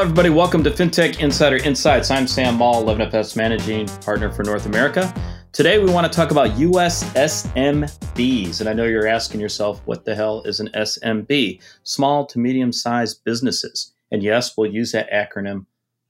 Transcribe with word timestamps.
Hello, 0.00 0.08
everybody. 0.08 0.30
Welcome 0.30 0.64
to 0.64 0.70
FinTech 0.70 1.20
Insider 1.20 1.58
Insights. 1.58 2.10
I'm 2.10 2.26
Sam 2.26 2.54
Maule, 2.54 2.82
11FS 2.84 3.36
Managing 3.36 3.86
Partner 4.00 4.32
for 4.32 4.42
North 4.42 4.64
America. 4.64 5.12
Today, 5.52 5.78
we 5.78 5.92
want 5.92 6.10
to 6.10 6.16
talk 6.16 6.30
about 6.30 6.58
US 6.58 7.04
SMBs. 7.12 8.60
And 8.60 8.68
I 8.70 8.72
know 8.72 8.86
you're 8.86 9.06
asking 9.06 9.42
yourself, 9.42 9.82
what 9.84 10.06
the 10.06 10.14
hell 10.14 10.42
is 10.44 10.58
an 10.58 10.70
SMB? 10.74 11.60
Small 11.82 12.24
to 12.24 12.38
medium 12.38 12.72
sized 12.72 13.22
businesses. 13.24 13.92
And 14.10 14.22
yes, 14.22 14.56
we'll 14.56 14.72
use 14.72 14.92
that 14.92 15.10
acronym 15.10 15.66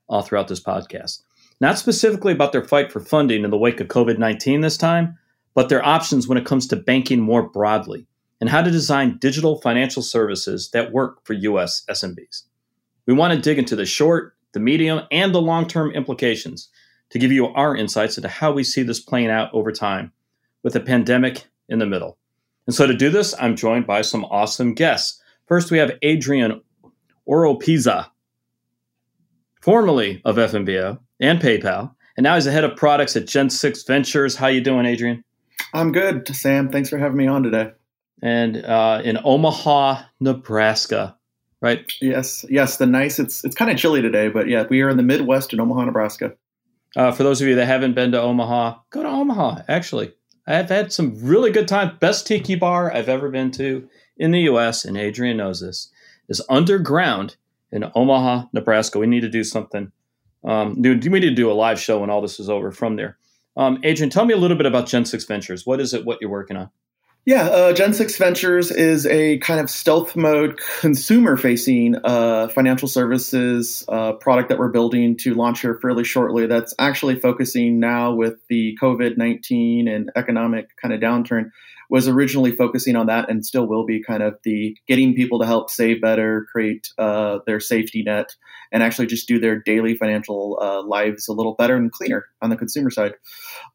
all 0.09 0.23
throughout 0.23 0.47
this 0.47 0.63
podcast. 0.63 1.23
Not 1.61 1.77
specifically 1.77 2.33
about 2.33 2.53
their 2.53 2.63
fight 2.63 2.93
for 2.93 3.01
funding 3.01 3.43
in 3.43 3.51
the 3.51 3.59
wake 3.59 3.81
of 3.81 3.89
COVID 3.89 4.19
19 4.19 4.61
this 4.61 4.77
time, 4.77 5.19
but 5.53 5.69
their 5.69 5.85
options 5.85 6.29
when 6.29 6.39
it 6.39 6.47
comes 6.47 6.69
to 6.69 6.77
banking 6.77 7.19
more 7.19 7.43
broadly 7.43 8.07
and 8.41 8.51
how 8.51 8.63
to 8.63 8.71
design 8.71 9.19
digital 9.19 9.61
financial 9.61 10.05
services 10.05 10.71
that 10.71 10.93
work 10.93 11.27
for 11.27 11.33
US 11.33 11.85
SMBs. 11.91 12.45
We 13.07 13.15
want 13.15 13.35
to 13.35 13.41
dig 13.41 13.59
into 13.59 13.77
the 13.77 13.87
short, 13.87 14.35
the 14.53 14.61
medium, 14.61 15.03
and 15.11 15.35
the 15.35 15.41
long 15.41 15.67
term 15.67 15.91
implications 15.93 16.69
to 17.11 17.19
give 17.19 17.33
you 17.33 17.47
our 17.47 17.77
insights 17.77 18.17
into 18.17 18.29
how 18.29 18.53
we 18.53 18.65
see 18.65 18.83
this 18.83 19.01
playing 19.01 19.31
out 19.31 19.53
over 19.53 19.73
time 19.73 20.13
with 20.63 20.73
the 20.73 20.81
pandemic 20.81 21.47
in 21.69 21.79
the 21.79 21.87
middle. 21.87 22.19
And 22.67 22.75
so 22.75 22.87
to 22.87 22.95
do 22.95 23.11
this, 23.11 23.35
I'm 23.41 23.57
joined 23.57 23.87
by 23.87 24.03
some 24.03 24.25
awesome 24.27 24.75
guests. 24.75 25.21
First, 25.47 25.71
we 25.71 25.79
have 25.79 25.99
Adrian 26.03 26.61
Oropeza, 27.29 28.09
formerly 29.61 30.23
of 30.25 30.37
FNBO 30.37 30.99
and 31.19 31.41
PayPal, 31.41 31.95
and 32.17 32.25
now 32.25 32.35
he's 32.35 32.45
the 32.45 32.53
head 32.53 32.65
of 32.65 32.77
products 32.77 33.17
at 33.17 33.27
Gen 33.27 33.51
6 33.51 33.83
Ventures. 33.85 34.37
How 34.37 34.49
you 34.49 34.61
doing, 34.61 34.87
Adrian? 34.87 35.25
I'm 35.73 35.93
good, 35.93 36.29
Sam. 36.35 36.71
Thanks 36.71 36.89
for 36.89 36.99
having 36.99 37.17
me 37.17 37.27
on 37.27 37.43
today. 37.43 37.73
And 38.23 38.59
uh, 38.59 39.01
in 39.03 39.19
Omaha, 39.25 40.03
Nebraska, 40.21 41.17
right? 41.61 41.91
Yes, 42.01 42.45
yes. 42.49 42.77
The 42.77 42.87
nice. 42.87 43.19
It's 43.19 43.45
it's 43.45 43.55
kind 43.55 43.71
of 43.71 43.77
chilly 43.77 44.03
today, 44.03 44.29
but 44.29 44.49
yeah, 44.49 44.67
we 44.69 44.83
are 44.83 44.89
in 44.89 44.97
the 44.97 45.03
Midwest 45.03 45.53
in 45.53 45.61
Omaha, 45.61 45.85
Nebraska. 45.85 46.35
Uh, 46.97 47.13
for 47.13 47.23
those 47.23 47.41
of 47.41 47.47
you 47.47 47.55
that 47.55 47.67
haven't 47.67 47.95
been 47.95 48.13
to 48.13 48.21
Omaha, 48.21 48.79
go 48.91 49.03
to 49.03 49.09
Omaha. 49.09 49.63
Actually, 49.69 50.13
I've 50.47 50.69
had 50.69 50.93
some 50.93 51.19
really 51.23 51.53
good 51.53 51.69
time. 51.69 51.97
Best 52.01 52.27
tiki 52.27 52.57
bar 52.57 52.93
I've 52.93 53.09
ever 53.09 53.31
been 53.31 53.51
to 53.53 53.89
in 54.17 54.33
the 54.33 54.41
U.S. 54.43 54.85
and 54.85 54.97
Adrian 54.97 55.37
knows 55.37 55.61
this 55.61 55.91
is 56.29 56.43
underground 56.49 57.37
in 57.73 57.91
Omaha, 57.95 58.47
Nebraska. 58.53 58.99
We 58.99 59.07
need 59.07 59.21
to 59.21 59.29
do 59.29 59.45
something. 59.45 59.93
Um, 60.45 60.81
we 60.81 60.95
need 60.95 61.21
to 61.21 61.35
do 61.35 61.51
a 61.51 61.53
live 61.53 61.79
show 61.79 62.01
when 62.01 62.11
all 62.11 62.23
this 62.23 62.41
is 62.41 62.49
over 62.49 62.73
from 62.73 62.97
there. 62.97 63.19
Um, 63.57 63.79
Adrian, 63.83 64.11
tell 64.11 64.25
me 64.25 64.35
a 64.35 64.39
little 64.39 64.57
bit 64.57 64.67
about 64.67 64.87
Gen 64.87 65.05
Six 65.05 65.25
Ventures. 65.25 65.67
What 65.67 65.81
is 65.81 65.93
it? 65.93 66.05
What 66.05 66.19
you're 66.21 66.31
working 66.31 66.57
on? 66.57 66.71
Yeah, 67.27 67.43
uh, 67.49 67.73
Gen 67.75 67.93
6 67.93 68.17
Ventures 68.17 68.71
is 68.71 69.07
a 69.07 69.39
kind 69.39 69.61
of 69.61 69.69
stealth 69.69 70.17
mode 70.17 70.59
consumer 70.81 71.37
facing 71.37 71.97
uh, 72.03 72.49
financial 72.49 72.89
services 72.89 73.85
uh, 73.89 74.15
product 74.15 74.49
that 74.49 74.59
we're 74.59 74.71
building 74.71 75.19
to 75.19 75.35
launch 75.35 75.61
here 75.61 75.79
fairly 75.83 76.03
shortly. 76.03 76.47
That's 76.47 76.75
actually 76.79 77.21
focusing 77.21 77.79
now 77.79 78.15
with 78.15 78.37
the 78.49 78.77
COVID 78.81 79.19
19 79.19 79.87
and 79.87 80.11
economic 80.17 80.71
kind 80.81 80.95
of 80.95 81.01
downturn 81.01 81.51
was 81.91 82.07
originally 82.07 82.55
focusing 82.55 82.95
on 82.95 83.07
that 83.07 83.29
and 83.29 83.45
still 83.45 83.67
will 83.67 83.85
be 83.85 84.01
kind 84.03 84.23
of 84.23 84.39
the 84.45 84.77
getting 84.87 85.13
people 85.13 85.41
to 85.41 85.47
help 85.47 85.69
save 85.69 86.01
better, 86.01 86.47
create 86.51 86.89
uh, 86.99 87.41
their 87.47 87.59
safety 87.59 88.03
net, 88.05 88.31
and 88.71 88.83
actually 88.83 89.07
just 89.07 89.27
do 89.27 89.41
their 89.41 89.59
daily 89.59 89.97
financial 89.97 90.57
uh, 90.63 90.83
lives 90.83 91.29
a 91.29 91.33
little 91.33 91.55
better 91.57 91.75
and 91.75 91.91
cleaner 91.91 92.27
on 92.41 92.49
the 92.49 92.57
consumer 92.57 92.91
side. 92.91 93.15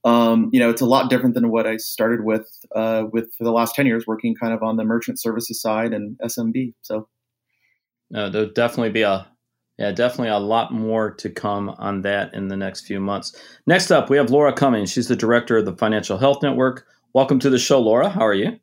Um, 0.05 0.49
you 0.53 0.59
know, 0.61 0.69
it's 0.69 0.81
a 0.81 0.85
lot 0.85 1.09
different 1.09 1.35
than 1.35 1.51
what 1.51 1.67
I 1.67 1.75
started 1.75 2.23
with 2.23 2.47
uh, 2.73 3.03
with 3.11 3.33
for 3.37 3.43
the 3.43 3.51
last 3.51 3.75
ten 3.75 3.85
years, 3.85 4.07
working 4.07 4.33
kind 4.33 4.53
of 4.53 4.63
on 4.63 4.77
the 4.77 4.85
merchant 4.85 5.19
services 5.19 5.61
side 5.61 5.93
and 5.93 6.17
SMB. 6.19 6.73
So, 6.81 7.09
no, 8.09 8.29
there'll 8.29 8.51
definitely 8.53 8.91
be 8.91 9.01
a 9.01 9.27
yeah, 9.77 9.91
definitely 9.91 10.29
a 10.29 10.37
lot 10.37 10.71
more 10.71 11.13
to 11.15 11.29
come 11.29 11.69
on 11.69 12.01
that 12.03 12.33
in 12.33 12.47
the 12.47 12.55
next 12.55 12.85
few 12.85 13.01
months. 13.01 13.35
Next 13.67 13.91
up, 13.91 14.09
we 14.09 14.15
have 14.15 14.29
Laura 14.29 14.53
Cummings. 14.53 14.89
She's 14.89 15.09
the 15.09 15.17
director 15.17 15.57
of 15.57 15.65
the 15.65 15.75
Financial 15.75 16.17
Health 16.17 16.41
Network. 16.41 16.85
Welcome 17.15 17.39
to 17.39 17.49
the 17.49 17.57
show, 17.57 17.79
Laura. 17.79 18.09
How 18.09 18.27
are 18.27 18.33
you? 18.33 18.59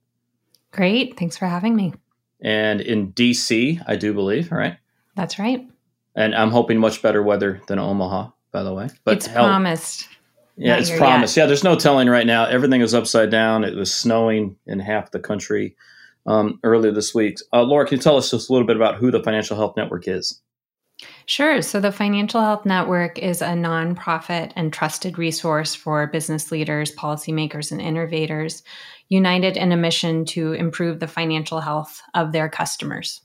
Great. 0.73 1.19
Thanks 1.19 1.39
for 1.39 1.47
having 1.47 1.75
me. 1.75 1.95
And 2.43 2.83
in 2.83 3.15
DC, 3.15 3.83
I 3.87 3.97
do 3.97 4.13
believe, 4.13 4.53
right? 4.53 4.77
That's 5.17 5.39
right. 5.39 5.67
And 6.15 6.35
I'm 6.35 6.51
hoping 6.51 6.79
much 6.79 7.01
better 7.01 7.23
weather 7.23 7.63
than 7.67 7.79
Omaha, 7.79 8.29
by 8.51 8.63
the 8.63 8.75
way. 8.75 8.91
But 9.05 9.17
it's 9.17 9.27
hell, 9.27 9.47
promised. 9.47 10.07
Yeah, 10.59 10.77
it's 10.77 10.91
promised. 10.91 11.35
Yet. 11.35 11.45
Yeah, 11.45 11.47
there's 11.47 11.65
no 11.65 11.77
telling 11.77 12.11
right 12.11 12.27
now. 12.27 12.45
Everything 12.45 12.83
is 12.83 12.93
upside 12.93 13.31
down. 13.31 13.65
It 13.65 13.75
was 13.75 13.91
snowing 13.91 14.57
in 14.67 14.81
half 14.81 15.13
the 15.13 15.19
country 15.19 15.75
um, 16.27 16.61
earlier 16.63 16.93
this 16.93 17.15
week. 17.15 17.39
Uh, 17.55 17.63
Laura, 17.63 17.87
can 17.87 17.97
you 17.97 18.03
tell 18.03 18.19
us 18.19 18.31
just 18.31 18.51
a 18.51 18.53
little 18.53 18.67
bit 18.67 18.77
about 18.77 18.97
who 18.97 19.11
the 19.11 19.23
Financial 19.23 19.57
Health 19.57 19.79
Network 19.79 20.07
is? 20.07 20.43
Sure. 21.27 21.62
So, 21.62 21.81
the 21.81 21.93
Financial 21.93 22.41
Health 22.41 22.66
Network 22.66 23.19
is 23.19 23.43
a 23.43 23.47
nonprofit 23.47 24.53
and 24.56 24.72
trusted 24.72 25.19
resource 25.19 25.75
for 25.75 26.06
business 26.06 26.50
leaders, 26.50 26.94
policymakers, 26.94 27.71
and 27.71 27.81
innovators 27.81 28.62
united 29.09 29.56
in 29.56 29.72
a 29.72 29.77
mission 29.77 30.25
to 30.25 30.53
improve 30.55 30.99
the 30.99 31.06
financial 31.06 31.60
health 31.60 32.00
of 32.15 32.33
their 32.33 32.49
customers. 32.49 33.21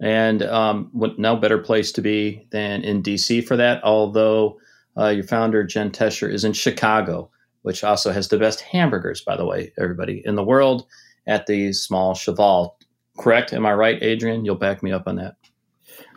And 0.00 0.42
um, 0.42 0.90
what 0.92 1.18
no 1.18 1.36
better 1.36 1.58
place 1.58 1.90
to 1.92 2.00
be 2.00 2.46
than 2.50 2.82
in 2.82 3.02
DC 3.02 3.44
for 3.46 3.56
that, 3.56 3.82
although 3.82 4.58
uh, 4.96 5.08
your 5.08 5.24
founder, 5.24 5.64
Jen 5.64 5.90
Tescher, 5.90 6.32
is 6.32 6.44
in 6.44 6.52
Chicago, 6.52 7.30
which 7.62 7.82
also 7.82 8.12
has 8.12 8.28
the 8.28 8.38
best 8.38 8.60
hamburgers, 8.60 9.22
by 9.22 9.36
the 9.36 9.46
way, 9.46 9.72
everybody 9.78 10.22
in 10.24 10.36
the 10.36 10.44
world 10.44 10.86
at 11.26 11.46
the 11.46 11.72
Small 11.72 12.14
Cheval. 12.14 12.76
Correct? 13.18 13.52
Am 13.52 13.66
I 13.66 13.74
right, 13.74 14.02
Adrian? 14.02 14.44
You'll 14.44 14.56
back 14.56 14.82
me 14.82 14.92
up 14.92 15.04
on 15.06 15.16
that. 15.16 15.34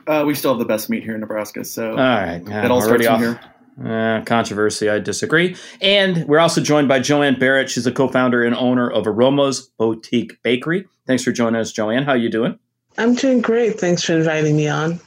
Uh, 0.07 0.23
we 0.25 0.33
still 0.33 0.51
have 0.51 0.59
the 0.59 0.65
best 0.65 0.89
meat 0.89 1.03
here 1.03 1.13
in 1.15 1.19
Nebraska. 1.19 1.65
So 1.65 1.91
all 1.91 1.97
right, 1.97 2.41
yeah, 2.47 2.65
it 2.65 2.71
all 2.71 2.81
starts 2.81 3.05
off. 3.07 3.19
here. 3.19 3.39
Uh, 3.83 4.23
controversy, 4.25 4.89
I 4.89 4.97
disagree. 4.97 5.55
And 5.81 6.25
we're 6.27 6.39
also 6.39 6.61
joined 6.61 6.87
by 6.87 6.99
Joanne 6.99 7.37
Barrett. 7.37 7.69
She's 7.69 7.83
the 7.83 7.91
co-founder 7.91 8.43
and 8.43 8.55
owner 8.55 8.89
of 8.89 9.05
Aromas 9.05 9.61
Boutique 9.77 10.41
Bakery. 10.41 10.85
Thanks 11.05 11.23
for 11.23 11.31
joining 11.31 11.61
us, 11.61 11.71
Joanne. 11.71 12.03
How 12.03 12.13
are 12.13 12.17
you 12.17 12.29
doing? 12.29 12.57
I'm 12.97 13.13
doing 13.13 13.41
great. 13.41 13.79
Thanks 13.79 14.03
for 14.03 14.13
inviting 14.13 14.55
me 14.55 14.67
on. 14.67 14.99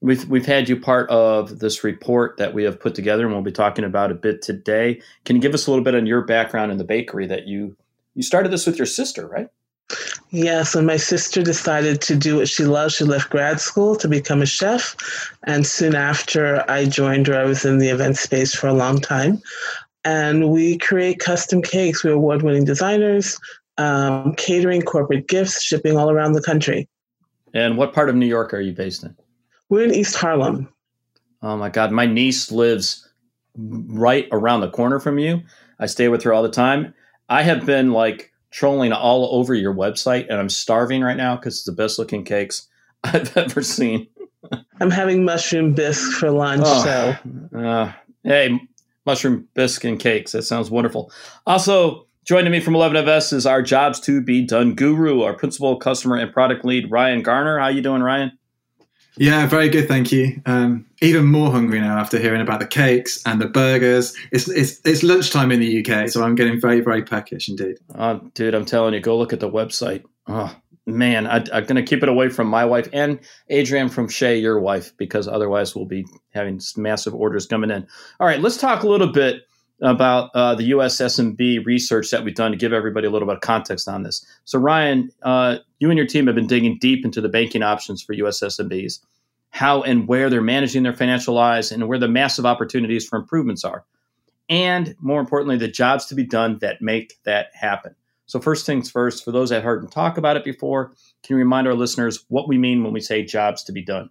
We've 0.00 0.28
we've 0.28 0.44
had 0.44 0.68
you 0.68 0.78
part 0.78 1.08
of 1.08 1.60
this 1.60 1.84
report 1.84 2.36
that 2.38 2.52
we 2.52 2.64
have 2.64 2.80
put 2.80 2.94
together, 2.94 3.24
and 3.24 3.32
we'll 3.32 3.42
be 3.42 3.52
talking 3.52 3.84
about 3.84 4.10
a 4.10 4.14
bit 4.14 4.42
today. 4.42 5.00
Can 5.24 5.36
you 5.36 5.42
give 5.42 5.54
us 5.54 5.66
a 5.66 5.70
little 5.70 5.84
bit 5.84 5.94
on 5.94 6.06
your 6.06 6.22
background 6.22 6.72
in 6.72 6.78
the 6.78 6.84
bakery 6.84 7.26
that 7.28 7.46
you 7.46 7.76
you 8.14 8.22
started 8.22 8.50
this 8.50 8.66
with 8.66 8.76
your 8.76 8.86
sister, 8.86 9.26
right? 9.26 9.48
Yes, 10.30 10.74
when 10.74 10.86
my 10.86 10.96
sister 10.96 11.42
decided 11.42 12.00
to 12.02 12.16
do 12.16 12.36
what 12.36 12.48
she 12.48 12.64
loves, 12.64 12.94
she 12.94 13.04
left 13.04 13.30
grad 13.30 13.60
school 13.60 13.94
to 13.96 14.08
become 14.08 14.42
a 14.42 14.46
chef. 14.46 14.96
And 15.44 15.66
soon 15.66 15.94
after 15.94 16.68
I 16.68 16.86
joined 16.86 17.28
her, 17.28 17.36
I 17.36 17.44
was 17.44 17.64
in 17.64 17.78
the 17.78 17.88
event 17.88 18.16
space 18.16 18.54
for 18.54 18.66
a 18.66 18.74
long 18.74 19.00
time. 19.00 19.40
And 20.04 20.50
we 20.50 20.78
create 20.78 21.20
custom 21.20 21.62
cakes. 21.62 22.04
We're 22.04 22.14
award 22.14 22.42
winning 22.42 22.64
designers, 22.64 23.38
um, 23.78 24.34
catering, 24.34 24.82
corporate 24.82 25.28
gifts, 25.28 25.62
shipping 25.62 25.96
all 25.96 26.10
around 26.10 26.32
the 26.32 26.42
country. 26.42 26.88
And 27.54 27.76
what 27.76 27.92
part 27.92 28.08
of 28.08 28.16
New 28.16 28.26
York 28.26 28.52
are 28.52 28.60
you 28.60 28.72
based 28.72 29.04
in? 29.04 29.16
We're 29.68 29.84
in 29.84 29.94
East 29.94 30.16
Harlem. 30.16 30.68
Oh 31.42 31.56
my 31.56 31.70
God. 31.70 31.92
My 31.92 32.06
niece 32.06 32.50
lives 32.52 33.08
right 33.56 34.28
around 34.32 34.60
the 34.60 34.70
corner 34.70 35.00
from 35.00 35.18
you. 35.18 35.42
I 35.78 35.86
stay 35.86 36.08
with 36.08 36.22
her 36.24 36.32
all 36.32 36.42
the 36.42 36.50
time. 36.50 36.94
I 37.28 37.42
have 37.42 37.64
been 37.64 37.92
like, 37.92 38.32
trolling 38.56 38.90
all 38.90 39.38
over 39.38 39.52
your 39.54 39.74
website, 39.74 40.26
and 40.30 40.40
I'm 40.40 40.48
starving 40.48 41.02
right 41.02 41.16
now 41.16 41.36
because 41.36 41.56
it's 41.56 41.64
the 41.64 41.72
best 41.72 41.98
looking 41.98 42.24
cakes 42.24 42.68
I've 43.04 43.36
ever 43.36 43.60
seen. 43.60 44.08
I'm 44.80 44.90
having 44.90 45.24
mushroom 45.24 45.74
bisque 45.74 46.12
for 46.12 46.30
lunch. 46.30 46.62
Oh, 46.64 47.18
so, 47.52 47.58
uh, 47.58 47.92
hey, 48.24 48.58
mushroom 49.04 49.46
bisque 49.52 49.84
and 49.84 50.00
cakes. 50.00 50.32
That 50.32 50.42
sounds 50.42 50.70
wonderful. 50.70 51.12
Also, 51.46 52.06
joining 52.24 52.50
me 52.50 52.60
from 52.60 52.72
11FS 52.72 53.34
is 53.34 53.44
our 53.44 53.60
jobs 53.60 54.00
to 54.00 54.22
be 54.22 54.42
done 54.42 54.74
guru, 54.74 55.20
our 55.20 55.34
principal 55.34 55.76
customer 55.76 56.16
and 56.16 56.32
product 56.32 56.64
lead, 56.64 56.90
Ryan 56.90 57.22
Garner. 57.22 57.58
How 57.58 57.68
you 57.68 57.82
doing, 57.82 58.02
Ryan? 58.02 58.38
Yeah, 59.18 59.46
very 59.46 59.68
good, 59.68 59.88
thank 59.88 60.12
you. 60.12 60.40
Um, 60.44 60.86
even 61.00 61.26
more 61.26 61.50
hungry 61.50 61.80
now 61.80 61.98
after 61.98 62.18
hearing 62.18 62.42
about 62.42 62.60
the 62.60 62.66
cakes 62.66 63.22
and 63.24 63.40
the 63.40 63.48
burgers. 63.48 64.14
It's 64.30 64.48
it's 64.48 64.80
it's 64.84 65.02
lunchtime 65.02 65.50
in 65.52 65.60
the 65.60 65.80
UK, 65.80 66.08
so 66.08 66.22
I'm 66.22 66.34
getting 66.34 66.60
very 66.60 66.80
very 66.80 67.02
peckish 67.02 67.48
indeed. 67.48 67.78
Oh, 67.94 68.20
dude, 68.34 68.54
I'm 68.54 68.66
telling 68.66 68.94
you, 68.94 69.00
go 69.00 69.16
look 69.16 69.32
at 69.32 69.40
the 69.40 69.50
website. 69.50 70.04
Oh 70.26 70.54
man, 70.86 71.26
I, 71.26 71.38
am 71.38 71.64
going 71.64 71.76
to 71.76 71.82
keep 71.82 72.02
it 72.02 72.08
away 72.08 72.28
from 72.28 72.46
my 72.46 72.64
wife 72.64 72.88
and 72.92 73.18
Adrian 73.48 73.88
from 73.88 74.08
Shay, 74.08 74.38
your 74.38 74.60
wife, 74.60 74.96
because 74.96 75.26
otherwise 75.26 75.74
we'll 75.74 75.84
be 75.84 76.04
having 76.30 76.60
massive 76.76 77.14
orders 77.14 77.46
coming 77.46 77.70
in. 77.70 77.86
All 78.20 78.26
right, 78.26 78.40
let's 78.40 78.56
talk 78.56 78.82
a 78.82 78.88
little 78.88 79.12
bit 79.12 79.42
about 79.82 80.30
uh, 80.34 80.54
the 80.54 80.64
US 80.64 80.96
SMB 80.96 81.64
research 81.66 82.10
that 82.10 82.24
we've 82.24 82.34
done 82.34 82.50
to 82.50 82.56
give 82.56 82.72
everybody 82.72 83.06
a 83.06 83.10
little 83.10 83.28
bit 83.28 83.36
of 83.36 83.42
context 83.42 83.88
on 83.88 84.02
this. 84.02 84.24
So, 84.44 84.58
Ryan, 84.58 85.10
uh, 85.22 85.58
you 85.78 85.90
and 85.90 85.98
your 85.98 86.06
team 86.06 86.26
have 86.26 86.34
been 86.34 86.46
digging 86.46 86.78
deep 86.80 87.04
into 87.04 87.20
the 87.20 87.28
banking 87.28 87.62
options 87.62 88.02
for 88.02 88.14
US 88.14 88.40
SMBs, 88.40 89.00
how 89.50 89.82
and 89.82 90.08
where 90.08 90.30
they're 90.30 90.42
managing 90.42 90.82
their 90.82 90.94
financial 90.94 91.34
lives, 91.34 91.70
and 91.70 91.88
where 91.88 91.98
the 91.98 92.08
massive 92.08 92.46
opportunities 92.46 93.06
for 93.06 93.18
improvements 93.18 93.64
are. 93.64 93.84
And 94.48 94.94
more 95.00 95.20
importantly, 95.20 95.56
the 95.56 95.68
jobs 95.68 96.06
to 96.06 96.14
be 96.14 96.24
done 96.24 96.58
that 96.60 96.80
make 96.80 97.18
that 97.24 97.48
happen. 97.52 97.94
So, 98.26 98.40
first 98.40 98.66
things 98.66 98.90
first, 98.90 99.24
for 99.24 99.30
those 99.30 99.50
that 99.50 99.62
heard 99.62 99.82
and 99.82 99.90
talk 99.90 100.16
about 100.16 100.36
it 100.36 100.44
before, 100.44 100.92
can 101.22 101.36
you 101.36 101.36
remind 101.36 101.66
our 101.66 101.74
listeners 101.74 102.24
what 102.28 102.48
we 102.48 102.58
mean 102.58 102.82
when 102.82 102.92
we 102.92 103.00
say 103.00 103.24
jobs 103.24 103.62
to 103.64 103.72
be 103.72 103.82
done? 103.82 104.10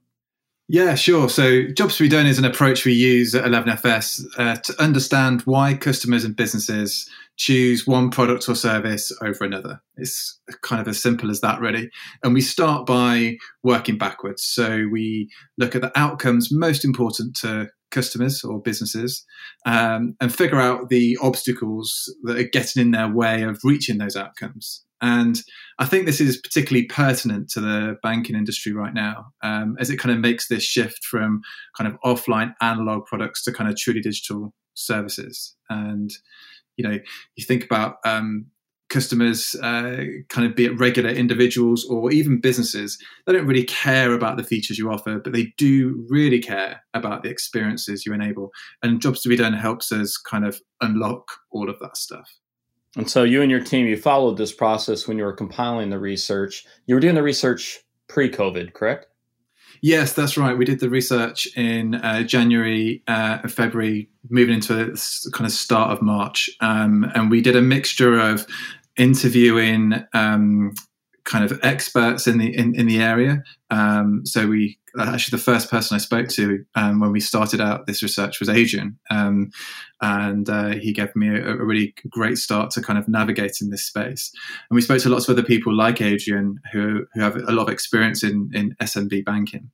Yeah, 0.68 0.96
sure. 0.96 1.30
So, 1.30 1.68
Jobs 1.68 1.98
to 1.98 2.04
be 2.04 2.10
done 2.10 2.26
is 2.26 2.40
an 2.40 2.46
approach 2.46 2.86
we 2.86 2.94
use 2.94 3.36
at 3.36 3.46
11FS 3.46 4.26
uh, 4.38 4.56
to 4.56 4.82
understand 4.82 5.42
why 5.42 5.76
customers 5.76 6.24
and 6.24 6.36
businesses 6.36 7.08
choose 7.38 7.86
one 7.86 8.10
product 8.10 8.50
or 8.50 8.56
service 8.56 9.12
over 9.22 9.44
another. 9.44 9.80
It's 9.96 10.40
kind 10.64 10.82
of 10.82 10.88
as 10.88 11.00
simple 11.00 11.30
as 11.30 11.42
that, 11.42 11.60
really. 11.60 11.92
And 12.24 12.34
we 12.34 12.42
start 12.42 12.88
by 12.88 13.38
working 13.62 14.00
backwards. 14.00 14.42
So, 14.44 14.88
we 14.92 15.30
look 15.60 15.76
at 15.76 15.84
the 15.84 15.92
outcomes 15.98 16.52
most 16.52 16.84
important 16.84 17.36
to 17.42 17.70
customers 17.92 18.44
or 18.44 18.60
businesses 18.60 19.24
um, 19.68 20.16
and 20.20 20.34
figure 20.34 20.60
out 20.60 20.90
the 20.90 21.18
obstacles 21.22 22.14
that 22.24 22.38
are 22.38 22.44
getting 22.44 22.82
in 22.82 22.92
their 22.92 23.08
way 23.08 23.44
of 23.44 23.60
reaching 23.64 24.00
those 24.00 24.16
outcomes. 24.16 24.85
And 25.06 25.40
I 25.78 25.86
think 25.86 26.08
this 26.08 26.20
is 26.20 26.42
particularly 26.42 26.88
pertinent 26.88 27.48
to 27.52 27.62
the 27.62 27.96
banking 28.02 28.36
industry 28.36 28.74
right 28.74 28.94
now, 28.94 29.28
um, 29.44 29.78
as 29.80 29.92
it 29.92 29.98
kind 29.98 30.16
of 30.16 30.20
makes 30.20 30.48
this 30.48 30.64
shift 30.64 31.06
from 31.06 31.42
kind 31.78 31.88
of 31.88 32.00
offline 32.04 32.56
analog 32.60 33.06
products 33.06 33.44
to 33.44 33.54
kind 33.54 33.70
of 33.70 33.78
truly 33.78 34.02
digital 34.02 34.52
services. 34.74 35.56
And 35.70 36.10
you 36.76 36.90
know, 36.90 36.98
you 37.36 37.46
think 37.46 37.64
about 37.64 37.98
um, 38.04 38.48
customers, 38.90 39.56
uh, 39.62 40.06
kind 40.30 40.48
of 40.48 40.56
be 40.56 40.66
it 40.66 40.80
regular 40.80 41.12
individuals 41.12 41.86
or 41.86 42.12
even 42.12 42.42
businesses, 42.42 42.98
they 43.28 43.34
don't 43.34 43.46
really 43.46 43.64
care 43.64 44.12
about 44.12 44.38
the 44.38 44.44
features 44.44 44.80
you 44.80 44.92
offer, 44.92 45.20
but 45.20 45.34
they 45.34 45.54
do 45.58 46.04
really 46.10 46.40
care 46.40 46.82
about 46.96 47.22
the 47.22 47.30
experiences 47.30 48.08
you 48.08 48.14
enable. 48.14 48.50
And 48.82 49.00
Jobs 49.00 49.22
to 49.22 49.30
be 49.30 49.36
Done 49.36 49.54
helps 49.54 49.92
us 49.92 50.18
kind 50.18 50.48
of 50.48 50.60
unlock 50.82 51.28
all 51.52 51.70
of 51.70 51.78
that 51.80 51.96
stuff. 51.96 52.28
And 52.96 53.10
so 53.10 53.24
you 53.24 53.42
and 53.42 53.52
your 53.52 53.60
team, 53.60 53.88
you 53.88 53.98
followed 53.98 54.38
this 54.38 54.54
process 54.54 55.08
when 55.08 55.18
you 55.18 55.26
were 55.26 55.34
compiling 55.34 55.90
the 55.90 56.00
research. 56.00 56.66
You 56.88 56.96
were 56.96 57.02
doing 57.02 57.16
the 57.16 57.24
research 57.24 57.80
pre-COVID, 58.08 58.74
correct? 58.74 59.08
Yes, 59.82 60.14
that's 60.14 60.38
right. 60.38 60.58
We 60.58 60.66
did 60.66 60.80
the 60.80 60.90
research 60.90 61.48
in 61.56 61.96
uh, 61.96 62.24
January 62.24 63.04
uh, 63.08 63.48
February, 63.48 64.10
moving 64.30 64.56
into 64.56 64.74
the 64.74 65.32
kind 65.34 65.46
of 65.46 65.52
start 65.52 65.92
of 65.92 66.02
March, 66.02 66.50
um, 66.62 67.12
and 67.14 67.30
we 67.30 67.42
did 67.42 67.56
a 67.56 67.62
mixture 67.62 68.18
of 68.18 68.48
interviewing 68.98 69.94
um, 70.14 70.74
kind 71.26 71.44
of 71.44 71.60
experts 71.62 72.26
in 72.26 72.38
the 72.38 72.56
in, 72.56 72.74
in 72.76 72.88
the 72.88 73.00
area. 73.02 73.44
Um, 73.70 74.26
so 74.26 74.48
we 74.48 74.80
actually 75.00 75.38
the 75.38 75.44
first 75.44 75.70
person 75.70 75.96
I 75.96 76.00
spoke 76.00 76.30
to 76.30 76.66
um, 76.76 77.00
when 77.00 77.12
we 77.12 77.20
started 77.20 77.62
out 77.62 77.86
this 77.86 78.04
research 78.04 78.40
was 78.40 78.50
Adrian, 78.50 78.98
um, 79.10 79.52
and 80.02 80.50
uh, 80.50 80.70
he 80.70 80.94
gave 80.94 81.16
me 81.16 81.30
a, 81.30 81.54
a, 81.54 81.66
really 81.66 81.94
great 82.10 82.38
start 82.38 82.72
to 82.72 82.82
kind 82.82 83.00
of 83.00 83.08
navigating 83.08 83.70
this 83.70 83.86
space. 83.86 84.32
And 84.70 84.76
we 84.76 84.82
spoke 84.82 85.02
to 85.02 85.10
lots 85.10 85.28
of 85.28 85.38
other 85.38 85.46
people 85.46 85.74
like 85.74 86.02
Adrian 86.02 86.60
who 86.72 87.06
who 87.14 87.22
have 87.22 87.36
a 87.36 87.52
lot 87.52 87.68
of 87.68 87.74
experience 87.74 88.24
in 88.24 88.52
in 88.54 88.76
SMB 88.82 89.26
banking. 89.26 89.72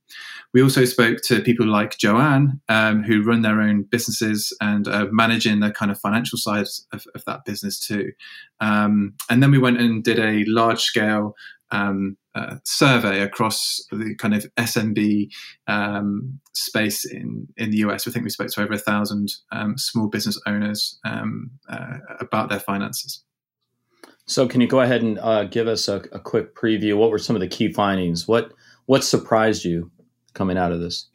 We 0.54 0.62
also 0.62 0.84
spoke 0.84 1.18
to 1.24 1.40
people 1.40 1.66
like 1.66 1.98
Joanne 1.98 2.60
um, 2.68 3.02
who 3.02 3.22
run 3.22 3.42
their 3.42 3.60
own 3.60 3.82
businesses 3.82 4.56
and 4.60 4.86
uh, 4.86 5.06
managing 5.10 5.60
the 5.60 5.70
kind 5.70 5.90
of 5.90 5.98
financial 5.98 6.38
side 6.38 6.66
of, 6.92 7.06
of 7.14 7.24
that 7.24 7.44
business 7.44 7.78
too. 7.78 8.12
Um, 8.60 9.14
and 9.30 9.42
then 9.42 9.50
we 9.50 9.58
went 9.58 9.80
and 9.80 10.04
did 10.04 10.18
a 10.18 10.44
large 10.46 10.80
scale 10.80 11.34
um, 11.72 12.16
uh, 12.34 12.56
survey 12.64 13.20
across 13.20 13.80
the 13.90 14.14
kind 14.18 14.34
of 14.34 14.46
SMB 14.56 15.28
um, 15.66 16.38
space 16.52 17.04
in, 17.04 17.48
in 17.56 17.70
the 17.70 17.78
US. 17.78 18.06
I 18.06 18.10
think 18.10 18.24
we 18.24 18.30
spoke 18.30 18.48
to 18.48 18.62
over 18.62 18.74
a 18.74 18.78
thousand 18.78 19.32
um, 19.50 19.76
small 19.76 20.06
business 20.06 20.40
owners 20.46 20.98
um, 21.04 21.50
uh, 21.68 21.98
about 22.20 22.48
their 22.48 22.60
finances. 22.60 23.24
So, 24.26 24.46
can 24.46 24.60
you 24.60 24.68
go 24.68 24.80
ahead 24.80 25.02
and 25.02 25.18
uh, 25.18 25.44
give 25.44 25.66
us 25.66 25.88
a, 25.88 25.96
a, 26.12 26.20
quick 26.20 26.54
preview? 26.54 26.96
What 26.96 27.10
were 27.10 27.18
some 27.18 27.34
of 27.34 27.40
the 27.40 27.48
key 27.48 27.72
findings? 27.72 28.28
What 28.28 28.52
what 28.86 29.02
surprised 29.02 29.64
you 29.64 29.90
coming 30.32 30.56
out 30.56 30.70
of 30.70 30.80
this? 30.80 31.08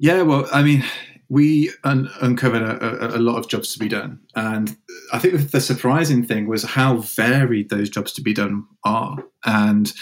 Yeah, 0.00 0.22
well, 0.22 0.48
I 0.52 0.62
mean, 0.62 0.82
we 1.28 1.70
un- 1.84 2.10
uncovered 2.20 2.62
a, 2.62 3.14
a, 3.14 3.18
a, 3.18 3.20
lot 3.20 3.38
of 3.38 3.48
jobs 3.48 3.72
to 3.72 3.78
be 3.78 3.88
done. 3.88 4.20
And 4.34 4.76
I 5.12 5.18
think 5.18 5.50
the 5.50 5.60
surprising 5.60 6.24
thing 6.24 6.46
was 6.48 6.64
how 6.64 6.98
varied 6.98 7.70
those 7.70 7.88
jobs 7.88 8.12
to 8.14 8.22
be 8.22 8.34
done 8.34 8.66
are. 8.84 9.16
And 9.44 9.92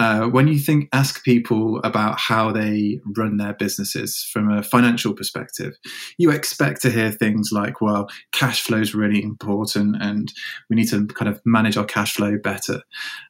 uh, 0.00 0.28
when 0.28 0.48
you 0.48 0.58
think, 0.58 0.88
ask 0.94 1.22
people 1.24 1.78
about 1.84 2.18
how 2.18 2.50
they 2.50 2.98
run 3.16 3.36
their 3.36 3.52
businesses 3.52 4.26
from 4.32 4.50
a 4.50 4.62
financial 4.62 5.12
perspective, 5.12 5.74
you 6.16 6.30
expect 6.30 6.80
to 6.80 6.90
hear 6.90 7.10
things 7.10 7.50
like, 7.52 7.82
well, 7.82 8.08
cash 8.32 8.62
flow 8.62 8.78
is 8.78 8.94
really 8.94 9.22
important 9.22 9.96
and 10.00 10.32
we 10.70 10.76
need 10.76 10.88
to 10.88 11.06
kind 11.08 11.28
of 11.28 11.38
manage 11.44 11.76
our 11.76 11.84
cash 11.84 12.14
flow 12.14 12.38
better. 12.42 12.80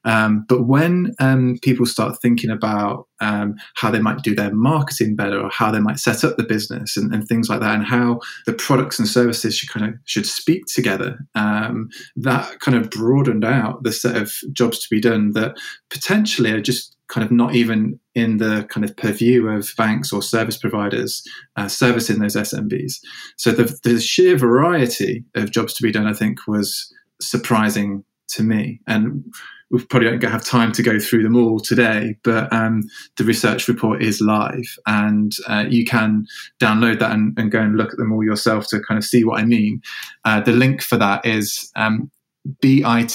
Um, 0.04 0.44
but 0.48 0.68
when 0.68 1.12
um, 1.18 1.58
people 1.60 1.86
start 1.86 2.20
thinking 2.22 2.50
about 2.50 3.08
um, 3.20 3.56
how 3.74 3.90
they 3.90 3.98
might 3.98 4.22
do 4.22 4.34
their 4.34 4.54
marketing 4.54 5.16
better 5.16 5.40
or 5.40 5.50
how 5.50 5.70
they 5.70 5.80
might 5.80 5.98
set 5.98 6.24
up 6.24 6.36
the 6.36 6.44
business 6.44 6.96
and, 6.96 7.12
and 7.12 7.26
things 7.26 7.48
like 7.48 7.60
that, 7.60 7.74
and 7.74 7.84
how 7.84 8.20
the 8.46 8.52
products 8.52 8.98
and 8.98 9.08
services 9.08 9.56
should 9.56 9.68
kind 9.68 9.86
of 9.86 9.94
should 10.04 10.24
speak 10.24 10.64
together, 10.72 11.18
um, 11.34 11.88
that 12.16 12.60
kind 12.60 12.78
of 12.78 12.90
broadened 12.90 13.44
out 13.44 13.82
the 13.82 13.92
set 13.92 14.16
of 14.16 14.32
jobs 14.52 14.78
to 14.78 14.86
be 14.90 15.00
done 15.00 15.32
that 15.32 15.56
potentially 15.90 16.50
are 16.52 16.60
just 16.60 16.96
kind 17.08 17.24
of 17.24 17.32
not 17.32 17.54
even 17.54 17.98
in 18.14 18.36
the 18.36 18.66
kind 18.70 18.84
of 18.84 18.96
purview 18.96 19.48
of 19.48 19.72
banks 19.76 20.12
or 20.12 20.22
service 20.22 20.56
providers 20.56 21.22
uh, 21.56 21.68
servicing 21.68 22.20
those 22.20 22.36
SMBs. 22.36 23.00
So 23.36 23.50
the, 23.50 23.76
the 23.82 24.00
sheer 24.00 24.36
variety 24.36 25.24
of 25.34 25.50
jobs 25.50 25.74
to 25.74 25.82
be 25.82 25.90
done, 25.90 26.06
I 26.06 26.12
think, 26.12 26.46
was 26.46 26.92
surprising 27.20 28.04
to 28.28 28.44
me. 28.44 28.80
And 28.86 29.24
we 29.70 29.84
probably 29.84 30.10
don't 30.10 30.30
have 30.30 30.44
time 30.44 30.72
to 30.72 30.82
go 30.82 30.98
through 30.98 31.22
them 31.22 31.36
all 31.36 31.60
today, 31.60 32.16
but 32.24 32.52
um, 32.52 32.82
the 33.16 33.24
research 33.24 33.68
report 33.68 34.02
is 34.02 34.20
live 34.20 34.76
and 34.86 35.32
uh, 35.46 35.64
you 35.68 35.84
can 35.84 36.26
download 36.60 36.98
that 36.98 37.12
and, 37.12 37.38
and, 37.38 37.52
go 37.52 37.60
and 37.60 37.76
look 37.76 37.92
at 37.92 37.96
them 37.96 38.12
all 38.12 38.24
yourself 38.24 38.66
to 38.68 38.80
kind 38.80 38.98
of 38.98 39.04
see 39.04 39.24
what 39.24 39.40
I 39.40 39.44
mean. 39.44 39.80
Uh, 40.24 40.40
the 40.40 40.52
link 40.52 40.82
for 40.82 40.96
that 40.96 41.24
is 41.24 41.70
um, 41.76 42.10
bit.ly 42.60 43.06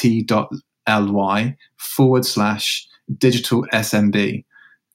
forward 1.77 2.25
slash 2.25 2.87
digital 3.17 3.63
SMB. 3.73 4.43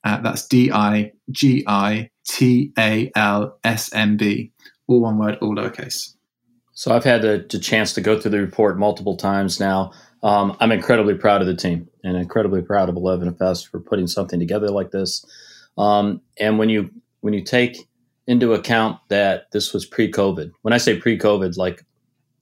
Uh, 0.04 0.20
that's 0.20 0.46
D 0.46 0.70
I 0.72 1.12
G 1.31 1.64
I 1.66 2.10
T 2.26 2.72
A 2.78 3.10
L 3.14 3.58
S 3.64 3.92
M 3.92 4.16
B, 4.16 4.52
all 4.87 5.00
one 5.00 5.19
word, 5.19 5.38
all 5.40 5.54
lowercase. 5.54 6.15
So 6.72 6.94
I've 6.94 7.05
had 7.05 7.20
the, 7.20 7.46
the, 7.50 7.58
chance 7.58 7.93
to 7.93 8.00
go 8.00 8.19
through 8.19 8.31
the 8.31 8.41
report 8.41 8.79
multiple 8.79 9.15
times 9.15 9.60
now. 9.60 9.93
Um, 10.22 10.56
I'm 10.60 10.72
incredibly 10.72 11.15
proud 11.15 11.43
of 11.43 11.46
the 11.46 11.55
team 11.55 11.86
and 12.03 12.17
incredibly 12.17 12.62
proud 12.62 12.88
of 12.88 12.94
11FS 12.94 13.69
for 13.69 13.81
putting 13.81 14.06
something 14.06 14.38
together 14.41 14.69
like 14.70 14.91
this. 14.91 15.22
Um, 15.76 16.22
and 16.38 16.58
when 16.58 16.70
you 16.70 16.91
when 17.20 17.34
you 17.34 17.43
take 17.43 17.86
into 18.26 18.55
account 18.55 18.98
that 19.08 19.50
this 19.53 19.74
was 19.74 19.84
pre-COVID, 19.84 20.53
when 20.62 20.72
I 20.72 20.79
say 20.79 20.98
pre-COVID, 20.98 21.56
like 21.58 21.84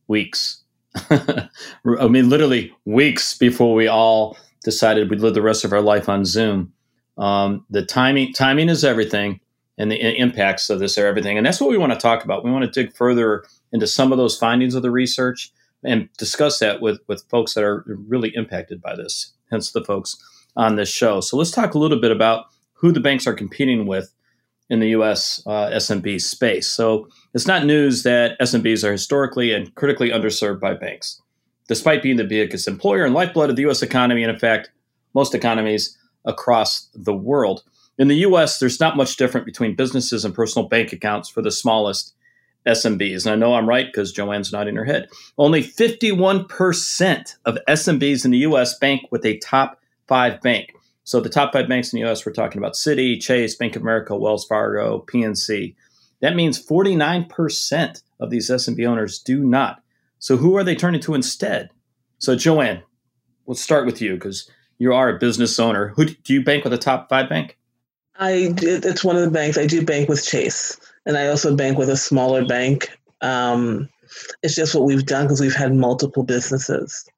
weeks, 0.07 0.63
I 1.11 2.09
mean 2.09 2.29
literally 2.29 2.73
weeks 2.85 3.37
before 3.37 3.75
we 3.75 3.89
all 3.89 4.37
decided 4.65 5.11
we'd 5.11 5.21
live 5.21 5.35
the 5.35 5.43
rest 5.43 5.65
of 5.65 5.73
our 5.73 5.81
life 5.81 6.09
on 6.09 6.25
Zoom. 6.25 6.73
Um, 7.17 7.65
the 7.71 7.85
timing 7.85 8.33
timing 8.33 8.69
is 8.69 8.85
everything, 8.85 9.41
and 9.77 9.91
the 9.91 10.19
impacts 10.19 10.71
of 10.71 10.79
this 10.79 10.99
are 10.99 11.07
everything. 11.07 11.37
And 11.37 11.47
that's 11.47 11.61
what 11.61 11.71
we 11.71 11.79
want 11.79 11.93
to 11.93 11.99
talk 11.99 12.25
about. 12.25 12.45
We 12.45 12.51
want 12.51 12.65
to 12.65 12.71
dig 12.71 12.95
further 12.95 13.45
into 13.73 13.87
some 13.87 14.13
of 14.13 14.19
those 14.19 14.39
findings 14.39 14.75
of 14.75 14.83
the 14.83 14.91
research 14.91 15.53
and 15.85 16.09
discuss 16.19 16.59
that 16.61 16.81
with 16.81 17.01
with 17.07 17.25
folks 17.29 17.55
that 17.55 17.65
are 17.65 17.85
really 17.87 18.33
impacted 18.35 18.81
by 18.81 18.97
this. 18.97 19.33
Hence 19.51 19.73
the 19.73 19.85
folks 19.85 20.17
on 20.57 20.77
this 20.77 20.91
show. 20.91 21.21
So 21.21 21.37
let's 21.37 21.51
talk 21.51 21.75
a 21.75 21.79
little 21.79 22.01
bit 22.01 22.11
about 22.11 22.47
who 22.73 22.93
the 22.93 23.01
banks 23.01 23.27
are 23.27 23.35
competing 23.35 23.87
with 23.87 24.13
in 24.71 24.81
the 24.81 24.89
U.S. 24.91 25.43
Uh, 25.47 25.71
SMB 25.71 26.21
space. 26.21 26.69
So 26.69 27.09
it's 27.35 27.47
not 27.47 27.65
news 27.65 28.03
that 28.03 28.39
SMBs 28.41 28.85
are 28.85 28.93
historically 28.93 29.53
and 29.53 29.75
critically 29.75 30.11
underserved 30.11 30.61
by 30.61 30.75
banks 30.75 31.21
despite 31.69 32.03
being 32.03 32.17
the 32.17 32.25
biggest 32.25 32.67
employer 32.67 33.05
and 33.05 33.15
lifeblood 33.15 33.51
of 33.51 33.57
the 33.57 33.63
U.S. 33.63 33.83
economy, 33.83 34.25
and 34.25 34.33
in 34.33 34.39
fact, 34.39 34.71
most 35.15 35.35
economies 35.35 35.97
across 36.25 36.89
the 36.95 37.15
world. 37.15 37.63
In 37.99 38.09
the 38.09 38.17
U.S., 38.17 38.59
there's 38.59 38.81
not 38.81 38.97
much 38.97 39.17
different 39.17 39.47
between 39.47 39.77
businesses 39.77 40.25
and 40.25 40.35
personal 40.35 40.69
bank 40.69 40.93
accounts 40.93 41.29
for 41.29 41.43
the 41.43 41.51
smallest 41.51 42.15
SMBs. 42.67 43.25
And 43.25 43.33
I 43.33 43.37
know 43.37 43.55
I'm 43.55 43.69
right 43.69 43.87
because 43.87 44.13
Joanne's 44.13 44.53
nodding 44.53 44.77
her 44.77 44.85
head. 44.85 45.09
Only 45.37 45.63
51% 45.63 47.37
of 47.45 47.59
SMBs 47.69 48.25
in 48.25 48.31
the 48.31 48.39
U.S. 48.39 48.79
bank 48.79 49.03
with 49.11 49.25
a 49.25 49.39
top 49.39 49.81
five 50.07 50.41
bank. 50.41 50.75
So 51.09 51.21
the 51.21 51.29
top 51.29 51.53
five 51.53 51.69
banks 51.69 51.93
in 51.93 51.99
the 51.99 52.07
U.S. 52.07 52.27
We're 52.27 52.33
talking 52.33 52.59
about 52.59 52.75
Citi, 52.75 53.21
Chase, 53.21 53.55
Bank 53.55 53.77
of 53.77 53.83
America, 53.83 54.17
Wells 54.17 54.45
Fargo, 54.47 55.05
PNC. 55.09 55.75
That 56.21 56.37
means 56.37 56.65
49% 56.65 58.03
of 58.21 58.31
these 58.31 58.51
SMB 58.51 58.87
owners 58.87 59.19
do 59.19 59.43
not 59.43 59.83
so 60.19 60.37
who 60.37 60.57
are 60.57 60.65
they 60.65 60.75
turning 60.75 61.01
to 61.03 61.15
instead? 61.15 61.71
So 62.19 62.35
Joanne, 62.35 62.83
let's 63.47 63.61
start 63.61 63.87
with 63.87 64.03
you 64.03 64.15
because 64.15 64.51
you 64.79 64.93
are 64.93 65.09
a 65.09 65.19
business 65.19 65.59
owner. 65.59 65.89
Who 65.89 66.07
do 66.07 66.33
you 66.33 66.43
bank 66.43 66.65
with 66.65 66.73
a 66.73 66.79
top 66.79 67.09
five 67.09 67.29
bank? 67.29 67.57
I 68.17 68.53
it's 68.59 69.05
one 69.05 69.17
of 69.17 69.23
the 69.23 69.31
banks. 69.31 69.57
I 69.57 69.67
do 69.67 69.85
bank 69.85 70.09
with 70.09 70.25
Chase, 70.25 70.79
and 71.07 71.17
I 71.17 71.29
also 71.29 71.55
bank 71.55 71.79
with 71.79 71.89
a 71.89 71.97
smaller 71.97 72.45
bank. 72.45 72.91
Um, 73.21 73.89
it's 74.43 74.57
just 74.57 74.75
what 74.75 74.85
we've 74.85 75.07
done 75.07 75.27
because 75.27 75.41
we've 75.41 75.55
had 75.55 75.73
multiple 75.73 76.25
businesses. 76.25 77.09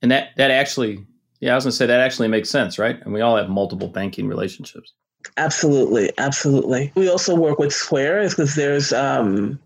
And 0.00 0.12
that 0.12 0.28
that 0.36 0.52
actually, 0.52 1.04
yeah, 1.40 1.52
I 1.52 1.54
was 1.54 1.64
gonna 1.64 1.72
say 1.72 1.86
that 1.86 2.00
actually 2.00 2.28
makes 2.28 2.50
sense, 2.50 2.78
right? 2.78 3.00
And 3.02 3.12
we 3.12 3.20
all 3.20 3.36
have 3.36 3.48
multiple 3.48 3.88
banking 3.88 4.28
relationships. 4.28 4.92
Absolutely, 5.36 6.12
absolutely. 6.18 6.92
We 6.94 7.08
also 7.08 7.34
work 7.34 7.58
with 7.58 7.72
Square 7.72 8.28
because 8.28 8.54
there's 8.54 8.92
um, 8.92 9.58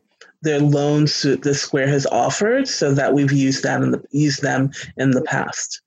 their 0.43 0.61
loans 0.61 1.23
that 1.23 1.55
Square 1.55 1.88
has 1.88 2.07
offered, 2.07 2.69
so 2.69 2.93
that 2.95 3.14
we've 3.14 3.33
used 3.33 3.62
that 3.62 3.83
in 3.83 3.93
the 3.93 4.02
used 4.11 4.43
them 4.43 4.71
in 4.97 5.12
the 5.12 5.23
past. 5.23 5.81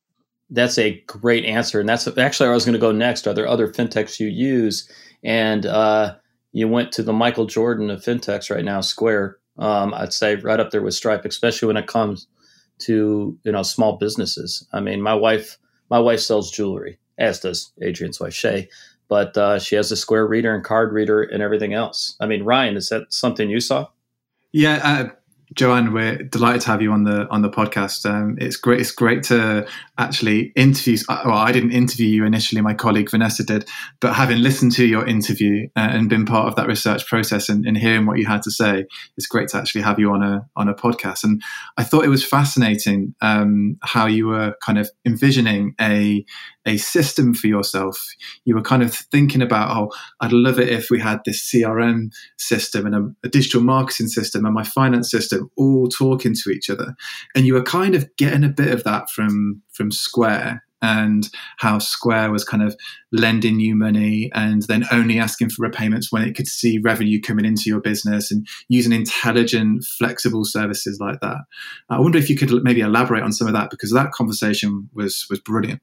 That's 0.49 0.77
a 0.77 1.01
great 1.07 1.45
answer, 1.45 1.79
and 1.79 1.89
that's 1.89 2.07
actually 2.07 2.45
where 2.45 2.53
I 2.53 2.55
was 2.55 2.65
going 2.65 2.73
to 2.73 2.79
go 2.79 2.91
next. 2.91 3.27
Are 3.27 3.33
there 3.33 3.47
other 3.47 3.67
fintechs 3.67 4.19
you 4.19 4.27
use? 4.27 4.89
And 5.23 5.65
uh, 5.65 6.15
you 6.51 6.67
went 6.67 6.91
to 6.93 7.03
the 7.03 7.13
Michael 7.13 7.45
Jordan 7.45 7.89
of 7.89 8.01
fintechs 8.01 8.53
right 8.53 8.63
now, 8.63 8.81
Square. 8.81 9.37
Um, 9.57 9.93
I'd 9.93 10.13
say 10.13 10.35
right 10.35 10.59
up 10.59 10.71
there 10.71 10.81
with 10.81 10.93
Stripe, 10.93 11.25
especially 11.25 11.67
when 11.67 11.77
it 11.77 11.87
comes 11.87 12.27
to 12.77 13.37
you 13.43 13.51
know 13.51 13.63
small 13.63 13.97
businesses. 13.97 14.67
I 14.71 14.79
mean, 14.79 15.01
my 15.01 15.13
wife 15.13 15.57
my 15.89 15.99
wife 15.99 16.19
sells 16.19 16.51
jewelry, 16.51 16.97
as 17.17 17.39
does 17.39 17.71
Adrian's 17.81 18.19
wife 18.19 18.33
Shay, 18.33 18.69
but 19.07 19.37
uh, 19.37 19.59
she 19.59 19.75
has 19.75 19.91
a 19.91 19.95
Square 19.95 20.27
reader 20.27 20.53
and 20.53 20.63
card 20.63 20.93
reader 20.93 21.21
and 21.21 21.43
everything 21.43 21.73
else. 21.73 22.15
I 22.19 22.25
mean, 22.25 22.43
Ryan, 22.43 22.77
is 22.77 22.89
that 22.89 23.13
something 23.13 23.49
you 23.49 23.59
saw? 23.59 23.87
Yeah, 24.51 25.09
Joanne, 25.55 25.93
we're 25.93 26.17
delighted 26.17 26.61
to 26.61 26.67
have 26.67 26.81
you 26.81 26.91
on 26.91 27.03
the 27.03 27.29
on 27.29 27.41
the 27.41 27.49
podcast. 27.49 28.09
Um, 28.09 28.35
it's 28.39 28.57
great. 28.57 28.81
It's 28.81 28.91
great 28.91 29.23
to 29.23 29.65
actually 29.97 30.51
interview. 30.55 30.97
Uh, 31.07 31.21
well, 31.25 31.37
I 31.37 31.53
didn't 31.53 31.71
interview 31.71 32.07
you 32.07 32.25
initially; 32.25 32.59
my 32.59 32.73
colleague 32.73 33.09
Vanessa 33.09 33.41
did. 33.41 33.65
But 34.01 34.15
having 34.15 34.39
listened 34.39 34.73
to 34.73 34.85
your 34.85 35.07
interview 35.07 35.69
uh, 35.77 35.87
and 35.91 36.09
been 36.09 36.25
part 36.25 36.49
of 36.49 36.57
that 36.57 36.67
research 36.67 37.07
process 37.07 37.47
and, 37.47 37.65
and, 37.65 37.77
hearing 37.77 38.05
what 38.05 38.17
you 38.17 38.25
had 38.25 38.41
to 38.43 38.51
say, 38.51 38.85
it's 39.15 39.27
great 39.27 39.47
to 39.49 39.57
actually 39.57 39.81
have 39.83 39.97
you 39.97 40.11
on 40.11 40.23
a 40.23 40.45
on 40.57 40.67
a 40.67 40.73
podcast. 40.73 41.23
And 41.23 41.41
I 41.77 41.85
thought 41.85 42.03
it 42.03 42.09
was 42.09 42.25
fascinating 42.25 43.15
um, 43.21 43.77
how 43.81 44.07
you 44.07 44.27
were 44.27 44.55
kind 44.61 44.77
of 44.77 44.89
envisioning 45.05 45.73
a 45.79 46.25
a 46.65 46.77
system 46.77 47.33
for 47.33 47.47
yourself. 47.47 47.97
You 48.43 48.55
were 48.55 48.61
kind 48.61 48.81
of 48.83 48.93
thinking 48.93 49.41
about, 49.41 49.75
oh, 49.75 49.91
I'd 50.19 50.33
love 50.33 50.59
it 50.59 50.69
if 50.69 50.89
we 50.89 50.99
had 50.99 51.19
this 51.23 51.49
CRM 51.49 52.11
system 52.37 52.85
and 52.85 52.95
a, 52.95 53.27
a, 53.27 53.29
digital 53.29 53.61
marketing 53.61 54.07
system 54.07 54.45
and 54.45 54.53
my 54.53 54.63
finance 54.63 55.11
system 55.11 55.44
all 55.57 55.87
talking 55.87 56.33
to 56.33 56.49
each 56.49 56.69
other. 56.69 56.95
And 57.35 57.45
you 57.45 57.53
were 57.53 57.63
kind 57.63 57.95
of 57.95 58.07
getting 58.17 58.43
a 58.43 58.49
bit 58.49 58.73
of 58.73 58.83
that 58.83 59.09
from 59.09 59.61
from 59.73 59.91
Square 59.91 60.63
and 60.81 61.29
how 61.57 61.79
Square 61.79 62.31
was 62.31 62.43
kind 62.43 62.61
of 62.61 62.75
lending 63.11 63.59
you 63.59 63.75
money 63.75 64.29
and 64.35 64.63
then 64.63 64.85
only 64.91 65.19
asking 65.19 65.49
for 65.49 65.63
repayments 65.63 66.11
when 66.11 66.23
it 66.23 66.35
could 66.35 66.47
see 66.47 66.79
revenue 66.83 67.19
coming 67.19 67.45
into 67.45 67.63
your 67.65 67.79
business 67.79 68.31
and 68.31 68.45
using 68.69 68.91
intelligent, 68.91 69.83
flexible 69.97 70.45
services 70.45 70.99
like 70.99 71.19
that. 71.21 71.37
I 71.89 71.99
wonder 71.99 72.19
if 72.19 72.29
you 72.29 72.37
could 72.37 72.51
maybe 72.63 72.81
elaborate 72.81 73.23
on 73.23 73.31
some 73.31 73.47
of 73.47 73.53
that 73.53 73.69
because 73.69 73.91
that 73.93 74.11
conversation 74.11 74.89
was 74.93 75.25
was 75.29 75.39
brilliant. 75.39 75.81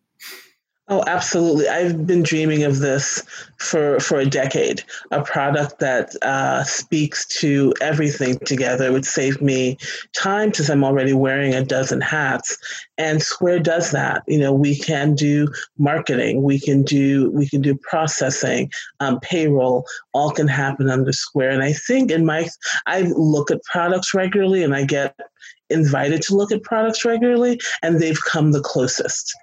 Oh, 0.92 1.02
absolutely. 1.06 1.70
I've 1.70 2.06
been 2.06 2.22
dreaming 2.22 2.64
of 2.64 2.80
this 2.80 3.25
for, 3.56 3.99
for 3.99 4.18
a 4.18 4.26
decade. 4.26 4.84
A 5.11 5.22
product 5.22 5.78
that 5.78 6.14
uh, 6.20 6.64
speaks 6.64 7.26
to 7.40 7.72
everything 7.80 8.37
together 8.40 8.84
it 8.84 8.92
would 8.92 9.06
save 9.06 9.40
me 9.40 9.78
time 10.14 10.52
since 10.52 10.68
I'm 10.68 10.84
already 10.84 11.14
wearing 11.14 11.54
a 11.54 11.64
dozen 11.64 12.02
hats. 12.02 12.58
And 12.99 13.22
Square 13.22 13.61
does 13.61 13.90
that. 13.92 14.22
You 14.28 14.38
know, 14.38 14.52
we 14.52 14.76
can 14.76 15.14
do 15.14 15.49
marketing, 15.78 16.42
we 16.42 16.61
can 16.61 16.82
do 16.82 17.30
we 17.30 17.49
can 17.49 17.62
do 17.62 17.75
processing, 17.75 18.70
um, 19.00 19.18
payroll. 19.20 19.87
All 20.12 20.30
can 20.30 20.46
happen 20.46 20.90
under 20.90 21.12
Square. 21.14 21.52
And 21.52 21.62
I 21.62 21.72
think 21.72 22.11
in 22.11 22.26
my 22.26 22.50
I 22.84 23.00
look 23.16 23.50
at 23.50 23.64
products 23.64 24.12
regularly, 24.12 24.62
and 24.62 24.75
I 24.75 24.84
get 24.84 25.18
invited 25.70 26.20
to 26.25 26.37
look 26.37 26.52
at 26.52 26.62
products 26.62 27.02
regularly, 27.02 27.58
and 27.82 27.99
they've 27.99 28.22
come 28.30 28.52
the 28.52 28.61
closest 28.61 29.34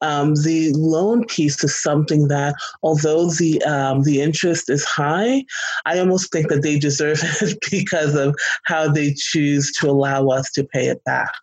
um, 0.00 0.34
the 0.36 0.72
loan 0.74 1.24
piece 1.24 1.62
is 1.64 1.76
something 1.80 2.28
that, 2.28 2.54
although 2.82 3.30
the 3.30 3.62
um, 3.64 4.02
the 4.02 4.20
interest 4.20 4.70
is 4.70 4.84
high, 4.84 5.44
I 5.86 5.98
almost 5.98 6.32
think 6.32 6.48
that 6.48 6.62
they 6.62 6.78
deserve 6.78 7.20
it 7.40 7.58
because 7.70 8.14
of 8.14 8.36
how 8.64 8.88
they 8.88 9.14
choose 9.14 9.72
to 9.72 9.90
allow 9.90 10.28
us 10.28 10.50
to 10.52 10.64
pay 10.64 10.86
it 10.86 11.02
back, 11.04 11.34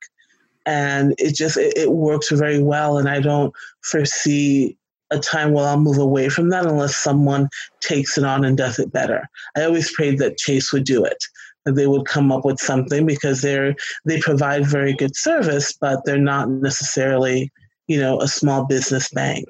and 0.66 1.14
it 1.18 1.36
just 1.36 1.58
it, 1.58 1.78
it 1.78 1.92
works 1.92 2.32
very 2.32 2.62
well. 2.62 2.98
And 2.98 3.10
I 3.10 3.20
don't 3.20 3.54
foresee 3.82 4.78
a 5.12 5.20
time 5.20 5.52
where 5.52 5.68
I'll 5.68 5.80
move 5.80 6.00
away 6.00 6.30
from 6.30 6.50
that 6.50 6.66
unless 6.66 6.96
someone 6.96 7.48
takes 7.80 8.18
it 8.18 8.24
on 8.24 8.44
and 8.44 8.58
does 8.58 8.80
it 8.80 8.92
better. 8.92 9.30
I 9.56 9.64
always 9.64 9.94
prayed 9.94 10.18
that 10.18 10.38
Chase 10.38 10.74
would 10.74 10.84
do 10.84 11.06
it 11.06 11.24
that 11.66 11.74
they 11.74 11.88
would 11.88 12.06
come 12.06 12.32
up 12.32 12.46
with 12.46 12.60
something 12.60 13.06
because 13.06 13.42
they're 13.42 13.76
they 14.06 14.20
provide 14.20 14.66
very 14.66 14.94
good 14.94 15.16
service, 15.16 15.74
but 15.74 16.06
they're 16.06 16.18
not 16.18 16.50
necessarily 16.50 17.52
you 17.88 18.00
know, 18.00 18.20
a 18.22 18.28
small 18.28 18.66
business 18.66 19.10
bank. 19.12 19.46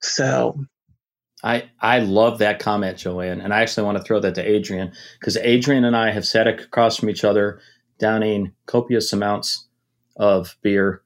So 0.00 0.58
I, 1.42 1.70
I 1.80 2.00
love 2.00 2.38
that 2.38 2.58
comment, 2.58 2.98
Joanne. 2.98 3.40
And 3.40 3.52
I 3.52 3.60
actually 3.60 3.84
want 3.84 3.98
to 3.98 4.04
throw 4.04 4.20
that 4.20 4.34
to 4.36 4.48
Adrian 4.48 4.92
because 5.20 5.36
Adrian 5.38 5.84
and 5.84 5.96
I 5.96 6.10
have 6.10 6.26
sat 6.26 6.46
across 6.46 6.96
from 6.96 7.10
each 7.10 7.24
other, 7.24 7.60
downing 7.98 8.52
copious 8.66 9.12
amounts 9.12 9.66
of 10.16 10.56
beer 10.62 11.02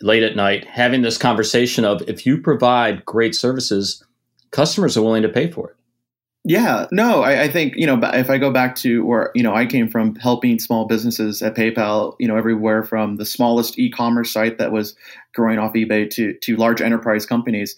late 0.00 0.22
at 0.22 0.36
night, 0.36 0.66
having 0.66 1.02
this 1.02 1.18
conversation 1.18 1.84
of 1.84 2.02
if 2.08 2.24
you 2.24 2.40
provide 2.40 3.04
great 3.04 3.34
services, 3.34 4.04
customers 4.50 4.96
are 4.96 5.02
willing 5.02 5.22
to 5.22 5.28
pay 5.28 5.50
for 5.50 5.70
it. 5.70 5.76
Yeah, 6.44 6.86
no, 6.92 7.22
I, 7.22 7.42
I, 7.42 7.48
think 7.48 7.74
you 7.76 7.86
know 7.86 8.00
if 8.14 8.30
I 8.30 8.38
go 8.38 8.50
back 8.50 8.76
to 8.76 9.04
where 9.04 9.32
you 9.34 9.42
know 9.42 9.54
I 9.54 9.66
came 9.66 9.88
from, 9.88 10.14
helping 10.14 10.58
small 10.58 10.86
businesses 10.86 11.42
at 11.42 11.54
PayPal, 11.54 12.14
you 12.18 12.28
know 12.28 12.36
everywhere 12.36 12.84
from 12.84 13.16
the 13.16 13.26
smallest 13.26 13.78
e-commerce 13.78 14.32
site 14.32 14.56
that 14.58 14.72
was 14.72 14.94
growing 15.34 15.58
off 15.58 15.74
eBay 15.74 16.08
to 16.10 16.34
to 16.34 16.56
large 16.56 16.80
enterprise 16.80 17.26
companies. 17.26 17.76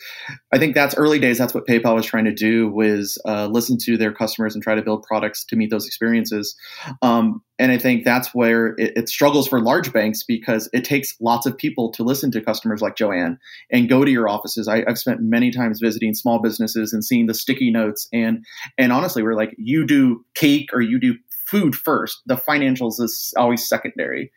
I 0.52 0.58
think 0.58 0.74
that's 0.74 0.94
early 0.96 1.18
days. 1.18 1.38
That's 1.38 1.54
what 1.54 1.66
PayPal 1.66 1.94
was 1.94 2.06
trying 2.06 2.26
to 2.26 2.34
do 2.34 2.68
was 2.68 3.18
uh, 3.26 3.46
listen 3.46 3.76
to 3.78 3.96
their 3.96 4.12
customers 4.12 4.54
and 4.54 4.62
try 4.62 4.74
to 4.74 4.82
build 4.82 5.02
products 5.02 5.44
to 5.46 5.56
meet 5.56 5.70
those 5.70 5.86
experiences. 5.86 6.54
Um, 7.02 7.42
and 7.60 7.70
I 7.70 7.76
think 7.76 8.04
that's 8.04 8.34
where 8.34 8.68
it, 8.78 8.94
it, 8.96 9.08
struggles 9.10 9.46
for 9.46 9.60
large 9.60 9.92
banks 9.92 10.22
because 10.22 10.70
it 10.72 10.82
takes 10.82 11.14
lots 11.20 11.44
of 11.44 11.58
people 11.58 11.90
to 11.92 12.02
listen 12.02 12.30
to 12.30 12.40
customers 12.40 12.80
like 12.80 12.96
Joanne 12.96 13.38
and 13.70 13.86
go 13.86 14.02
to 14.02 14.10
your 14.10 14.30
offices. 14.30 14.66
I, 14.66 14.82
have 14.86 14.98
spent 14.98 15.20
many 15.20 15.50
times 15.50 15.78
visiting 15.78 16.14
small 16.14 16.40
businesses 16.40 16.94
and 16.94 17.04
seeing 17.04 17.26
the 17.26 17.34
sticky 17.34 17.70
notes. 17.70 18.08
And 18.14 18.46
and 18.78 18.92
honestly, 18.92 19.22
we're 19.22 19.34
like, 19.34 19.54
you 19.58 19.86
do 19.86 20.24
cake 20.34 20.70
or 20.72 20.80
you 20.80 20.98
do 20.98 21.14
food 21.46 21.74
first. 21.74 22.20
The 22.26 22.36
financials 22.36 23.00
is 23.00 23.32
always 23.36 23.68
secondary. 23.68 24.30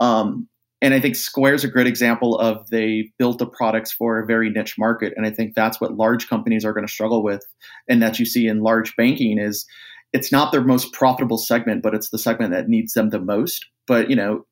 Um, 0.00 0.48
and 0.80 0.94
I 0.94 1.00
think 1.00 1.16
Square 1.16 1.54
is 1.54 1.64
a 1.64 1.68
great 1.68 1.88
example 1.88 2.38
of 2.38 2.68
they 2.70 3.10
built 3.18 3.38
the 3.38 3.46
products 3.46 3.90
for 3.90 4.18
a 4.18 4.26
very 4.26 4.48
niche 4.48 4.76
market. 4.78 5.12
And 5.16 5.26
I 5.26 5.30
think 5.30 5.54
that's 5.54 5.80
what 5.80 5.96
large 5.96 6.28
companies 6.28 6.64
are 6.64 6.72
going 6.72 6.86
to 6.86 6.92
struggle 6.92 7.22
with, 7.22 7.44
and 7.88 8.02
that 8.02 8.18
you 8.18 8.26
see 8.26 8.46
in 8.46 8.62
large 8.62 8.94
banking 8.96 9.38
is 9.38 9.66
it's 10.12 10.30
not 10.30 10.52
their 10.52 10.62
most 10.62 10.92
profitable 10.92 11.38
segment, 11.38 11.82
but 11.82 11.94
it's 11.94 12.10
the 12.10 12.18
segment 12.18 12.52
that 12.52 12.68
needs 12.68 12.92
them 12.92 13.10
the 13.10 13.18
most. 13.18 13.66
But 13.86 14.08
you 14.08 14.16
know, 14.16 14.46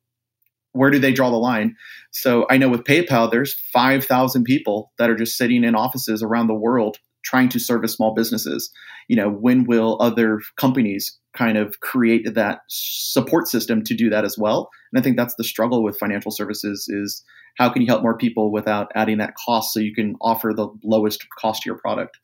where 0.73 0.91
do 0.91 0.99
they 0.99 1.13
draw 1.13 1.29
the 1.29 1.37
line? 1.37 1.75
So 2.11 2.45
I 2.49 2.57
know 2.57 2.69
with 2.69 2.83
PayPal, 2.83 3.31
there's 3.31 3.53
5,000 3.73 4.43
people 4.43 4.91
that 4.97 5.09
are 5.09 5.15
just 5.15 5.37
sitting 5.37 5.63
in 5.63 5.75
offices 5.75 6.21
around 6.21 6.47
the 6.47 6.53
world 6.53 6.97
trying 7.27 7.49
to 7.49 7.59
service 7.59 7.93
small 7.93 8.13
businesses. 8.13 8.71
You 9.09 9.17
know, 9.17 9.29
when 9.29 9.65
will 9.65 9.97
other 9.99 10.39
companies 10.55 11.17
kind 11.33 11.57
of 11.57 11.79
create 11.81 12.33
that 12.33 12.59
support 12.69 13.47
system 13.47 13.83
to 13.83 13.93
do 13.93 14.09
that 14.09 14.23
as 14.23 14.37
well? 14.37 14.69
And 14.91 14.99
I 14.99 15.03
think 15.03 15.17
that's 15.17 15.35
the 15.35 15.43
struggle 15.43 15.83
with 15.83 15.99
financial 15.99 16.31
services 16.31 16.87
is 16.87 17.23
how 17.57 17.69
can 17.69 17.81
you 17.81 17.87
help 17.87 18.01
more 18.01 18.17
people 18.17 18.51
without 18.51 18.91
adding 18.95 19.17
that 19.17 19.33
cost 19.35 19.73
so 19.73 19.79
you 19.79 19.93
can 19.93 20.15
offer 20.21 20.53
the 20.55 20.69
lowest 20.83 21.25
cost 21.37 21.63
to 21.63 21.69
your 21.69 21.77
product? 21.77 22.17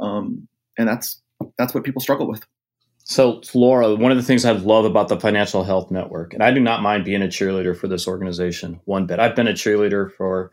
Um, 0.00 0.48
and 0.78 0.88
that's 0.88 1.20
that's 1.58 1.74
what 1.74 1.84
people 1.84 2.00
struggle 2.00 2.28
with. 2.28 2.44
So, 3.04 3.40
Laura, 3.54 3.94
one 3.94 4.10
of 4.12 4.18
the 4.18 4.22
things 4.22 4.44
I 4.44 4.52
love 4.52 4.84
about 4.84 5.08
the 5.08 5.18
Financial 5.18 5.64
Health 5.64 5.90
Network, 5.90 6.34
and 6.34 6.42
I 6.42 6.50
do 6.50 6.60
not 6.60 6.82
mind 6.82 7.04
being 7.06 7.22
a 7.22 7.26
cheerleader 7.26 7.76
for 7.76 7.88
this 7.88 8.06
organization 8.06 8.80
one 8.84 9.06
bit. 9.06 9.18
I've 9.18 9.34
been 9.34 9.48
a 9.48 9.52
cheerleader 9.52 10.12
for 10.12 10.52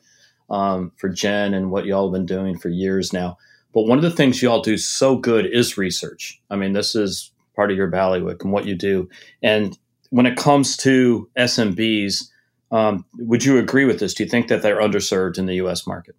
um, 0.49 0.91
for 0.97 1.09
Jen 1.09 1.53
and 1.53 1.71
what 1.71 1.85
y'all 1.85 2.07
have 2.07 2.13
been 2.13 2.25
doing 2.25 2.57
for 2.57 2.69
years 2.69 3.13
now. 3.13 3.37
But 3.75 3.87
one 3.87 3.97
of 3.97 4.03
the 4.03 4.09
things 4.09 4.41
y'all 4.41 4.61
do 4.61 4.77
so 4.77 5.17
good 5.17 5.45
is 5.45 5.77
research. 5.77 6.41
I 6.49 6.55
mean, 6.55 6.71
this 6.71 6.95
is 6.95 7.31
part 7.57 7.71
of 7.71 7.77
your 7.77 7.91
ballywick 7.91 8.41
and 8.41 8.53
what 8.53 8.65
you 8.65 8.73
do. 8.73 9.09
And 9.43 9.77
when 10.11 10.25
it 10.25 10.37
comes 10.37 10.77
to 10.77 11.29
SMBs, 11.37 12.29
um, 12.71 13.05
would 13.17 13.43
you 13.43 13.57
agree 13.57 13.83
with 13.83 13.99
this? 13.99 14.13
Do 14.13 14.23
you 14.23 14.29
think 14.29 14.47
that 14.47 14.61
they're 14.61 14.79
underserved 14.79 15.37
in 15.37 15.45
the 15.45 15.55
U.S. 15.55 15.85
market? 15.85 16.15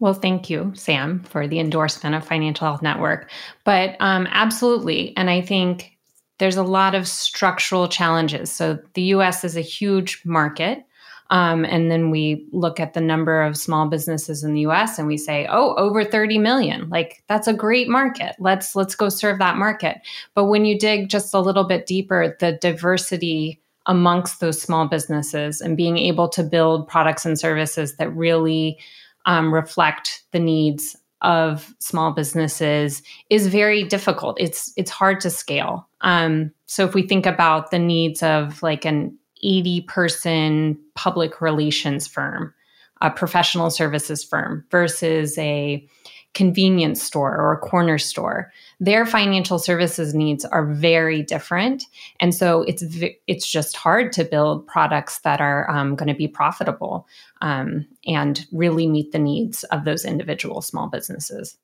Well, 0.00 0.12
thank 0.12 0.50
you, 0.50 0.72
Sam, 0.74 1.22
for 1.22 1.46
the 1.46 1.60
endorsement 1.60 2.16
of 2.16 2.26
Financial 2.26 2.66
Health 2.66 2.82
Network. 2.82 3.30
But 3.64 3.96
um, 4.00 4.26
absolutely. 4.32 5.16
And 5.16 5.30
I 5.30 5.40
think 5.40 5.96
there's 6.38 6.56
a 6.56 6.64
lot 6.64 6.96
of 6.96 7.06
structural 7.06 7.86
challenges. 7.86 8.50
So 8.50 8.78
the 8.94 9.02
US 9.02 9.44
is 9.44 9.56
a 9.56 9.60
huge 9.60 10.20
market. 10.24 10.84
Um, 11.30 11.64
and 11.64 11.90
then 11.90 12.10
we 12.10 12.46
look 12.52 12.80
at 12.80 12.94
the 12.94 13.00
number 13.00 13.42
of 13.42 13.56
small 13.56 13.86
businesses 13.86 14.44
in 14.44 14.54
the 14.54 14.60
US 14.62 14.98
and 14.98 15.06
we 15.06 15.16
say, 15.18 15.46
oh, 15.50 15.74
over 15.74 16.04
30 16.04 16.38
million. 16.38 16.88
Like 16.88 17.22
that's 17.28 17.46
a 17.46 17.52
great 17.52 17.88
market. 17.88 18.34
Let's 18.38 18.74
let's 18.74 18.94
go 18.94 19.08
serve 19.08 19.38
that 19.38 19.56
market. 19.56 19.98
But 20.34 20.46
when 20.46 20.64
you 20.64 20.78
dig 20.78 21.08
just 21.08 21.34
a 21.34 21.40
little 21.40 21.64
bit 21.64 21.86
deeper, 21.86 22.36
the 22.40 22.52
diversity 22.52 23.60
amongst 23.86 24.40
those 24.40 24.60
small 24.60 24.86
businesses 24.86 25.60
and 25.60 25.76
being 25.76 25.98
able 25.98 26.28
to 26.28 26.42
build 26.42 26.86
products 26.86 27.24
and 27.24 27.38
services 27.38 27.96
that 27.96 28.14
really 28.14 28.78
um, 29.26 29.52
reflect 29.52 30.22
the 30.32 30.38
needs 30.38 30.96
of 31.22 31.74
small 31.80 32.12
businesses 32.12 33.02
is 33.28 33.48
very 33.48 33.84
difficult. 33.84 34.40
It's 34.40 34.72
it's 34.76 34.90
hard 34.90 35.20
to 35.22 35.30
scale. 35.30 35.88
Um, 36.02 36.52
so 36.66 36.84
if 36.84 36.94
we 36.94 37.06
think 37.06 37.26
about 37.26 37.70
the 37.70 37.78
needs 37.78 38.22
of 38.22 38.62
like 38.62 38.84
an 38.84 39.17
80 39.42 39.82
person 39.82 40.78
public 40.94 41.40
relations 41.40 42.06
firm, 42.06 42.54
a 43.00 43.10
professional 43.10 43.70
services 43.70 44.24
firm 44.24 44.64
versus 44.70 45.36
a 45.38 45.86
convenience 46.34 47.02
store 47.02 47.36
or 47.36 47.52
a 47.52 47.58
corner 47.58 47.98
store. 47.98 48.52
Their 48.80 49.06
financial 49.06 49.58
services 49.58 50.14
needs 50.14 50.44
are 50.44 50.66
very 50.66 51.22
different. 51.22 51.84
And 52.20 52.34
so 52.34 52.62
it's 52.62 52.84
it's 53.26 53.46
just 53.46 53.76
hard 53.76 54.12
to 54.12 54.24
build 54.24 54.66
products 54.66 55.18
that 55.20 55.40
are 55.40 55.68
um, 55.70 55.96
going 55.96 56.08
to 56.08 56.14
be 56.14 56.28
profitable 56.28 57.08
um, 57.40 57.86
and 58.06 58.46
really 58.52 58.86
meet 58.86 59.12
the 59.12 59.18
needs 59.18 59.64
of 59.64 59.84
those 59.84 60.04
individual 60.04 60.62
small 60.62 60.88
businesses. 60.88 61.56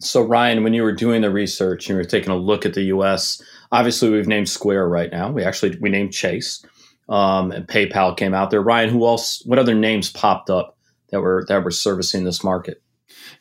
So 0.00 0.20
ryan 0.20 0.64
when 0.64 0.74
you 0.74 0.82
were 0.82 0.92
doing 0.92 1.22
the 1.22 1.30
research 1.30 1.88
and 1.88 1.94
you 1.94 2.02
were 2.02 2.08
taking 2.08 2.32
a 2.32 2.36
look 2.36 2.66
at 2.66 2.74
the 2.74 2.82
us 2.82 3.40
obviously 3.70 4.10
we've 4.10 4.26
named 4.26 4.48
square 4.48 4.88
right 4.88 5.10
now. 5.12 5.30
We 5.30 5.44
actually 5.44 5.78
we 5.80 5.88
named 5.88 6.12
chase 6.12 6.64
um, 7.12 7.52
and 7.52 7.68
paypal 7.68 8.16
came 8.16 8.34
out 8.34 8.50
there 8.50 8.62
ryan 8.62 8.88
who 8.90 9.06
else 9.06 9.42
what 9.44 9.58
other 9.58 9.74
names 9.74 10.10
popped 10.10 10.50
up 10.50 10.76
that 11.10 11.20
were 11.20 11.44
that 11.48 11.62
were 11.62 11.70
servicing 11.70 12.24
this 12.24 12.42
market 12.42 12.82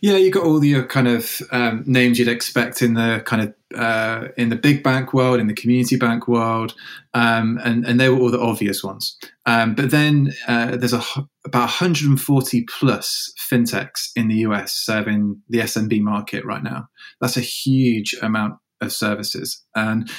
yeah, 0.02 0.18
you 0.18 0.32
got 0.32 0.44
all 0.44 0.60
the 0.60 0.84
kind 0.84 1.08
of 1.08 1.42
um, 1.52 1.84
names 1.86 2.18
you'd 2.18 2.28
expect 2.28 2.82
in 2.82 2.96
the 2.96 3.22
kind 3.26 3.44
of 3.44 3.80
uh, 3.80 4.30
in 4.36 4.50
the 4.50 4.56
big 4.56 4.84
bank 4.84 5.14
world, 5.14 5.40
in 5.40 5.46
the 5.46 5.54
community 5.54 5.96
bank 5.96 6.28
world, 6.28 6.74
um, 7.14 7.60
and 7.64 7.86
and 7.86 8.00
they 8.00 8.10
were 8.10 8.20
all 8.20 8.32
the 8.32 8.40
obvious 8.40 8.84
ones. 8.84 9.16
Um, 9.46 9.76
but 9.76 9.92
then 9.92 10.34
uh, 10.48 10.76
there's 10.78 10.94
a, 10.94 11.04
about 11.46 11.62
140 11.62 12.64
plus 12.64 13.32
fintechs 13.38 14.10
in 14.16 14.28
the 14.28 14.38
US 14.38 14.74
serving 14.74 15.40
the 15.50 15.60
SMB 15.60 16.02
market 16.02 16.44
right 16.46 16.64
now. 16.64 16.88
That's 17.20 17.38
a 17.38 17.42
huge 17.42 18.16
amount 18.24 18.56
of 18.82 18.92
services, 18.92 19.64
and 19.76 20.10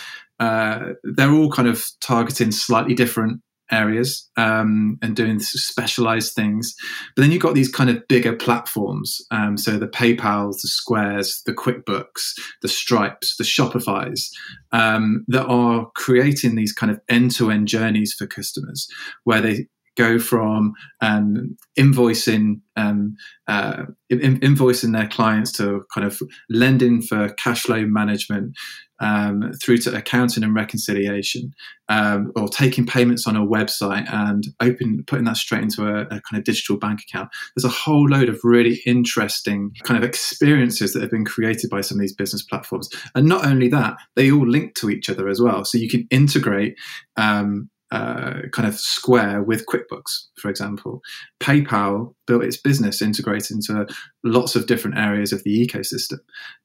uh, 0.42 0.94
they're 1.04 1.32
all 1.32 1.50
kind 1.50 1.68
of 1.68 1.84
targeting 2.00 2.50
slightly 2.50 2.94
different 2.94 3.40
areas 3.70 4.28
um, 4.36 4.98
and 5.00 5.14
doing 5.14 5.38
specialized 5.38 6.34
things. 6.34 6.74
But 7.14 7.22
then 7.22 7.30
you've 7.30 7.40
got 7.42 7.54
these 7.54 7.70
kind 7.70 7.88
of 7.88 8.06
bigger 8.08 8.34
platforms. 8.34 9.24
Um, 9.30 9.56
so 9.56 9.78
the 9.78 9.86
PayPals, 9.86 10.56
the 10.60 10.68
Squares, 10.68 11.42
the 11.46 11.52
QuickBooks, 11.52 12.32
the 12.60 12.68
Stripes, 12.68 13.36
the 13.36 13.44
Shopify's 13.44 14.30
um, 14.72 15.24
that 15.28 15.46
are 15.46 15.86
creating 15.94 16.56
these 16.56 16.72
kind 16.72 16.90
of 16.90 17.00
end 17.08 17.30
to 17.36 17.52
end 17.52 17.68
journeys 17.68 18.12
for 18.12 18.26
customers 18.26 18.88
where 19.22 19.40
they 19.40 19.68
go 19.96 20.18
from 20.18 20.72
um, 21.00 21.56
invoicing 21.78 22.60
um, 22.76 23.16
uh, 23.46 23.84
in, 24.08 24.40
invoicing 24.40 24.92
their 24.92 25.08
clients 25.08 25.52
to 25.52 25.84
kind 25.94 26.06
of 26.06 26.20
lending 26.48 27.02
for 27.02 27.28
cash 27.34 27.62
flow 27.62 27.84
management 27.84 28.56
um, 29.00 29.52
through 29.60 29.78
to 29.78 29.94
accounting 29.94 30.44
and 30.44 30.54
reconciliation 30.54 31.52
um, 31.88 32.30
or 32.36 32.48
taking 32.48 32.86
payments 32.86 33.26
on 33.26 33.36
a 33.36 33.44
website 33.44 34.06
and 34.12 34.44
open 34.60 35.02
putting 35.06 35.24
that 35.24 35.36
straight 35.36 35.62
into 35.62 35.84
a, 35.84 36.02
a, 36.02 36.20
kind 36.20 36.38
of 36.38 36.44
digital 36.44 36.78
bank 36.78 37.00
account. 37.02 37.28
There's 37.54 37.64
a 37.64 37.76
whole 37.76 38.08
load 38.08 38.28
of 38.28 38.38
really 38.44 38.80
interesting 38.86 39.72
kind 39.82 40.02
of 40.02 40.08
experiences 40.08 40.92
that 40.92 41.02
have 41.02 41.10
been 41.10 41.24
created 41.24 41.68
by 41.68 41.80
some 41.80 41.98
of 41.98 42.00
these 42.00 42.14
business 42.14 42.44
platforms. 42.44 42.88
And 43.14 43.26
not 43.26 43.44
only 43.44 43.68
that 43.68 43.96
they 44.14 44.30
all 44.30 44.48
link 44.48 44.76
to 44.76 44.88
each 44.88 45.10
other 45.10 45.28
as 45.28 45.40
well. 45.40 45.64
So 45.64 45.78
you 45.78 45.88
can 45.88 46.06
integrate 46.10 46.76
um, 47.16 47.68
uh, 47.92 48.48
kind 48.52 48.66
of 48.66 48.74
Square 48.74 49.42
with 49.42 49.66
QuickBooks, 49.66 50.24
for 50.38 50.48
example. 50.48 51.02
PayPal 51.40 52.14
built 52.26 52.42
its 52.42 52.56
business 52.56 53.02
integrated 53.02 53.50
into 53.50 53.86
lots 54.24 54.56
of 54.56 54.66
different 54.66 54.96
areas 54.96 55.32
of 55.32 55.44
the 55.44 55.66
ecosystem. 55.66 56.18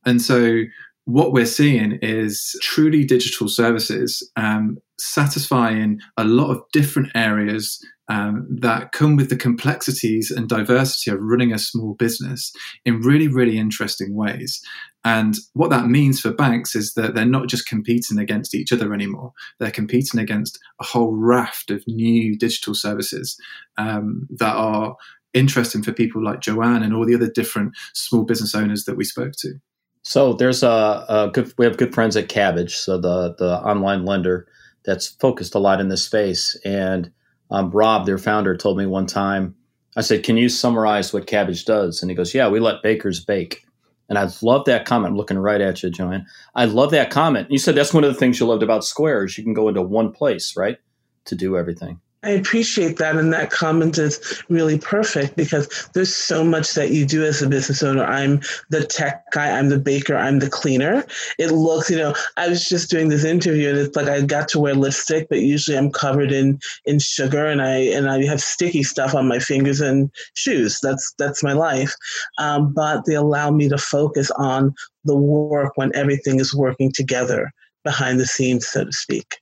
And 0.06 0.22
so 0.22 0.62
what 1.04 1.34
we're 1.34 1.46
seeing 1.46 2.00
is 2.02 2.58
truly 2.62 3.04
digital 3.04 3.50
services 3.50 4.30
um, 4.38 4.78
satisfying 5.00 6.00
a 6.16 6.24
lot 6.24 6.50
of 6.50 6.62
different 6.72 7.10
areas 7.14 7.78
um, 8.10 8.48
that 8.62 8.94
come 8.94 9.18
with 9.18 9.30
the 9.30 9.36
complexities 9.36 10.32
and 10.32 10.48
diversity 10.48 11.12
of 11.12 11.20
running 11.22 11.52
a 11.52 11.60
small 11.60 11.94
business 11.96 12.54
in 12.86 13.02
really, 13.02 13.28
really 13.28 13.58
interesting 13.58 14.16
ways. 14.16 14.62
And 15.08 15.38
what 15.54 15.70
that 15.70 15.88
means 15.88 16.20
for 16.20 16.34
banks 16.34 16.76
is 16.76 16.94
that 16.96 17.16
they're 17.16 17.26
not 17.26 17.48
just 17.48 17.66
competing 17.66 18.20
against 18.20 18.54
each 18.54 18.74
other 18.74 18.94
anymore, 18.94 19.32
they're 19.58 19.72
competing 19.72 20.20
against 20.20 20.60
a 20.82 20.84
whole 20.84 21.16
raft 21.16 21.72
of 21.72 21.82
new 21.88 22.38
digital 22.38 22.76
services 22.76 23.38
um, 23.78 24.28
that 24.32 24.54
are 24.54 24.98
interesting 25.34 25.82
for 25.82 25.94
people 25.94 26.22
like 26.22 26.42
Joanne 26.42 26.84
and 26.84 26.94
all 26.94 27.06
the 27.06 27.16
other 27.16 27.32
different 27.32 27.72
small 27.94 28.26
business 28.26 28.54
owners 28.54 28.84
that 28.84 28.98
we 28.98 29.06
spoke 29.06 29.32
to. 29.38 29.54
So 30.04 30.34
there's 30.34 30.62
a, 30.62 31.06
a 31.08 31.30
good. 31.34 31.54
We 31.58 31.64
have 31.64 31.78
good 31.78 31.94
friends 31.94 32.18
at 32.18 32.28
Kabbage, 32.28 32.72
so 32.72 33.00
the 33.00 33.34
the 33.38 33.62
online 33.62 34.04
lender 34.04 34.46
that's 34.84 35.08
focused 35.08 35.56
a 35.56 35.60
lot 35.60 35.80
in 35.80 35.88
this 35.88 36.04
space. 36.04 36.60
And 36.66 37.12
um, 37.50 37.72
Rob, 37.72 38.06
their 38.06 38.18
founder, 38.18 38.58
told 38.58 38.78
me 38.78 38.86
one 38.86 39.06
time. 39.06 39.56
I 39.96 40.02
said, 40.02 40.24
"Can 40.24 40.36
you 40.36 40.50
summarize 40.50 41.14
what 41.14 41.28
Kabbage 41.28 41.64
does?" 41.64 42.02
And 42.02 42.12
he 42.12 42.16
goes, 42.16 42.34
"Yeah, 42.34 42.50
we 42.50 42.60
let 42.60 42.84
bakers 42.84 43.24
bake." 43.24 43.67
And 44.10 44.18
I 44.18 44.30
love 44.42 44.66
that 44.66 44.86
comment. 44.86 45.12
I'm 45.12 45.18
looking 45.18 45.38
right 45.38 45.60
at 45.60 45.84
you, 45.84 45.90
Joanne. 45.90 46.26
I 46.56 46.66
love 46.66 46.92
that 46.92 47.10
comment. 47.10 47.52
You 47.52 47.58
said 47.58 47.76
that's 47.76 47.94
one 47.94 48.04
of 48.04 48.14
the 48.14 48.20
things 48.20 48.40
you 48.40 48.46
loved 48.46 48.64
about 48.64 48.86
Square 48.86 49.26
is 49.26 49.38
you 49.38 49.44
can 49.44 49.54
go 49.54 49.68
into 49.68 49.82
one 49.82 50.12
place, 50.12 50.56
right, 50.56 50.78
to 51.26 51.36
do 51.36 51.58
everything. 51.58 52.00
I 52.24 52.32
appreciate 52.32 52.98
that. 52.98 53.16
And 53.16 53.32
that 53.32 53.52
comment 53.52 53.98
is 54.00 54.44
really 54.50 54.80
perfect 54.80 55.36
because 55.36 55.90
there's 55.94 56.14
so 56.14 56.44
much 56.44 56.74
that 56.74 56.90
you 56.90 57.06
do 57.06 57.24
as 57.24 57.42
a 57.44 57.48
business 57.48 57.84
owner. 57.84 58.04
I'm 58.04 58.42
the 58.70 58.86
tech 58.86 59.32
guy, 59.32 59.58
I'm 59.58 59.70
the 59.70 59.78
baker, 59.78 60.16
I'm 60.16 60.40
the 60.40 60.50
cleaner. 60.50 61.06
It 61.38 61.52
looks, 61.52 61.92
you 61.92 61.98
know, 61.98 62.16
I 62.36 62.48
was 62.48 62.66
just 62.66 62.90
doing 62.90 63.10
this 63.10 63.24
interview 63.24 63.70
and 63.70 63.78
it's 63.78 63.96
like 63.96 64.08
I 64.08 64.22
got 64.22 64.48
to 64.50 64.60
wear 64.60 64.74
lipstick, 64.74 65.30
but 65.30 65.42
usually 65.42 65.78
I'm 65.78 65.92
covered 65.92 66.32
in 66.32 66.60
in 66.86 66.98
sugar 66.98 67.46
and 67.46 67.62
I 67.62 67.76
and 67.76 68.10
I 68.10 68.26
have 68.26 68.42
sticky 68.42 68.82
stuff 68.82 69.14
on 69.14 69.28
my 69.28 69.38
fingers 69.38 69.80
and 69.80 70.12
shoes. 70.34 70.80
That's 70.82 71.14
that's 71.20 71.44
my 71.44 71.54
life. 71.54 71.94
Um, 72.40 72.74
but 72.74 73.06
they 73.06 73.14
allow 73.14 73.52
me 73.52 73.70
to 73.70 73.78
focus 73.78 74.32
on 74.32 74.74
the 75.06 75.16
work 75.16 75.74
when 75.76 75.96
everything 75.96 76.40
is 76.40 76.54
working 76.54 76.92
together 76.92 77.52
behind 77.84 78.20
the 78.20 78.26
scenes, 78.26 78.68
so 78.68 78.86
to 78.86 78.92
speak. 78.92 79.38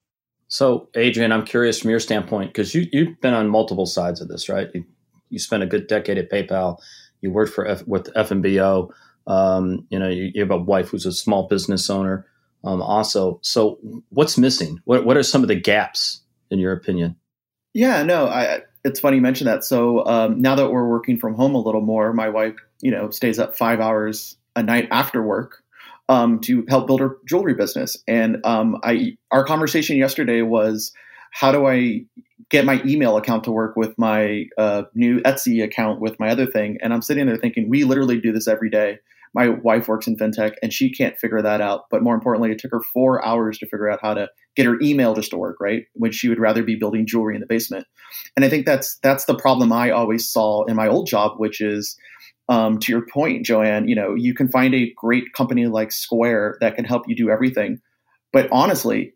So, 0.55 0.87
Adrian, 0.95 1.33
I'm 1.33 1.43
curious 1.43 1.81
from 1.81 1.89
your 1.89 1.99
standpoint 1.99 2.53
because 2.53 2.73
you 2.73 2.87
you've 2.93 3.19
been 3.19 3.33
on 3.33 3.49
multiple 3.49 3.85
sides 3.85 4.21
of 4.21 4.29
this, 4.29 4.47
right? 4.47 4.69
You, 4.73 4.85
you 5.29 5.37
spent 5.37 5.63
a 5.63 5.65
good 5.65 5.87
decade 5.87 6.17
at 6.17 6.31
PayPal. 6.31 6.77
You 7.19 7.29
worked 7.31 7.53
for 7.53 7.67
F, 7.67 7.85
with 7.85 8.05
FNBO. 8.13 8.89
Um, 9.27 9.85
you 9.89 9.99
know, 9.99 10.07
you, 10.07 10.31
you, 10.33 10.41
have 10.41 10.51
a 10.51 10.57
wife 10.57 10.87
who's 10.87 11.05
a 11.05 11.11
small 11.11 11.49
business 11.49 11.89
owner. 11.89 12.25
Um, 12.63 12.81
also, 12.81 13.37
so 13.43 13.79
what's 14.11 14.37
missing? 14.37 14.79
What 14.85 15.03
what 15.03 15.17
are 15.17 15.23
some 15.23 15.41
of 15.41 15.49
the 15.49 15.59
gaps 15.59 16.21
in 16.49 16.59
your 16.59 16.71
opinion? 16.71 17.17
Yeah, 17.73 18.03
no, 18.03 18.27
I, 18.27 18.61
it's 18.85 19.01
funny 19.01 19.17
you 19.17 19.21
mention 19.21 19.47
that. 19.47 19.65
So 19.65 20.05
um, 20.05 20.39
now 20.39 20.55
that 20.55 20.71
we're 20.71 20.87
working 20.87 21.17
from 21.19 21.35
home 21.35 21.53
a 21.53 21.59
little 21.59 21.81
more, 21.81 22.13
my 22.13 22.29
wife, 22.29 22.55
you 22.79 22.91
know, 22.91 23.09
stays 23.09 23.39
up 23.39 23.57
five 23.57 23.81
hours 23.81 24.37
a 24.55 24.63
night 24.63 24.87
after 24.89 25.21
work 25.21 25.64
um, 26.09 26.39
to 26.41 26.65
help 26.69 26.87
build 26.87 26.99
her 26.99 27.17
jewelry 27.27 27.53
business. 27.53 27.97
And 28.07 28.37
um, 28.45 28.77
I, 28.83 29.17
our 29.31 29.45
conversation 29.45 29.97
yesterday 29.97 30.41
was, 30.41 30.91
how 31.31 31.51
do 31.51 31.65
I 31.65 32.05
get 32.49 32.65
my 32.65 32.81
email 32.85 33.17
account 33.17 33.43
to 33.45 33.51
work 33.51 33.75
with 33.75 33.97
my 33.97 34.45
uh, 34.57 34.83
new 34.93 35.19
Etsy 35.21 35.63
account 35.63 35.99
with 35.99 36.19
my 36.19 36.29
other 36.29 36.45
thing? 36.45 36.77
And 36.81 36.93
I'm 36.93 37.01
sitting 37.01 37.25
there 37.25 37.37
thinking, 37.37 37.69
we 37.69 37.83
literally 37.83 38.21
do 38.21 38.31
this 38.31 38.47
every 38.47 38.69
day. 38.69 38.99
My 39.33 39.49
wife 39.49 39.89
works 39.89 40.07
in 40.07 40.15
fintech 40.15 40.53
and 40.63 40.71
she 40.71 40.89
can't 40.89 41.17
figure 41.17 41.41
that 41.41 41.59
out. 41.59 41.89
But 41.91 42.01
more 42.01 42.15
importantly, 42.15 42.51
it 42.51 42.59
took 42.59 42.71
her 42.71 42.81
four 42.93 43.25
hours 43.25 43.57
to 43.57 43.65
figure 43.65 43.89
out 43.89 43.99
how 44.01 44.13
to 44.13 44.29
get 44.55 44.65
her 44.65 44.79
email 44.81 45.13
just 45.13 45.31
to 45.31 45.37
work, 45.37 45.57
right? 45.59 45.83
When 45.91 46.13
she 46.13 46.29
would 46.29 46.39
rather 46.39 46.63
be 46.63 46.75
building 46.75 47.05
jewelry 47.05 47.35
in 47.35 47.41
the 47.41 47.47
basement. 47.47 47.85
And 48.37 48.45
I 48.45 48.49
think 48.49 48.65
that's 48.65 48.97
that's 49.03 49.25
the 49.25 49.35
problem 49.35 49.73
I 49.73 49.91
always 49.91 50.29
saw 50.31 50.63
in 50.65 50.77
my 50.77 50.87
old 50.87 51.07
job, 51.07 51.33
which 51.37 51.59
is 51.59 51.97
um, 52.47 52.79
to 52.79 52.91
your 52.91 53.05
point, 53.05 53.45
Joanne, 53.45 53.87
you 53.87 53.95
know, 53.95 54.13
you 54.13 54.33
can 54.33 54.49
find 54.49 54.75
a 54.75 54.91
great 54.95 55.33
company 55.33 55.65
like 55.67 55.91
Square 55.91 56.57
that 56.61 56.75
can 56.75 56.85
help 56.85 57.03
you 57.07 57.15
do 57.15 57.29
everything. 57.29 57.81
But 58.31 58.49
honestly, 58.51 59.13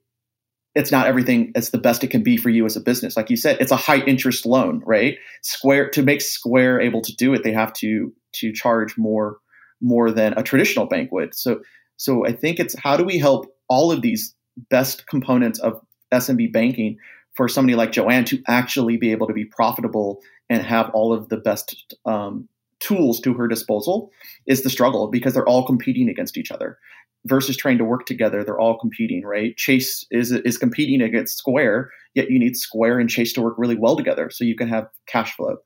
it's 0.75 0.91
not 0.91 1.07
everything 1.07 1.51
as 1.55 1.71
the 1.71 1.77
best 1.77 2.03
it 2.03 2.09
can 2.09 2.23
be 2.23 2.37
for 2.37 2.49
you 2.49 2.65
as 2.65 2.75
a 2.75 2.81
business. 2.81 3.17
Like 3.17 3.29
you 3.29 3.37
said, 3.37 3.57
it's 3.59 3.71
a 3.71 3.75
high 3.75 3.99
interest 4.05 4.45
loan, 4.45 4.81
right? 4.85 5.17
Square 5.41 5.89
to 5.91 6.03
make 6.03 6.21
Square 6.21 6.81
able 6.81 7.01
to 7.01 7.15
do 7.15 7.33
it, 7.33 7.43
they 7.43 7.51
have 7.51 7.73
to 7.73 8.13
to 8.35 8.53
charge 8.53 8.97
more 8.97 9.37
more 9.81 10.11
than 10.11 10.33
a 10.37 10.43
traditional 10.43 10.85
bank 10.85 11.11
would. 11.11 11.35
So 11.35 11.61
so 11.97 12.25
I 12.25 12.31
think 12.31 12.59
it's 12.59 12.77
how 12.77 12.97
do 12.97 13.03
we 13.03 13.17
help 13.17 13.47
all 13.67 13.91
of 13.91 14.01
these 14.01 14.35
best 14.69 15.07
components 15.07 15.59
of 15.59 15.81
SMB 16.13 16.51
banking 16.53 16.97
for 17.35 17.47
somebody 17.47 17.75
like 17.75 17.91
Joanne 17.91 18.25
to 18.25 18.41
actually 18.47 18.97
be 18.97 19.11
able 19.11 19.27
to 19.27 19.33
be 19.33 19.45
profitable 19.45 20.21
and 20.49 20.63
have 20.63 20.89
all 20.93 21.13
of 21.13 21.29
the 21.29 21.37
best 21.37 21.95
um, 22.05 22.47
tools 22.79 23.19
to 23.19 23.33
her 23.33 23.47
disposal 23.47 24.11
is 24.45 24.63
the 24.63 24.69
struggle 24.69 25.07
because 25.07 25.33
they're 25.33 25.47
all 25.47 25.65
competing 25.65 26.09
against 26.09 26.37
each 26.37 26.51
other 26.51 26.77
versus 27.25 27.57
trying 27.57 27.77
to 27.77 27.83
work 27.83 28.05
together 28.05 28.43
they're 28.43 28.59
all 28.59 28.77
competing 28.77 29.23
right 29.25 29.57
chase 29.57 30.05
is 30.11 30.31
is 30.31 30.57
competing 30.57 31.01
against 31.01 31.37
square 31.37 31.89
yet 32.13 32.29
you 32.29 32.39
need 32.39 32.55
square 32.55 32.99
and 32.99 33.09
chase 33.09 33.33
to 33.33 33.41
work 33.41 33.55
really 33.57 33.75
well 33.75 33.97
together 33.97 34.29
so 34.29 34.43
you 34.43 34.55
can 34.55 34.69
have 34.69 34.87
cash 35.05 35.35
flow 35.35 35.57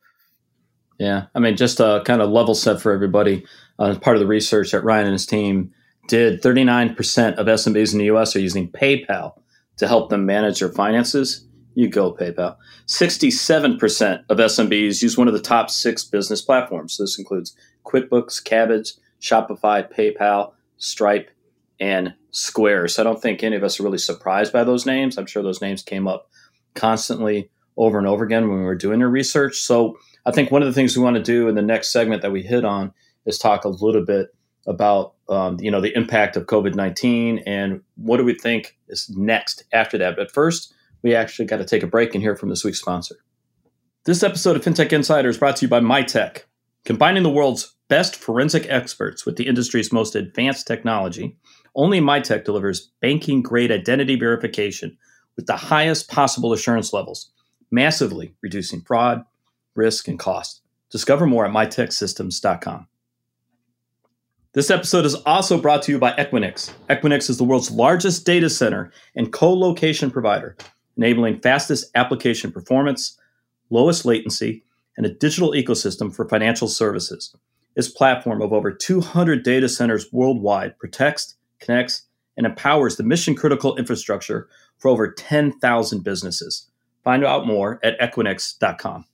Yeah, 1.00 1.26
I 1.34 1.40
mean, 1.40 1.58
just 1.58 1.80
a 1.80 2.02
kind 2.06 2.22
of 2.22 2.30
level 2.30 2.56
set 2.56 2.82
for 2.82 2.92
everybody. 2.92 3.46
Uh, 3.80 3.96
part 4.00 4.16
of 4.16 4.22
the 4.22 4.28
research 4.28 4.72
that 4.72 4.84
Ryan 4.84 5.08
and 5.08 5.14
his 5.14 5.26
team 5.26 5.74
did, 6.08 6.42
39% 6.42 7.36
of 7.36 7.48
SMBs 7.48 7.94
in 7.94 8.00
the 8.00 8.06
U.S. 8.06 8.36
are 8.36 8.40
using 8.40 8.70
PayPal 8.70 9.34
to 9.78 9.88
help 9.88 10.10
them 10.10 10.26
manage 10.26 10.60
their 10.60 10.70
finances. 10.70 11.46
You 11.76 11.90
go, 11.90 12.14
PayPal. 12.14 12.58
67% 12.88 14.24
of 14.30 14.38
SMBs 14.38 15.02
use 15.02 15.18
one 15.18 15.28
of 15.28 15.34
the 15.34 15.40
top 15.42 15.70
six 15.70 16.04
business 16.04 16.42
platforms. 16.42 16.98
This 16.98 17.18
includes 17.18 17.56
QuickBooks, 17.86 18.44
Kabbage, 18.44 18.94
Shopify, 19.22 19.92
PayPal, 19.92 20.54
Stripe, 20.78 21.32
and 21.80 22.14
Square. 22.32 22.90
So 22.90 23.02
I 23.02 23.04
don't 23.04 23.22
think 23.22 23.44
any 23.44 23.56
of 23.56 23.64
us 23.64 23.80
are 23.80 23.84
really 23.84 23.98
surprised 23.98 24.54
by 24.54 24.64
those 24.64 24.86
names. 24.86 25.18
I'm 25.18 25.26
sure 25.26 25.44
those 25.44 25.62
names 25.62 25.82
came 25.82 26.08
up 26.08 26.30
constantly 26.76 27.50
over 27.78 27.98
and 27.98 28.08
over 28.08 28.24
again 28.24 28.50
when 28.50 28.60
we 28.60 28.66
were 28.66 28.76
doing 28.76 29.02
our 29.02 29.10
research. 29.10 29.58
So 29.58 29.98
I 30.26 30.32
think 30.32 30.52
one 30.52 30.62
of 30.62 30.68
the 30.68 30.74
things 30.74 30.96
we 30.96 31.04
want 31.04 31.16
to 31.16 31.24
do 31.24 31.48
in 31.48 31.56
the 31.56 31.62
next 31.62 31.92
segment 31.92 32.22
that 32.22 32.32
we 32.32 32.44
hit 32.44 32.66
on 32.66 32.94
is 33.26 33.38
talk 33.38 33.66
a 33.66 33.70
little 33.70 34.06
bit 34.06 34.30
about 34.66 35.14
um, 35.30 35.58
you 35.60 35.72
know 35.72 35.82
the 35.82 35.96
impact 35.96 36.38
of 36.38 36.46
COVID 36.46 36.76
nineteen 36.76 37.40
and 37.40 37.82
what 37.96 38.18
do 38.18 38.24
we 38.24 38.34
think 38.34 38.78
is 38.88 39.10
next 39.10 39.64
after 39.74 39.98
that. 39.98 40.16
But 40.16 40.32
first, 40.32 40.74
we 41.04 41.14
actually 41.14 41.46
got 41.46 41.58
to 41.58 41.66
take 41.66 41.84
a 41.84 41.88
break 41.88 42.16
and 42.16 42.24
hear 42.24 42.36
from 42.36 42.50
this 42.50 42.64
week's 42.64 42.80
sponsor. 42.80 43.18
This 44.06 44.24
episode 44.24 44.56
of 44.56 44.64
FinTech 44.64 44.92
Insider 44.92 45.30
is 45.30 45.38
brought 45.38 45.58
to 45.58 45.66
you 45.66 45.70
by 45.70 45.80
Mitek. 45.80 46.44
combining 46.86 47.24
the 47.24 47.30
world's 47.30 47.76
best 47.88 48.16
forensic 48.16 48.66
experts 48.68 49.26
with 49.26 49.38
the 49.38 49.48
industry's 49.48 49.94
most 49.94 50.16
advanced 50.16 50.68
technology. 50.68 51.38
Only 51.76 52.02
Mitek 52.02 52.44
delivers 52.44 52.92
banking 53.02 53.42
grade 53.42 53.72
identity 53.72 54.16
verification 54.18 54.98
with 55.36 55.46
the 55.46 55.56
highest 55.56 56.10
possible 56.10 56.52
assurance 56.52 56.92
levels, 56.92 57.32
massively 57.72 58.36
reducing 58.42 58.82
fraud, 58.82 59.24
risk, 59.76 60.08
and 60.08 60.20
cost. 60.20 60.62
Discover 60.92 61.28
more 61.28 61.46
at 61.46 61.52
miteksystems.com. 61.52 62.88
This 64.54 64.70
episode 64.70 65.06
is 65.06 65.16
also 65.16 65.60
brought 65.60 65.82
to 65.84 65.92
you 65.92 65.98
by 65.98 66.12
Equinix. 66.12 66.74
Equinix 66.90 67.28
is 67.30 67.38
the 67.38 67.44
world's 67.44 67.72
largest 67.72 68.26
data 68.26 68.50
center 68.50 68.92
and 69.16 69.34
co 69.34 69.52
location 69.52 70.12
provider, 70.12 70.56
enabling 70.98 71.40
fastest 71.40 71.90
application 71.96 72.52
performance, 72.52 73.18
lowest 73.70 74.06
latency, 74.06 74.64
and 74.98 75.06
a 75.06 75.14
digital 75.14 75.52
ecosystem 75.52 76.14
for 76.14 76.28
financial 76.28 76.68
services. 76.68 77.36
Its 77.76 77.88
platform 77.88 78.42
of 78.42 78.54
over 78.54 78.72
200 78.72 79.44
data 79.44 79.68
centers 79.68 80.12
worldwide 80.12 80.78
protects, 80.78 81.36
connects, 81.60 82.04
and 82.38 82.46
empowers 82.46 82.98
the 82.98 83.04
mission 83.04 83.36
critical 83.36 83.76
infrastructure 83.78 84.48
for 84.78 84.90
over 84.90 85.12
10,000 85.12 86.04
businesses. 86.04 86.68
Find 87.04 87.26
out 87.26 87.48
more 87.48 87.80
at 87.84 88.00
equinix.com. 88.00 89.06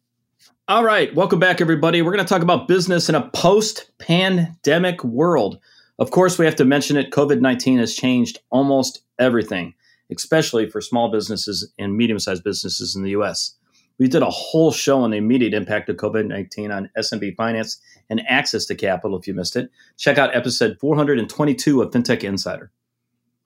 All 0.67 0.83
right, 0.83 1.13
welcome 1.15 1.39
back, 1.39 1.61
everybody. 1.61 2.01
We're 2.01 2.11
going 2.11 2.23
to 2.23 2.29
talk 2.29 2.43
about 2.43 2.67
business 2.67 3.09
in 3.09 3.15
a 3.15 3.27
post 3.29 3.89
pandemic 3.97 5.03
world. 5.03 5.59
Of 5.97 6.11
course, 6.11 6.37
we 6.37 6.45
have 6.45 6.55
to 6.57 6.65
mention 6.65 6.95
it. 6.95 7.11
COVID 7.11 7.41
19 7.41 7.79
has 7.79 7.95
changed 7.95 8.39
almost 8.51 9.01
everything, 9.17 9.73
especially 10.15 10.69
for 10.69 10.81
small 10.81 11.11
businesses 11.11 11.71
and 11.77 11.95
medium 11.95 12.19
sized 12.19 12.43
businesses 12.43 12.95
in 12.95 13.03
the 13.03 13.11
US. 13.11 13.55
We 13.99 14.07
did 14.07 14.21
a 14.21 14.29
whole 14.29 14.71
show 14.71 15.01
on 15.01 15.11
the 15.11 15.17
immediate 15.17 15.53
impact 15.53 15.89
of 15.89 15.97
COVID 15.97 16.27
19 16.27 16.71
on 16.71 16.89
SMB 16.97 17.35
finance 17.35 17.79
and 18.09 18.21
access 18.27 18.65
to 18.65 18.75
capital. 18.75 19.17
If 19.17 19.27
you 19.27 19.33
missed 19.33 19.55
it, 19.55 19.69
check 19.97 20.17
out 20.17 20.35
episode 20.35 20.77
422 20.79 21.81
of 21.81 21.91
FinTech 21.91 22.23
Insider. 22.23 22.71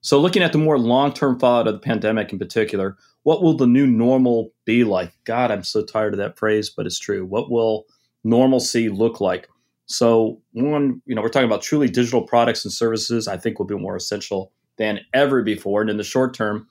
So, 0.02 0.20
looking 0.20 0.44
at 0.44 0.52
the 0.52 0.58
more 0.58 0.78
long 0.78 1.14
term 1.14 1.40
fallout 1.40 1.68
of 1.68 1.74
the 1.74 1.80
pandemic 1.80 2.32
in 2.32 2.38
particular, 2.38 2.98
what 3.24 3.42
will 3.42 3.56
the 3.56 3.66
new 3.66 3.88
normal 3.88 4.52
be 4.66 4.84
like? 4.84 5.14
God, 5.24 5.50
I'm 5.50 5.64
so 5.64 5.84
tired 5.84 6.14
of 6.14 6.20
that 6.20 6.38
phrase, 6.38 6.70
but 6.70 6.86
it's 6.86 7.00
true. 7.00 7.26
What 7.26 7.50
will 7.50 7.86
normalcy 8.24 8.90
look 8.90 9.22
like? 9.22 9.48
So, 9.86 10.42
one, 10.52 11.02
you 11.06 11.16
know, 11.16 11.22
we're 11.22 11.30
talking 11.30 11.48
about 11.48 11.62
truly 11.62 11.88
digital 11.88 12.22
products 12.22 12.64
and 12.64 12.72
services, 12.72 13.28
I 13.28 13.38
think 13.38 13.60
will 13.60 13.66
be 13.66 13.76
more 13.76 13.96
essential 13.96 14.52
than 14.78 15.02
ever 15.14 15.42
before. 15.44 15.82
And 15.82 15.90
in 15.90 15.98
the 15.98 16.04
short 16.04 16.34
term, 16.34 16.68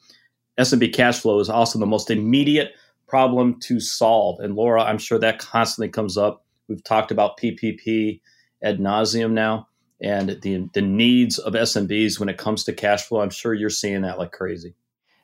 SMB 0.59 0.93
cash 0.93 1.21
flow 1.21 1.39
is 1.41 1.49
also 1.49 1.79
the 1.79 1.87
most 1.87 2.11
immediate 2.11 2.73
problem 3.07 3.59
to 3.61 3.81
solve. 3.81 4.41
And 4.41 4.55
Laura, 4.55 4.83
I'm 4.83 4.99
sure 4.99 5.19
that 5.19 5.39
constantly 5.39 5.89
comes 5.89 6.17
up. 6.17 6.45
We've 6.69 6.83
talked 6.83 7.11
about 7.11 7.39
PPP 7.39 8.21
ad 8.63 8.79
nauseum 8.79 9.33
now 9.33 9.69
and 10.01 10.41
the 10.43 10.69
the 10.75 10.83
needs 10.83 11.39
of 11.39 11.55
SMBs 11.55 12.19
when 12.19 12.29
it 12.29 12.37
comes 12.37 12.65
to 12.65 12.73
cash 12.73 13.05
flow. 13.05 13.21
I'm 13.21 13.31
sure 13.31 13.55
you're 13.55 13.71
seeing 13.71 14.03
that 14.03 14.19
like 14.19 14.33
crazy. 14.33 14.75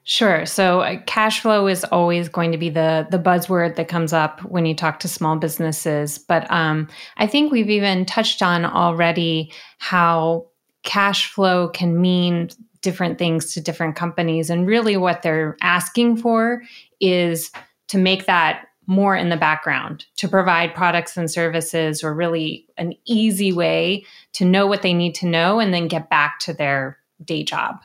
Sure. 0.04 0.46
So 0.46 0.80
uh, 0.80 1.02
cash 1.06 1.40
flow 1.40 1.66
is 1.66 1.84
always 1.84 2.30
going 2.30 2.52
to 2.52 2.58
be 2.58 2.70
the 2.70 3.06
the 3.10 3.18
buzzword 3.18 3.76
that 3.76 3.88
comes 3.88 4.12
up 4.12 4.40
when 4.42 4.64
you 4.64 4.74
talk 4.74 5.00
to 5.00 5.08
small 5.08 5.36
businesses. 5.36 6.16
But 6.18 6.50
um, 6.50 6.88
I 7.18 7.26
think 7.26 7.52
we've 7.52 7.68
even 7.68 8.06
touched 8.06 8.40
on 8.40 8.64
already 8.64 9.52
how 9.78 10.46
cash 10.84 11.30
flow 11.30 11.68
can 11.68 12.00
mean 12.00 12.48
different 12.80 13.18
things 13.18 13.52
to 13.54 13.60
different 13.60 13.96
companies, 13.96 14.50
and 14.50 14.66
really 14.66 14.96
what 14.96 15.22
they're 15.22 15.56
asking 15.60 16.16
for 16.16 16.62
is 17.00 17.50
to 17.88 17.98
make 17.98 18.26
that 18.26 18.66
more 18.86 19.14
in 19.14 19.28
the 19.28 19.36
background 19.36 20.06
to 20.16 20.26
provide 20.26 20.74
products 20.74 21.16
and 21.16 21.30
services 21.30 22.02
or 22.02 22.14
really 22.14 22.66
an 22.78 22.94
easy 23.06 23.52
way 23.52 24.02
to 24.32 24.46
know 24.46 24.66
what 24.66 24.80
they 24.80 24.94
need 24.94 25.14
to 25.14 25.26
know 25.26 25.60
and 25.60 25.74
then 25.74 25.88
get 25.88 26.08
back 26.08 26.38
to 26.38 26.54
their 26.54 26.98
day 27.22 27.44
job. 27.44 27.82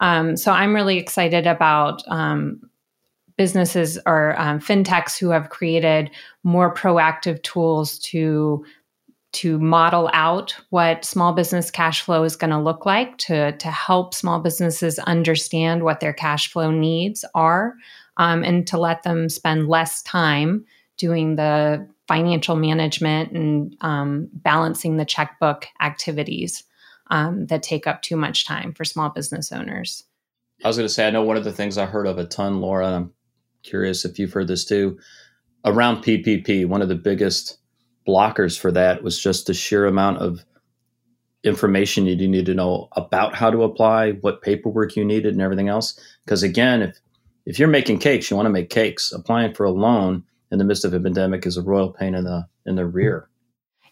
Um, 0.00 0.36
so 0.36 0.52
I'm 0.52 0.74
really 0.74 0.98
excited 0.98 1.48
about 1.48 2.02
um, 2.06 2.70
businesses 3.36 3.98
or 4.06 4.40
um, 4.40 4.60
fintechs 4.60 5.18
who 5.18 5.30
have 5.30 5.50
created 5.50 6.10
more 6.44 6.72
proactive 6.72 7.42
tools 7.42 7.98
to 7.98 8.64
to 9.36 9.58
model 9.58 10.08
out 10.14 10.56
what 10.70 11.04
small 11.04 11.34
business 11.34 11.70
cash 11.70 12.00
flow 12.00 12.22
is 12.24 12.36
going 12.36 12.50
to 12.50 12.58
look 12.58 12.86
like 12.86 13.18
to 13.18 13.52
to 13.52 13.70
help 13.70 14.14
small 14.14 14.40
businesses 14.40 14.98
understand 15.00 15.82
what 15.82 16.00
their 16.00 16.14
cash 16.14 16.50
flow 16.50 16.70
needs 16.70 17.22
are 17.34 17.74
um, 18.16 18.42
and 18.42 18.66
to 18.66 18.78
let 18.78 19.02
them 19.02 19.28
spend 19.28 19.68
less 19.68 20.00
time 20.02 20.64
doing 20.96 21.36
the 21.36 21.86
financial 22.08 22.56
management 22.56 23.32
and 23.32 23.76
um, 23.82 24.28
balancing 24.32 24.96
the 24.96 25.04
checkbook 25.04 25.66
activities 25.82 26.64
um, 27.10 27.46
that 27.46 27.62
take 27.62 27.86
up 27.86 28.00
too 28.00 28.16
much 28.16 28.46
time 28.46 28.72
for 28.72 28.84
small 28.84 29.10
business 29.10 29.52
owners. 29.52 30.04
I 30.64 30.68
was 30.68 30.78
going 30.78 30.88
to 30.88 30.92
say, 30.92 31.06
I 31.06 31.10
know 31.10 31.22
one 31.22 31.36
of 31.36 31.44
the 31.44 31.52
things 31.52 31.76
I 31.76 31.84
heard 31.84 32.06
of 32.06 32.16
a 32.16 32.24
ton, 32.24 32.62
Laura, 32.62 32.86
I'm 32.86 33.12
curious 33.62 34.06
if 34.06 34.18
you've 34.18 34.32
heard 34.32 34.48
this 34.48 34.64
too, 34.64 34.98
around 35.66 36.02
PPP, 36.02 36.66
one 36.66 36.80
of 36.80 36.88
the 36.88 36.94
biggest 36.94 37.58
blockers 38.06 38.58
for 38.58 38.70
that 38.72 39.02
was 39.02 39.18
just 39.18 39.46
the 39.46 39.54
sheer 39.54 39.86
amount 39.86 40.18
of 40.18 40.44
information 41.44 42.06
you 42.06 42.16
need 42.16 42.46
to 42.46 42.54
know 42.54 42.88
about 42.92 43.34
how 43.34 43.50
to 43.50 43.62
apply, 43.62 44.12
what 44.12 44.42
paperwork 44.42 44.96
you 44.96 45.04
needed, 45.04 45.32
and 45.32 45.42
everything 45.42 45.68
else. 45.68 45.98
Because 46.24 46.42
again, 46.42 46.82
if 46.82 46.98
if 47.46 47.58
you're 47.58 47.68
making 47.68 47.98
cakes, 47.98 48.28
you 48.28 48.36
want 48.36 48.46
to 48.46 48.50
make 48.50 48.70
cakes. 48.70 49.12
Applying 49.12 49.54
for 49.54 49.64
a 49.64 49.70
loan 49.70 50.24
in 50.50 50.58
the 50.58 50.64
midst 50.64 50.84
of 50.84 50.92
a 50.92 51.00
pandemic 51.00 51.46
is 51.46 51.56
a 51.56 51.62
royal 51.62 51.90
pain 51.90 52.14
in 52.14 52.24
the 52.24 52.46
in 52.66 52.74
the 52.74 52.86
rear. 52.86 53.28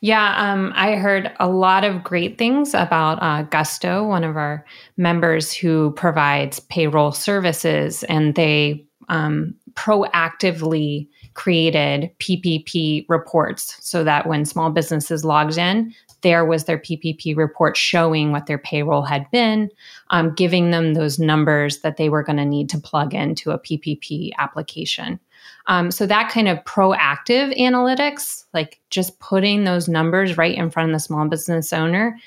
Yeah, 0.01 0.35
um, 0.37 0.73
I 0.75 0.97
heard 0.97 1.33
a 1.41 1.49
lot 1.49 1.83
of 1.83 2.05
great 2.05 2.37
things 2.37 2.75
about 2.75 3.23
uh, 3.23 3.43
Gusto, 3.45 4.07
one 4.07 4.23
of 4.23 4.37
our 4.37 4.67
members 4.99 5.53
who 5.55 5.93
provides 5.93 6.61
payroll 6.61 7.13
services, 7.13 8.03
and 8.05 8.35
they 8.35 8.85
um, 9.09 9.55
proactively 9.73 11.09
created 11.35 12.11
PPP 12.19 13.05
reports 13.09 13.77
so 13.81 14.05
that 14.05 14.27
when 14.27 14.45
small 14.45 14.71
businesses 14.71 15.25
logged 15.25 15.59
in, 15.59 15.93
there 16.23 16.45
was 16.45 16.65
their 16.65 16.79
PPP 16.79 17.37
report 17.37 17.77
showing 17.77 18.33
what 18.33 18.47
their 18.47 18.59
payroll 18.59 19.03
had 19.03 19.31
been, 19.31 19.71
um, 20.09 20.35
giving 20.35 20.71
them 20.71 20.95
those 20.95 21.19
numbers 21.19 21.81
that 21.81 21.99
they 21.99 22.09
were 22.09 22.23
going 22.23 22.39
to 22.39 22.45
need 22.45 22.71
to 22.71 22.79
plug 22.79 23.15
into 23.15 23.51
a 23.51 23.59
PPP 23.59 24.31
application. 24.39 25.21
Um, 25.67 25.91
so 25.91 26.07
that 26.07 26.31
kind 26.31 26.49
of 26.49 26.59
proactive 26.65 27.57
analytics, 27.59 28.45
like 28.55 28.81
just 28.89 29.19
putting 29.21 29.65
those 29.65 29.87
numbers 29.87 30.39
right 30.39 30.57
in 30.57 30.71
front 30.71 30.89
of 30.89 30.95
the 30.95 31.01
small 31.01 31.29
business 31.29 31.73
owner, 31.73 32.19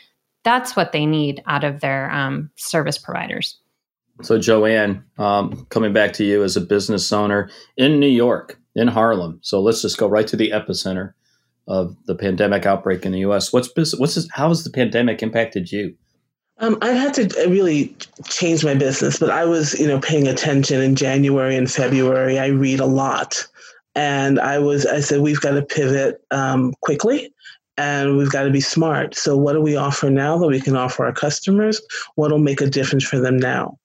that's 0.44 0.76
what 0.76 0.92
they 0.92 1.06
need 1.06 1.42
out 1.48 1.64
of 1.64 1.80
their 1.80 2.12
um, 2.12 2.52
service 2.56 2.98
providers. 2.98 3.58
So, 4.22 4.40
Joanne, 4.40 5.04
um, 5.18 5.66
coming 5.70 5.94
back 5.94 6.14
to 6.14 6.24
you 6.24 6.44
as 6.44 6.58
a 6.58 6.62
business 6.62 7.12
owner 7.12 7.50
in 7.78 8.00
New 8.00 8.08
York, 8.08 8.60
in 8.78 8.88
Harlem. 8.88 9.40
So 9.42 9.60
let's 9.62 9.82
just 9.82 9.98
go 9.98 10.08
right 10.08 10.28
to 10.28 10.38
the 10.38 10.52
epicenter 10.52 11.14
of 11.68 11.98
the 12.06 12.16
pandemic 12.16 12.66
outbreak 12.66 13.06
in 13.06 13.12
the 13.12 13.20
U.S. 13.20 13.52
What's 13.52 13.70
what's 13.76 14.16
this, 14.16 14.28
how 14.32 14.48
has 14.48 14.64
the 14.64 14.70
pandemic 14.70 15.22
impacted 15.22 15.72
you? 15.72 15.96
Um, 16.60 16.78
I 16.82 16.92
had 16.92 17.14
to 17.16 17.28
really 17.50 17.96
change 18.26 18.64
my 18.64 18.74
business, 18.74 19.20
but 19.20 19.30
I 19.30 19.46
was, 19.46 19.80
you 19.80 19.88
know, 19.88 20.00
paying 20.00 20.28
attention 20.28 20.82
in 20.82 20.96
January 20.96 21.56
and 21.56 21.70
February. 21.70 22.40
I 22.40 22.48
read 22.48 22.80
a 22.80 22.86
lot, 22.86 23.46
and 23.94 24.40
I 24.40 24.58
was, 24.58 24.86
I 24.86 25.02
said, 25.02 25.22
we've 25.22 25.42
got 25.42 25.52
to 25.52 25.62
pivot 25.62 26.20
um, 26.32 26.74
quickly, 26.82 27.32
and 27.78 28.18
we've 28.18 28.32
got 28.32 28.44
to 28.44 28.50
be 28.50 28.62
smart. 28.62 29.16
So, 29.16 29.38
what 29.38 29.54
do 29.54 29.62
we 29.62 29.76
offer 29.76 30.10
now 30.10 30.38
that 30.40 30.48
we 30.48 30.60
can 30.60 30.76
offer 30.76 31.06
our 31.06 31.14
customers? 31.14 31.80
What 32.16 32.32
will 32.32 32.40
make 32.40 32.62
a 32.62 32.70
difference 32.70 33.04
for 33.04 33.20
them 33.20 33.38
now? 33.38 33.78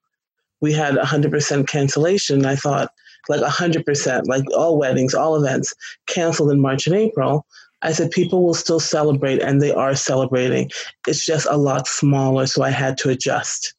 We 0.63 0.73
had 0.73 0.95
100% 0.95 1.69
cancellation. 1.69 2.47
I 2.47 2.57
thought, 2.57 2.91
like 3.29 3.41
100%, 3.41 4.27
like 4.27 4.45
all 4.55 4.79
weddings, 4.79 5.15
all 5.15 5.37
events 5.37 5.75
canceled 6.07 6.51
in 6.51 6.61
March 6.61 6.87
and 6.87 6.97
April. 6.97 7.47
I 7.83 7.93
said, 7.93 8.11
people 8.11 8.45
will 8.45 8.55
still 8.55 8.79
celebrate, 8.79 9.43
and 9.43 9.61
they 9.61 9.73
are 9.73 9.95
celebrating. 9.97 10.71
It's 11.09 11.27
just 11.27 11.47
a 11.51 11.57
lot 11.57 11.89
smaller, 11.89 12.47
so 12.47 12.63
I 12.63 12.71
had 12.71 12.97
to 12.99 13.11
adjust. 13.11 13.75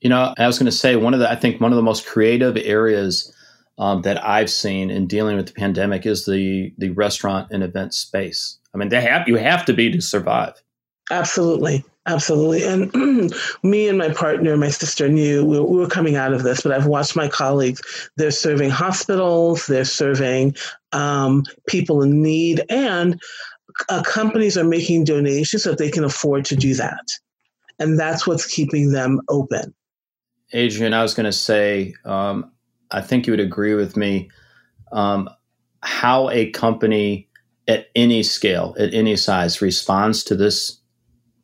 You 0.00 0.08
know, 0.08 0.34
I 0.38 0.46
was 0.46 0.58
going 0.58 0.70
to 0.70 0.72
say 0.72 0.96
one 0.96 1.12
of 1.12 1.20
the, 1.20 1.30
I 1.30 1.36
think 1.36 1.60
one 1.60 1.72
of 1.72 1.76
the 1.76 1.82
most 1.82 2.06
creative 2.06 2.56
areas 2.56 3.34
um, 3.78 4.02
that 4.02 4.24
I've 4.24 4.50
seen 4.50 4.90
in 4.90 5.06
dealing 5.06 5.36
with 5.36 5.46
the 5.46 5.52
pandemic 5.52 6.04
is 6.04 6.24
the 6.24 6.72
the 6.78 6.90
restaurant 6.90 7.48
and 7.50 7.62
event 7.62 7.94
space. 7.94 8.58
I 8.74 8.78
mean, 8.78 8.88
they 8.88 9.00
have 9.00 9.28
you 9.28 9.36
have 9.36 9.64
to 9.66 9.72
be 9.72 9.90
to 9.90 10.00
survive. 10.00 10.54
Absolutely. 11.10 11.84
Absolutely. 12.08 12.64
And 12.64 13.32
me 13.62 13.86
and 13.86 13.98
my 13.98 14.08
partner, 14.08 14.56
my 14.56 14.70
sister, 14.70 15.08
knew 15.08 15.44
we, 15.44 15.60
we, 15.60 15.76
were 15.76 15.88
coming 15.88 16.16
out 16.16 16.32
of 16.32 16.42
this, 16.42 16.62
but 16.62 16.72
I've 16.72 16.86
watched 16.86 17.14
my 17.14 17.28
colleagues. 17.28 18.10
They're 18.16 18.30
serving 18.30 18.70
hospitals, 18.70 19.66
they're 19.66 19.84
serving 19.84 20.56
um, 20.92 21.44
people 21.66 22.02
in 22.02 22.22
need, 22.22 22.64
and 22.70 23.20
uh, 23.90 24.02
companies 24.04 24.56
are 24.56 24.64
making 24.64 25.04
donations 25.04 25.64
so 25.64 25.70
that 25.70 25.78
they 25.78 25.90
can 25.90 26.02
afford 26.02 26.46
to 26.46 26.56
do 26.56 26.74
that. 26.74 27.12
And 27.78 28.00
that's 28.00 28.26
what's 28.26 28.46
keeping 28.46 28.90
them 28.92 29.20
open. 29.28 29.74
Adrian, 30.52 30.94
I 30.94 31.02
was 31.02 31.12
going 31.12 31.26
to 31.26 31.32
say, 31.32 31.94
um, 32.06 32.50
I 32.90 33.02
think 33.02 33.26
you 33.26 33.34
would 33.34 33.40
agree 33.40 33.74
with 33.74 33.98
me. 33.98 34.30
Um, 34.92 35.28
how 35.82 36.30
a 36.30 36.50
company 36.52 37.28
at 37.68 37.88
any 37.94 38.22
scale, 38.22 38.74
at 38.78 38.94
any 38.94 39.14
size, 39.14 39.60
responds 39.60 40.24
to 40.24 40.34
this 40.34 40.77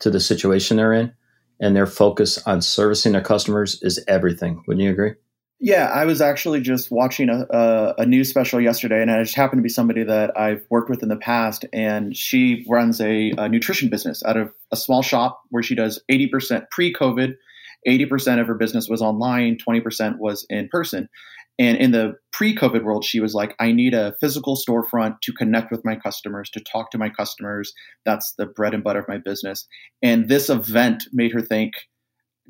to 0.01 0.11
the 0.11 0.21
situation 0.21 0.77
they're 0.77 0.93
in 0.93 1.13
and 1.61 1.75
their 1.75 1.87
focus 1.87 2.39
on 2.47 2.63
servicing 2.63 3.13
their 3.13 3.21
customers 3.21 3.81
is 3.83 4.03
everything. 4.09 4.63
Wouldn't 4.67 4.83
you 4.83 4.91
agree? 4.91 5.13
Yeah, 5.61 5.87
I 5.87 6.05
was 6.05 6.21
actually 6.21 6.61
just 6.61 6.91
watching 6.91 7.31
a, 7.31 7.47
a, 7.49 7.95
a, 7.99 8.07
news 8.07 8.29
special 8.29 8.61
yesterday, 8.61 9.01
and 9.01 9.11
I 9.11 9.23
just 9.23 9.37
happened 9.37 9.61
to 9.61 9.63
be 9.63 9.69
somebody 9.69 10.03
that 10.03 10.39
I've 10.39 10.67
worked 10.69 10.91
with 10.91 11.03
in 11.03 11.09
the 11.09 11.17
past. 11.17 11.65
And 11.73 12.15
she 12.15 12.67
runs 12.69 13.01
a, 13.01 13.33
a 13.39 13.49
nutrition 13.49 13.89
business 13.89 14.23
out 14.25 14.37
of 14.37 14.53
a 14.73 14.77
small 14.77 15.01
shop 15.01 15.41
where 15.51 15.63
she 15.63 15.75
does 15.75 16.03
80% 16.11 16.69
pre 16.71 16.93
COVID, 16.93 17.37
80% 17.89 18.41
of 18.41 18.47
her 18.47 18.55
business 18.55 18.89
was 18.89 19.01
online, 19.01 19.57
20% 19.57 20.19
was 20.19 20.45
in 20.51 20.69
person. 20.69 21.09
And 21.59 21.79
in 21.79 21.93
the 21.93 22.15
pre 22.33 22.55
COVID 22.55 22.83
world, 22.83 23.05
she 23.05 23.21
was 23.21 23.35
like, 23.35 23.55
I 23.61 23.73
need 23.73 23.95
a 23.95 24.15
physical 24.21 24.57
storefront 24.57 25.21
to 25.23 25.33
connect 25.33 25.71
with 25.71 25.85
my 25.85 25.97
customers, 25.97 26.51
to 26.51 26.61
talk 26.61 26.91
to 26.91 26.99
my 26.99 27.09
customers. 27.09 27.73
That's 28.05 28.35
the 28.37 28.47
bread 28.47 28.75
and 28.75 28.83
butter 28.83 29.01
of 29.01 29.09
my 29.09 29.19
business. 29.19 29.67
And 30.03 30.29
this 30.29 30.51
event 30.51 31.05
made 31.13 31.33
her 31.33 31.41
think, 31.41 31.75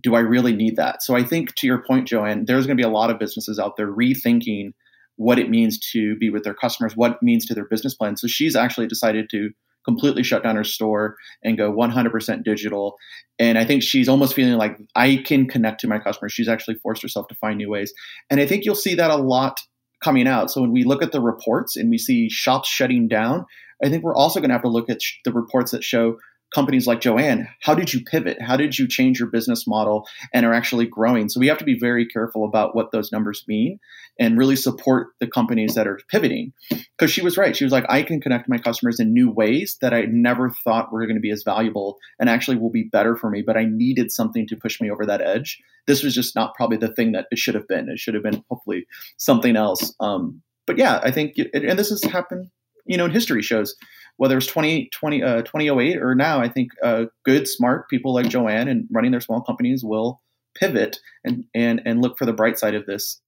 do 0.03 0.15
I 0.15 0.21
really 0.21 0.55
need 0.55 0.77
that? 0.77 1.03
So 1.03 1.15
I 1.15 1.23
think 1.23 1.55
to 1.57 1.67
your 1.67 1.83
point, 1.87 2.09
Joanne, 2.09 2.47
there's 2.47 2.67
going 2.67 2.77
to 2.77 2.83
be 2.83 2.89
a 2.89 2.93
lot 2.93 3.11
of 3.11 3.19
businesses 3.19 3.59
out 3.59 3.77
there 3.77 3.93
rethinking 3.93 4.73
what 5.17 5.39
it 5.39 5.51
means 5.51 5.79
to 5.93 6.17
be 6.17 6.31
with 6.31 6.43
their 6.43 6.55
customers, 6.55 6.97
what 6.97 7.13
it 7.13 7.23
means 7.23 7.47
to 7.47 7.55
their 7.55 7.67
business 7.67 7.95
plan. 7.95 8.17
So 8.17 8.27
she's 8.27 8.57
actually 8.57 8.89
decided 8.89 9.29
to 9.31 9.51
completely 9.85 10.23
shut 10.23 10.43
down 10.43 10.57
her 10.57 10.65
store 10.65 11.17
and 11.43 11.59
go 11.59 11.73
100% 11.73 12.45
digital. 12.45 12.97
And 13.39 13.59
I 13.59 13.65
think 13.65 13.83
she's 13.83 14.09
almost 14.09 14.35
feeling 14.35 14.55
like 14.55 14.79
I 14.95 15.23
can 15.25 15.47
connect 15.47 15.81
to 15.81 15.89
my 15.89 15.99
customers. 15.99 16.33
She's 16.33 16.49
actually 16.49 16.77
forced 16.77 17.03
herself 17.03 17.29
to 17.29 17.35
find 17.37 17.59
new 17.59 17.71
ways. 17.71 17.93
And 18.31 18.41
I 18.41 18.47
think 18.47 18.65
you'll 18.65 18.75
see 18.75 18.95
that 18.95 19.11
a 19.11 19.17
lot 19.17 19.61
coming 20.03 20.29
out. 20.29 20.51
So 20.51 20.61
when 20.61 20.73
we 20.73 20.85
look 20.85 21.03
at 21.03 21.13
the 21.13 21.21
reports 21.21 21.77
and 21.77 21.91
we 21.91 21.99
see 21.99 22.29
shops 22.29 22.69
shutting 22.69 23.09
down, 23.09 23.47
I 23.83 23.89
think 23.89 24.05
we're 24.05 24.15
also 24.15 24.41
going 24.41 24.51
to 24.51 24.55
have 24.55 24.63
to 24.63 24.69
look 24.69 24.89
at 24.91 25.03
sh- 25.03 25.19
the 25.25 25.33
reports 25.33 25.73
that 25.73 25.83
show 25.83 26.17
companies 26.55 26.87
like 26.87 27.01
Joanne, 27.01 27.49
how 27.61 27.75
did 27.75 27.93
you 27.93 28.01
pivot? 28.05 28.41
How 28.41 28.57
did 28.57 28.79
you 28.79 28.87
change 28.87 29.19
your 29.19 29.29
business 29.29 29.67
model 29.67 30.07
and 30.33 30.47
are 30.47 30.55
actually 30.55 30.87
growing? 30.87 31.29
So 31.29 31.41
we 31.41 31.49
have 31.49 31.59
to 31.59 31.65
be 31.65 31.79
very 31.79 32.07
careful 32.07 32.45
about 32.45 32.77
what 32.77 32.93
those 32.93 33.11
numbers 33.11 33.45
mean 33.49 33.81
and 34.21 34.39
really 34.39 34.55
support 34.55 35.09
the 35.19 35.27
companies 35.27 35.75
that 35.75 35.89
are 35.89 35.99
pivoting. 36.09 36.53
Because 36.71 37.11
she 37.11 37.23
was 37.23 37.37
right. 37.37 37.57
She 37.57 37.65
was 37.65 37.73
like, 37.73 37.85
I 37.89 38.05
can 38.05 38.21
connect 38.21 38.49
my 38.49 38.59
customers 38.59 39.01
in 39.01 39.13
new 39.13 39.31
ways 39.31 39.77
that 39.81 39.93
I 39.93 40.03
never 40.03 40.51
thought 40.63 40.93
were 40.93 41.05
going 41.07 41.17
to 41.17 41.21
be 41.21 41.33
as 41.33 41.43
valuable 41.43 41.99
and 42.21 42.31
actually 42.31 42.57
will 42.57 42.71
be 42.71 42.85
better 42.85 43.17
for 43.17 43.31
me, 43.31 43.43
but 43.43 43.57
I 43.57 43.65
needed 43.65 44.13
something 44.13 44.47
to 44.47 44.57
push 44.57 44.81
me 44.81 44.91
over 44.91 45.05
that 45.07 45.21
edge. 45.21 45.61
This 45.89 46.05
was 46.05 46.15
just 46.15 46.37
not 46.37 46.55
probably 46.55 46.77
the 46.77 46.95
thing 46.95 47.13
that 47.13 47.27
it 47.33 47.39
should 47.39 47.57
have 47.57 47.67
been. 47.67 47.89
It 47.89 47.99
should 47.99 48.15
have 48.15 48.23
been 48.23 48.45
hopefully 48.49 48.87
something 49.17 49.57
else. 49.57 49.93
Um, 49.99 50.41
but 50.67 50.79
yeah, 50.79 51.01
I 51.03 51.11
think, 51.11 51.35
and 51.53 51.79
this 51.79 51.91
has 51.91 52.03
happened, 52.05 52.49
you 52.87 52.97
know, 52.97 53.07
in 53.07 53.11
history 53.11 53.43
shows 53.43 53.75
whether 54.17 54.37
it's 54.37 54.47
20, 54.47 54.89
20, 54.93 55.23
uh, 55.23 55.43
2008 55.43 56.03
or 56.03 56.15
now, 56.15 56.41
I 56.41 56.49
think 56.49 56.71
uh, 56.83 57.07
good, 57.25 57.49
smart 57.49 57.89
people 57.89 58.15
like 58.15 58.29
Joanne 58.29 58.69
and 58.69 58.87
running 58.91 59.11
their 59.11 59.21
small 59.21 59.41
companies 59.41 59.85
will 59.85 60.21
pivot 60.55 60.99
and, 61.25 61.45
and, 61.55 61.83
and 61.85 62.01
look 62.01 62.17
for 62.17 62.27
the 62.27 62.33
bright 62.33 62.59
side 62.59 62.75
of 62.75 62.87
this. 62.87 63.21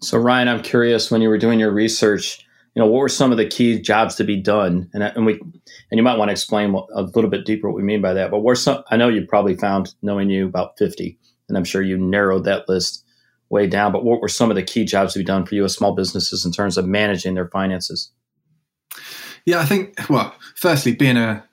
So, 0.00 0.18
Ryan, 0.18 0.48
I'm 0.48 0.62
curious 0.62 1.10
when 1.10 1.20
you 1.20 1.28
were 1.28 1.38
doing 1.38 1.60
your 1.60 1.70
research, 1.70 2.44
you 2.74 2.80
know, 2.80 2.86
what 2.86 3.00
were 3.00 3.08
some 3.08 3.30
of 3.30 3.38
the 3.38 3.46
key 3.46 3.80
jobs 3.80 4.14
to 4.16 4.24
be 4.24 4.40
done? 4.40 4.90
And, 4.94 5.02
and 5.02 5.26
we, 5.26 5.34
and 5.34 5.52
you 5.98 6.02
might 6.02 6.16
want 6.16 6.30
to 6.30 6.32
explain 6.32 6.74
a 6.94 7.02
little 7.02 7.30
bit 7.30 7.44
deeper 7.44 7.68
what 7.68 7.76
we 7.76 7.82
mean 7.82 8.00
by 8.00 8.14
that. 8.14 8.30
But 8.30 8.40
where 8.40 8.56
some, 8.56 8.82
I 8.90 8.96
know 8.96 9.08
you 9.08 9.26
probably 9.26 9.54
found, 9.54 9.94
knowing 10.02 10.30
you, 10.30 10.46
about 10.46 10.78
50, 10.78 11.18
and 11.48 11.58
I'm 11.58 11.64
sure 11.64 11.82
you 11.82 11.98
narrowed 11.98 12.44
that 12.44 12.68
list 12.68 13.04
way 13.50 13.66
down. 13.66 13.92
But 13.92 14.04
what 14.04 14.20
were 14.20 14.28
some 14.28 14.50
of 14.50 14.56
the 14.56 14.62
key 14.62 14.84
jobs 14.84 15.12
to 15.12 15.18
be 15.18 15.24
done 15.24 15.44
for 15.44 15.54
you 15.54 15.64
as 15.64 15.74
small 15.74 15.94
businesses 15.94 16.46
in 16.46 16.52
terms 16.52 16.78
of 16.78 16.86
managing 16.86 17.34
their 17.34 17.48
finances? 17.48 18.10
Yeah, 19.46 19.60
I 19.60 19.64
think, 19.64 19.94
well, 20.08 20.34
firstly, 20.54 20.94
being 20.94 21.16
a, 21.16 21.44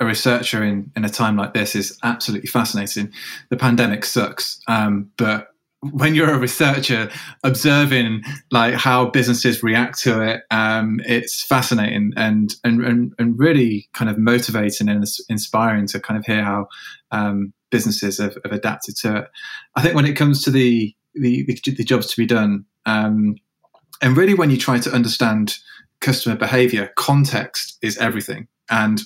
a 0.00 0.06
researcher 0.06 0.62
in, 0.62 0.90
in 0.96 1.04
a 1.04 1.08
time 1.08 1.36
like 1.36 1.54
this 1.54 1.74
is 1.74 1.98
absolutely 2.02 2.48
fascinating. 2.48 3.12
The 3.50 3.56
pandemic 3.56 4.04
sucks, 4.04 4.60
um, 4.68 5.10
but 5.16 5.48
when 5.90 6.14
you're 6.14 6.32
a 6.32 6.38
researcher 6.38 7.10
observing 7.42 8.22
like 8.52 8.74
how 8.74 9.06
businesses 9.06 9.62
react 9.64 9.98
to 10.00 10.22
it, 10.22 10.42
um, 10.50 11.00
it's 11.04 11.42
fascinating 11.42 12.12
and, 12.16 12.54
and, 12.62 13.12
and, 13.18 13.38
really 13.38 13.88
kind 13.92 14.08
of 14.08 14.16
motivating 14.16 14.88
and 14.88 15.04
inspiring 15.28 15.88
to 15.88 15.98
kind 15.98 16.16
of 16.16 16.24
hear 16.24 16.44
how 16.44 16.68
um, 17.10 17.52
businesses 17.72 18.18
have, 18.18 18.36
have, 18.44 18.52
adapted 18.52 18.94
to 18.96 19.16
it. 19.16 19.24
I 19.74 19.82
think 19.82 19.96
when 19.96 20.06
it 20.06 20.12
comes 20.14 20.44
to 20.44 20.52
the, 20.52 20.94
the, 21.14 21.44
the, 21.46 21.74
the 21.74 21.84
jobs 21.84 22.06
to 22.08 22.16
be 22.16 22.26
done, 22.26 22.64
um, 22.86 23.34
and 24.00 24.16
really 24.16 24.34
when 24.34 24.50
you 24.50 24.58
try 24.58 24.78
to 24.78 24.92
understand 24.92 25.58
customer 26.02 26.36
behavior, 26.36 26.90
context 26.96 27.78
is 27.80 27.96
everything. 27.96 28.48
And 28.70 29.00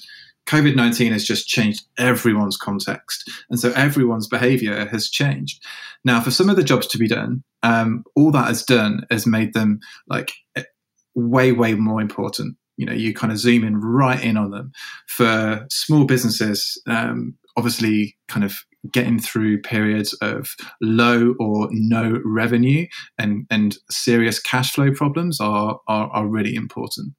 COVID 0.47 0.77
19 0.77 1.13
has 1.13 1.25
just 1.25 1.49
changed 1.49 1.85
everyone's 1.99 2.57
context. 2.57 3.31
And 3.51 3.61
so 3.61 3.73
everyone's 3.73 4.29
behavior 4.29 4.87
has 4.87 5.09
changed. 5.09 5.63
Now, 6.05 6.21
for 6.21 6.31
some 6.31 6.49
of 6.49 6.57
the 6.57 6.65
jobs 6.65 6.87
to 6.89 6.99
be 6.99 7.09
done, 7.09 7.43
um, 7.63 8.05
all 8.15 8.31
that 8.33 8.47
has 8.47 8.63
done 8.63 9.07
has 9.11 9.27
made 9.27 9.55
them 9.55 9.81
like 10.09 10.33
way, 11.15 11.53
way 11.53 11.75
more 11.75 12.01
important. 12.01 12.57
You 12.77 12.87
know, 12.87 12.93
you 12.93 13.15
kind 13.15 13.33
of 13.33 13.39
zoom 13.39 13.65
in 13.65 13.81
right 13.81 14.23
in 14.23 14.37
on 14.37 14.51
them. 14.51 14.73
For 15.09 15.67
small 15.71 16.05
businesses, 16.05 16.81
um, 16.87 17.35
obviously, 17.57 18.17
kind 18.29 18.45
of 18.45 18.55
getting 18.93 19.19
through 19.19 19.61
periods 19.63 20.13
of 20.15 20.55
low 20.81 21.35
or 21.39 21.69
no 21.71 22.21
revenue 22.25 22.87
and, 23.19 23.47
and 23.51 23.77
serious 23.91 24.39
cash 24.41 24.73
flow 24.73 24.93
problems 24.93 25.41
are, 25.41 25.81
are, 25.89 26.09
are 26.11 26.27
really 26.27 26.55
important. 26.55 27.15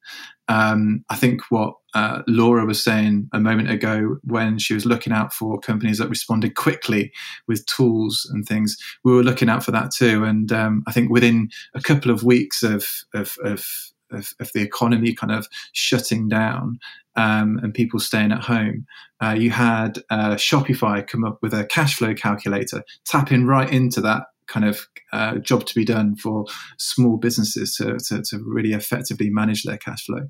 Um, 0.50 1.04
I 1.10 1.16
think 1.16 1.42
what 1.50 1.74
uh, 1.94 2.22
Laura 2.28 2.66
was 2.66 2.84
saying 2.84 3.30
a 3.34 3.40
moment 3.40 3.70
ago 3.70 4.18
when 4.24 4.60
she 4.60 4.74
was 4.74 4.86
looking 4.86 5.12
out 5.12 5.34
for 5.34 5.60
companies 5.60 5.98
that 5.98 6.10
responded 6.10 6.56
quickly 6.56 7.12
with 7.48 7.66
tools 7.66 8.30
and 8.32 8.46
things, 8.46 8.78
we 9.04 9.14
were 9.14 9.24
looking 9.24 9.50
out 9.50 9.64
for 9.64 9.72
that 9.72 9.92
too. 9.92 10.24
And 10.24 10.52
um, 10.52 10.84
I 10.88 10.94
think 10.94 11.10
within 11.10 11.50
a 11.76 11.82
couple 11.82 12.12
of 12.12 12.24
weeks 12.24 12.64
of, 12.64 12.86
of, 13.14 13.36
of 13.44 13.66
of, 14.10 14.34
of, 14.40 14.50
the 14.54 14.62
economy 14.62 15.14
kind 15.14 15.34
of 15.34 15.48
shutting 15.74 16.30
down 16.30 16.80
um, 17.18 17.60
and 17.62 17.74
people 17.74 18.00
staying 18.00 18.32
at 18.32 18.44
home, 18.44 18.86
uh, 19.22 19.36
you 19.38 19.50
had 19.50 20.00
uh, 20.10 20.36
Shopify 20.36 21.06
come 21.06 21.26
up 21.26 21.40
with 21.42 21.54
a 21.54 21.66
cash 21.66 21.96
flow 21.96 22.14
calculator, 22.14 22.84
tapping 23.06 23.46
right 23.46 23.70
into 23.72 24.00
that 24.02 24.24
kind 24.48 24.66
of 24.66 24.88
uh, 25.12 25.36
job 25.40 25.66
to 25.66 25.76
be 25.76 25.84
done 25.84 26.16
for 26.16 26.46
small 26.78 27.18
businesses 27.18 27.76
to, 27.76 27.98
to, 28.08 28.22
to 28.22 28.42
really 28.46 28.72
effectively 28.72 29.30
manage 29.30 29.64
their 29.64 29.78
cash 29.78 30.06
flow. 30.06 30.22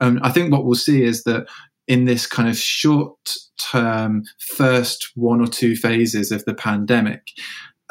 Um, 0.00 0.20
I 0.22 0.30
think 0.30 0.50
what 0.50 0.64
we'll 0.64 0.74
see 0.74 1.02
is 1.02 1.24
that 1.24 1.46
in 1.86 2.04
this 2.04 2.26
kind 2.26 2.48
of 2.48 2.56
short 2.56 3.34
term 3.58 4.22
first 4.38 5.10
one 5.14 5.40
or 5.40 5.46
two 5.46 5.74
phases 5.74 6.30
of 6.30 6.44
the 6.44 6.54
pandemic, 6.54 7.22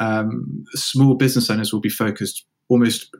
um, 0.00 0.64
small 0.70 1.14
business 1.14 1.50
owners 1.50 1.72
will 1.72 1.80
be 1.80 1.88
focused 1.88 2.46
almost 2.68 3.14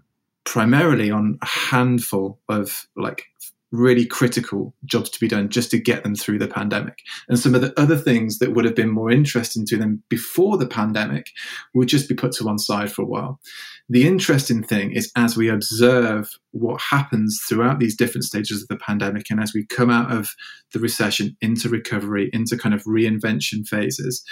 primarily 0.44 1.10
on 1.10 1.38
a 1.42 1.46
handful 1.46 2.38
of 2.48 2.86
like 2.96 3.24
really 3.70 4.07
critical 4.07 4.74
jobs 4.85 5.11
to 5.11 5.20
be 5.20 5.28
done 5.28 5.48
just 5.48 5.70
to 5.70 5.78
get 5.78 6.02
them 6.02 6.14
through 6.14 6.38
the 6.38 6.48
pandemic. 6.48 6.98
And 7.28 7.38
some 7.38 7.54
of 7.54 7.61
the 7.61 7.78
other 7.78 7.96
things 7.96 8.38
that 8.38 8.54
would 8.54 8.64
have 8.64 8.74
been 8.74 8.90
more 8.90 9.11
interesting 9.11 9.66
to 9.66 9.76
them 9.76 10.02
before 10.09 10.57
the 10.57 10.66
pandemic 10.66 11.26
would 11.74 11.88
just 11.88 12.09
be 12.09 12.14
put 12.14 12.33
to 12.33 12.44
one 12.44 12.59
side 12.59 12.90
for 12.90 13.02
a 13.02 13.07
while. 13.07 13.40
The 13.88 14.07
interesting 14.07 14.62
thing 14.62 14.92
is 14.92 15.11
as 15.16 15.37
we 15.37 15.48
observe 15.48 16.31
what 16.52 16.81
happens 16.81 17.42
throughout 17.48 17.78
these 17.78 17.96
different 17.96 18.24
stages 18.24 18.62
of 18.62 18.68
the 18.68 18.76
pandemic 18.76 19.26
and 19.31 19.40
as 19.40 19.52
we 19.54 19.66
come 19.66 19.90
out 19.90 20.12
of 20.12 20.31
the 20.72 20.81
recession 20.81 21.37
into 21.40 21.68
recovery, 21.68 22.31
into 22.33 22.57
kind 22.57 22.74
of 22.74 22.83
reinvention 22.85 23.66
phases, 23.66 24.22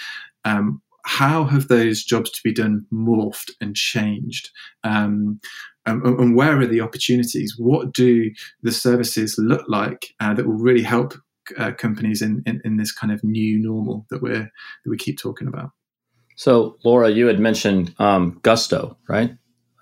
um, 0.45 0.81
how 1.07 1.45
have 1.45 1.69
those 1.69 2.03
jobs 2.03 2.31
to 2.33 2.41
be 2.43 2.53
done 2.53 2.85
morphed 2.93 3.53
and 3.61 3.77
changed? 3.77 4.51
Um, 4.83 5.41
um, 5.87 6.03
and 6.05 6.37
where 6.37 6.59
are 6.59 6.67
the 6.67 6.81
opportunities? 6.81 7.55
What 7.59 7.93
do 7.93 8.31
the 8.63 8.73
services 8.73 9.37
look 9.39 9.65
like 9.69 10.15
uh, 10.21 10.35
that 10.35 10.47
will 10.47 10.55
really 10.55 10.83
help 10.83 11.15
uh, 11.59 11.73
companies 11.73 12.23
in, 12.23 12.43
in, 12.45 12.61
in 12.65 12.77
this 12.77 12.93
kind 12.93 13.13
of 13.13 13.23
new 13.23 13.59
normal 13.59 14.05
that 14.11 14.21
we're 14.21 14.51
that 14.85 14.91
we 14.91 14.97
keep 14.97 15.19
talking 15.19 15.49
about? 15.49 15.71
So, 16.37 16.77
Laura, 16.85 17.09
you 17.11 17.27
had 17.27 17.39
mentioned 17.39 17.95
um, 17.99 18.41
gusto, 18.43 18.97
right? 19.09 19.31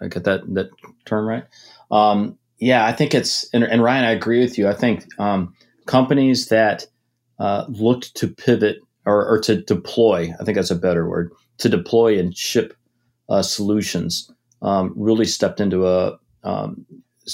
I 0.00 0.08
get 0.08 0.24
that 0.24 0.42
that 0.54 0.70
term 1.06 1.26
right. 1.26 1.44
Um, 1.90 2.38
yeah, 2.58 2.86
I 2.86 2.92
think 2.92 3.14
it's 3.14 3.48
and, 3.52 3.64
and, 3.64 3.82
Ryan, 3.82 4.04
I 4.04 4.12
agree 4.12 4.40
with 4.40 4.58
you. 4.58 4.68
I 4.68 4.74
think 4.74 5.06
um, 5.18 5.54
companies 5.86 6.48
that 6.48 6.86
uh, 7.38 7.64
looked 7.68 8.14
to 8.16 8.28
pivot 8.28 8.78
or, 9.06 9.26
or, 9.26 9.40
to 9.40 9.60
deploy, 9.60 10.32
I 10.40 10.44
think 10.44 10.56
that's 10.56 10.70
a 10.70 10.76
better 10.76 11.08
word, 11.08 11.30
to 11.58 11.68
deploy 11.68 12.18
and 12.18 12.34
ship 12.34 12.74
uh, 13.28 13.42
solutions 13.42 14.30
um, 14.64 14.92
really 14.96 15.26
stepped 15.26 15.60
into 15.60 15.86
a 15.86 16.18
um, 16.42 16.84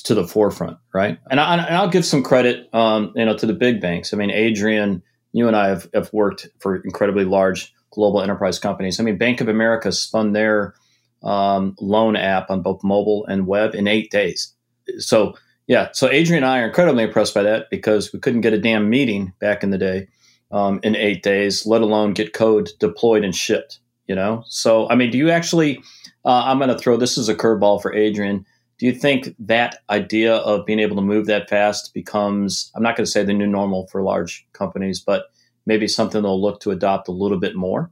to 0.05 0.15
the 0.15 0.27
forefront, 0.27 0.79
right? 0.95 1.19
And, 1.31 1.41
I, 1.41 1.83
will 1.83 1.91
give 1.91 2.05
some 2.05 2.23
credit, 2.23 2.73
um, 2.73 3.13
you 3.17 3.25
know, 3.25 3.37
to 3.37 3.47
the 3.47 3.53
big 3.53 3.81
banks. 3.81 4.13
I 4.13 4.17
mean, 4.17 4.31
Adrian, 4.31 5.03
you 5.33 5.49
and 5.49 5.57
I 5.57 5.69
have, 5.69 5.89
have 5.95 6.13
worked 6.13 6.49
for 6.59 6.77
incredibly 6.77 7.25
large 7.25 7.73
global 7.91 8.23
enterprise 8.23 8.59
companies. 8.59 9.01
I 9.01 9.03
mean, 9.03 9.19
Bank 9.19 9.41
of 9.41 9.49
America 9.49 9.91
spun 9.91 10.33
their 10.33 10.75
um, 11.23 11.75
loan 11.81 12.17
app 12.17 12.51
on 12.51 12.63
both 12.63 12.85
mobile 12.85 13.27
and 13.27 13.47
web 13.47 13.75
in 13.75 13.89
eight 13.89 14.11
days. 14.11 14.55
So, 14.99 15.35
yeah, 15.67 15.89
so 15.93 16.09
Adrian 16.09 16.45
and 16.45 16.53
I 16.53 16.61
are 16.61 16.67
incredibly 16.67 17.05
impressed 17.05 17.35
by 17.35 17.43
that 17.43 17.69
because 17.71 18.13
we 18.13 18.21
couldn't 18.21 18.41
get 18.43 18.53
a 18.53 18.61
damn 18.61 18.89
meeting 18.89 19.33
back 19.41 19.63
in 19.63 19.71
the 19.71 19.79
day 19.79 20.09
um, 20.51 20.81
in 20.83 20.97
eight 20.97 21.23
days, 21.23 21.67
let 21.67 21.83
alone 21.83 22.13
get 22.13 22.33
code 22.33 22.71
deployed 22.79 23.25
and 23.25 23.35
shipped. 23.35 23.81
You 24.07 24.17
know, 24.17 24.43
so 24.49 24.89
I 24.89 24.97
mean, 24.97 25.13
do 25.13 25.19
you 25.19 25.31
actually? 25.31 25.81
Uh, 26.25 26.43
I'm 26.45 26.59
going 26.59 26.71
to 26.71 26.79
throw 26.79 26.97
this 26.97 27.19
as 27.19 27.29
a 27.29 27.35
curveball 27.35 27.81
for 27.81 27.95
Adrian. 27.95 28.45
Do 28.79 28.87
you 28.87 28.93
think 28.93 29.35
that 29.39 29.79
idea 29.91 30.37
of 30.37 30.65
being 30.65 30.79
able 30.79 30.97
to 30.97 31.03
move 31.03 31.27
that 31.27 31.49
fast 31.49 31.93
becomes? 31.93 32.71
I'm 32.75 32.83
not 32.83 32.97
going 32.97 33.05
to 33.05 33.11
say 33.11 33.25
the 33.25 33.33
new 33.33 33.47
normal 33.47 33.87
for 33.89 34.03
large 34.03 34.47
companies, 34.53 35.01
but 35.01 35.27
maybe 35.67 35.87
something 35.87 36.23
they'll 36.23 36.41
look 36.41 36.61
to 36.61 36.71
adopt 36.71 37.09
a 37.09 37.13
little 37.13 37.39
bit 37.39 37.55
more. 37.55 37.91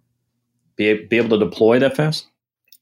Be 0.76 1.06
be 1.06 1.16
able 1.16 1.38
to 1.38 1.44
deploy 1.44 1.78
that 1.80 1.96
fast. 1.96 2.26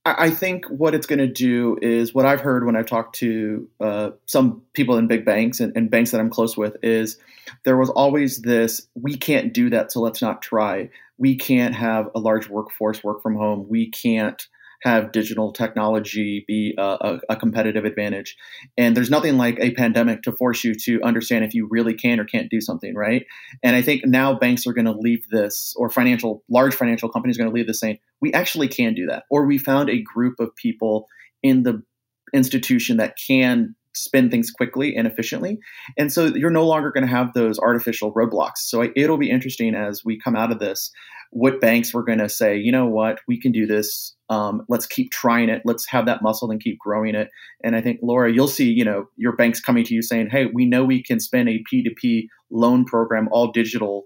I 0.06 0.30
think 0.30 0.66
what 0.66 0.94
it's 0.94 1.06
going 1.06 1.18
to 1.18 1.26
do 1.26 1.76
is 1.82 2.14
what 2.14 2.26
I've 2.26 2.40
heard 2.40 2.64
when 2.64 2.76
I've 2.76 2.86
talked 2.86 3.16
to 3.16 3.68
uh, 3.80 4.10
some 4.26 4.62
people 4.72 4.96
in 4.98 5.08
big 5.08 5.24
banks 5.24 5.58
and, 5.58 5.76
and, 5.76 5.90
banks 5.90 6.12
that 6.12 6.20
I'm 6.20 6.30
close 6.30 6.56
with 6.56 6.76
is 6.80 7.18
there 7.64 7.76
was 7.76 7.90
always 7.90 8.42
this 8.42 8.86
we 8.94 9.16
can't 9.16 9.52
do 9.52 9.68
that, 9.70 9.90
so 9.90 10.00
let's 10.00 10.22
not 10.22 10.42
try. 10.42 10.90
We 11.18 11.34
can't 11.34 11.74
have 11.74 12.08
a 12.14 12.20
large 12.20 12.48
workforce 12.48 13.02
work 13.02 13.20
from 13.20 13.34
home. 13.34 13.66
We 13.68 13.90
can't 13.90 14.46
have 14.82 15.12
digital 15.12 15.52
technology 15.52 16.44
be 16.46 16.74
a, 16.78 17.18
a, 17.28 17.36
competitive 17.36 17.84
advantage. 17.84 18.36
And 18.76 18.96
there's 18.96 19.10
nothing 19.10 19.36
like 19.36 19.58
a 19.60 19.72
pandemic 19.72 20.22
to 20.22 20.32
force 20.32 20.64
you 20.64 20.74
to 20.84 21.02
understand 21.02 21.44
if 21.44 21.54
you 21.54 21.66
really 21.70 21.94
can 21.94 22.20
or 22.20 22.24
can't 22.24 22.50
do 22.50 22.60
something, 22.60 22.94
right? 22.94 23.26
And 23.62 23.74
I 23.74 23.82
think 23.82 24.04
now 24.04 24.34
banks 24.34 24.66
are 24.66 24.72
going 24.72 24.86
to 24.86 24.92
leave 24.92 25.26
this, 25.30 25.74
or 25.76 25.88
financial, 25.88 26.42
large 26.48 26.74
financial 26.74 27.08
companies 27.08 27.36
are 27.36 27.42
going 27.42 27.50
to 27.50 27.54
leave 27.54 27.66
this 27.66 27.80
saying, 27.80 27.98
we 28.20 28.32
actually 28.32 28.68
can 28.68 28.94
do 28.94 29.06
that. 29.06 29.24
Or 29.30 29.46
we 29.46 29.58
found 29.58 29.90
a 29.90 30.02
group 30.02 30.40
of 30.40 30.54
people 30.56 31.06
in 31.42 31.62
the 31.62 31.82
institution 32.34 32.98
that 32.98 33.16
can 33.16 33.74
spin 33.96 34.30
things 34.30 34.50
quickly 34.50 34.94
and 34.94 35.06
efficiently. 35.06 35.58
And 35.96 36.12
so 36.12 36.26
you're 36.26 36.50
no 36.50 36.66
longer 36.66 36.92
going 36.92 37.06
to 37.06 37.10
have 37.10 37.32
those 37.32 37.58
artificial 37.58 38.12
roadblocks. 38.12 38.58
So 38.58 38.90
it'll 38.94 39.16
be 39.16 39.30
interesting 39.30 39.74
as 39.74 40.04
we 40.04 40.18
come 40.18 40.36
out 40.36 40.52
of 40.52 40.58
this 40.58 40.92
what 41.30 41.60
banks 41.60 41.92
were 41.92 42.04
going 42.04 42.18
to 42.18 42.28
say, 42.28 42.56
you 42.56 42.72
know 42.72 42.86
what, 42.86 43.20
we 43.28 43.40
can 43.40 43.52
do 43.52 43.66
this. 43.66 44.14
Um, 44.28 44.62
let's 44.68 44.86
keep 44.86 45.10
trying 45.10 45.48
it. 45.48 45.62
Let's 45.64 45.86
have 45.88 46.06
that 46.06 46.22
muscle 46.22 46.50
and 46.50 46.60
keep 46.60 46.78
growing 46.78 47.14
it. 47.14 47.28
And 47.62 47.76
I 47.76 47.80
think, 47.80 48.00
Laura, 48.02 48.32
you'll 48.32 48.48
see, 48.48 48.70
you 48.70 48.84
know, 48.84 49.06
your 49.16 49.36
banks 49.36 49.60
coming 49.60 49.84
to 49.84 49.94
you 49.94 50.02
saying, 50.02 50.30
hey, 50.30 50.46
we 50.46 50.66
know 50.66 50.84
we 50.84 51.02
can 51.02 51.20
spin 51.20 51.48
a 51.48 51.62
P2P 51.72 52.26
loan 52.50 52.84
program 52.84 53.28
all 53.30 53.52
digital 53.52 54.04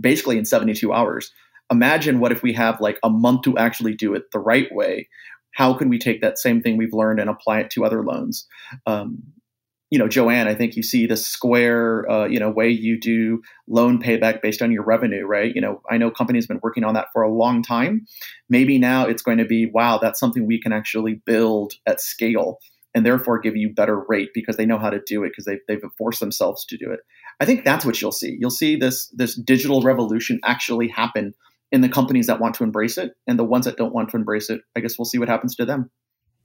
basically 0.00 0.38
in 0.38 0.44
72 0.44 0.92
hours. 0.92 1.32
Imagine 1.70 2.20
what 2.20 2.32
if 2.32 2.42
we 2.42 2.52
have 2.52 2.80
like 2.80 2.98
a 3.02 3.10
month 3.10 3.42
to 3.42 3.56
actually 3.56 3.94
do 3.94 4.14
it 4.14 4.24
the 4.32 4.38
right 4.38 4.72
way. 4.72 5.08
How 5.54 5.74
can 5.74 5.88
we 5.88 5.98
take 5.98 6.20
that 6.22 6.38
same 6.38 6.62
thing 6.62 6.76
we've 6.76 6.94
learned 6.94 7.20
and 7.20 7.28
apply 7.28 7.60
it 7.60 7.70
to 7.70 7.84
other 7.84 8.02
loans? 8.02 8.46
Um, 8.86 9.22
you 9.92 9.98
know, 9.98 10.08
Joanne, 10.08 10.48
I 10.48 10.54
think 10.54 10.74
you 10.74 10.82
see 10.82 11.04
the 11.04 11.18
square, 11.18 12.10
uh, 12.10 12.24
you 12.24 12.40
know, 12.40 12.48
way 12.48 12.70
you 12.70 12.98
do 12.98 13.42
loan 13.68 14.02
payback 14.02 14.40
based 14.40 14.62
on 14.62 14.72
your 14.72 14.84
revenue, 14.84 15.26
right? 15.26 15.54
You 15.54 15.60
know, 15.60 15.82
I 15.90 15.98
know 15.98 16.10
companies 16.10 16.44
have 16.44 16.48
been 16.48 16.60
working 16.62 16.82
on 16.82 16.94
that 16.94 17.08
for 17.12 17.20
a 17.20 17.30
long 17.30 17.62
time. 17.62 18.06
Maybe 18.48 18.78
now 18.78 19.04
it's 19.04 19.20
going 19.20 19.36
to 19.36 19.44
be, 19.44 19.66
wow, 19.66 19.98
that's 19.98 20.18
something 20.18 20.46
we 20.46 20.58
can 20.58 20.72
actually 20.72 21.20
build 21.26 21.74
at 21.86 22.00
scale 22.00 22.56
and 22.94 23.04
therefore 23.04 23.38
give 23.38 23.54
you 23.54 23.68
better 23.68 24.02
rate 24.08 24.30
because 24.32 24.56
they 24.56 24.64
know 24.64 24.78
how 24.78 24.88
to 24.88 24.98
do 25.04 25.24
it 25.24 25.28
because 25.28 25.44
they've, 25.44 25.60
they've 25.68 25.82
forced 25.98 26.20
themselves 26.20 26.64
to 26.70 26.78
do 26.78 26.90
it. 26.90 27.00
I 27.38 27.44
think 27.44 27.62
that's 27.62 27.84
what 27.84 28.00
you'll 28.00 28.12
see. 28.12 28.34
You'll 28.40 28.48
see 28.48 28.76
this 28.76 29.08
this 29.08 29.34
digital 29.34 29.82
revolution 29.82 30.40
actually 30.42 30.88
happen 30.88 31.34
in 31.70 31.82
the 31.82 31.90
companies 31.90 32.28
that 32.28 32.40
want 32.40 32.54
to 32.54 32.64
embrace 32.64 32.96
it 32.96 33.12
and 33.26 33.38
the 33.38 33.44
ones 33.44 33.66
that 33.66 33.76
don't 33.76 33.92
want 33.92 34.08
to 34.08 34.16
embrace 34.16 34.48
it. 34.48 34.62
I 34.74 34.80
guess 34.80 34.98
we'll 34.98 35.04
see 35.04 35.18
what 35.18 35.28
happens 35.28 35.54
to 35.56 35.66
them. 35.66 35.90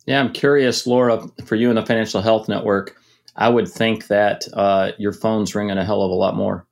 Yeah, 0.05 0.19
I'm 0.19 0.33
curious, 0.33 0.85
Laura, 0.85 1.25
for 1.45 1.55
you 1.55 1.69
in 1.69 1.75
the 1.75 1.85
Financial 1.85 2.21
Health 2.21 2.49
Network 2.49 2.97
I 3.35 3.49
would 3.49 3.67
think 3.67 4.07
that 4.07 4.47
uh, 4.53 4.91
your 4.97 5.13
phone's 5.13 5.53
ringing 5.53 5.77
a 5.77 5.85
hell 5.85 6.01
of 6.01 6.11
a 6.11 6.15
lot 6.15 6.35
more 6.35 6.65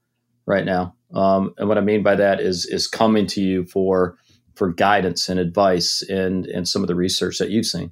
right 0.45 0.65
now. 0.65 0.95
Um, 1.13 1.53
and 1.57 1.69
what 1.69 1.77
I 1.77 1.81
mean 1.81 2.03
by 2.03 2.15
that 2.15 2.39
is 2.39 2.65
is 2.65 2.87
coming 2.87 3.27
to 3.27 3.41
you 3.41 3.65
for 3.65 4.17
for 4.55 4.73
guidance 4.73 5.29
and 5.29 5.39
advice 5.39 6.01
and 6.01 6.45
and 6.47 6.67
some 6.67 6.81
of 6.81 6.87
the 6.87 6.95
research 6.95 7.37
that 7.37 7.51
you've 7.51 7.65
seen. 7.65 7.91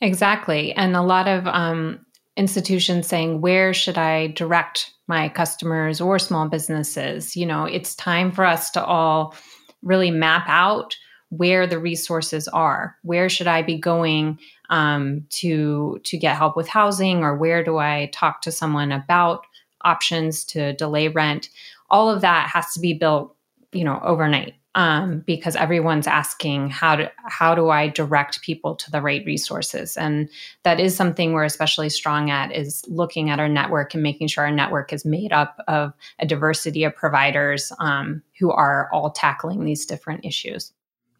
Exactly, 0.00 0.72
and 0.74 0.94
a 0.94 1.02
lot 1.02 1.26
of 1.26 1.46
um, 1.46 2.06
institutions 2.36 3.06
saying 3.08 3.40
where 3.40 3.74
should 3.74 3.98
I 3.98 4.28
direct 4.28 4.92
my 5.08 5.28
customers 5.28 6.00
or 6.00 6.18
small 6.18 6.48
businesses. 6.48 7.34
You 7.34 7.46
know, 7.46 7.64
it's 7.64 7.96
time 7.96 8.30
for 8.30 8.44
us 8.44 8.70
to 8.72 8.84
all 8.84 9.34
really 9.82 10.10
map 10.10 10.44
out 10.46 10.94
where 11.30 11.66
the 11.66 11.78
resources 11.78 12.46
are. 12.48 12.96
Where 13.02 13.28
should 13.28 13.46
I 13.46 13.62
be 13.62 13.78
going 13.78 14.38
um, 14.70 15.26
to 15.30 16.00
to 16.04 16.16
get 16.16 16.36
help 16.36 16.56
with 16.56 16.68
housing, 16.68 17.22
or 17.22 17.36
where 17.36 17.64
do 17.64 17.78
I 17.78 18.10
talk 18.12 18.42
to 18.42 18.52
someone 18.52 18.92
about 18.92 19.46
options 19.82 20.44
to 20.46 20.72
delay 20.74 21.08
rent? 21.08 21.48
All 21.90 22.10
of 22.10 22.20
that 22.20 22.48
has 22.48 22.72
to 22.74 22.80
be 22.80 22.94
built, 22.94 23.34
you 23.72 23.84
know, 23.84 24.00
overnight 24.02 24.54
um, 24.74 25.24
because 25.26 25.56
everyone's 25.56 26.06
asking 26.06 26.70
how 26.70 26.96
to 26.96 27.10
how 27.24 27.54
do 27.54 27.70
I 27.70 27.88
direct 27.88 28.42
people 28.42 28.76
to 28.76 28.90
the 28.90 29.02
right 29.02 29.24
resources, 29.24 29.96
and 29.96 30.28
that 30.62 30.78
is 30.78 30.94
something 30.94 31.32
we're 31.32 31.44
especially 31.44 31.88
strong 31.88 32.30
at 32.30 32.54
is 32.54 32.84
looking 32.86 33.30
at 33.30 33.40
our 33.40 33.48
network 33.48 33.94
and 33.94 34.02
making 34.02 34.28
sure 34.28 34.44
our 34.44 34.50
network 34.50 34.92
is 34.92 35.04
made 35.04 35.32
up 35.32 35.58
of 35.66 35.94
a 36.18 36.26
diversity 36.26 36.84
of 36.84 36.94
providers 36.94 37.72
um, 37.80 38.22
who 38.38 38.50
are 38.50 38.88
all 38.92 39.10
tackling 39.10 39.64
these 39.64 39.86
different 39.86 40.24
issues. 40.24 40.72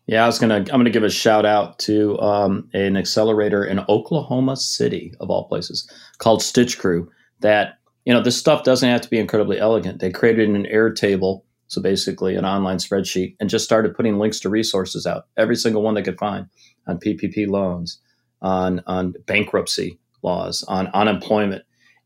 Yeah, 0.09 0.25
I 0.25 0.27
was 0.27 0.39
gonna. 0.39 0.57
I'm 0.57 0.65
gonna 0.65 0.89
give 0.89 1.05
a 1.05 1.11
shout 1.11 1.45
out 1.45 1.79
to 1.81 2.19
um, 2.19 2.71
an 2.73 2.97
accelerator 2.97 3.63
in 3.63 3.81
Oklahoma 3.91 4.57
City, 4.57 5.15
of 5.21 5.29
all 5.29 5.47
places, 5.47 5.87
called 6.17 6.41
StitchCrew. 6.41 7.07
That 7.41 7.79
you 8.07 8.15
know, 8.15 8.23
this 8.23 8.39
stuff 8.39 8.65
doesn't 8.65 8.89
have 8.89 9.03
to 9.03 9.11
be 9.11 9.19
incredibly 9.19 9.59
elegant. 9.61 10.01
They 10.01 10.11
created 10.11 10.49
an 10.49 10.65
Airtable, 10.65 11.43
so 11.67 11.83
basically 11.83 12.37
an 12.37 12.47
online 12.47 12.79
spreadsheet, 12.79 13.37
and 13.39 13.51
just 13.51 13.67
started 13.67 13.95
putting 13.95 14.19
links 14.19 14.41
to 14.41 14.49
resources 14.49 15.07
out, 15.07 15.27
every 15.37 15.57
single 15.57 15.83
one 15.83 15.93
they 15.93 16.03
could 16.03 16.19
find 16.19 16.47
on 16.87 16.99
PPP 16.99 17.47
loans, 17.47 18.01
on 18.41 18.81
on 18.87 19.13
bankruptcy 19.27 19.99
laws, 20.23 20.65
on 20.69 20.87
unemployment. 20.95 21.65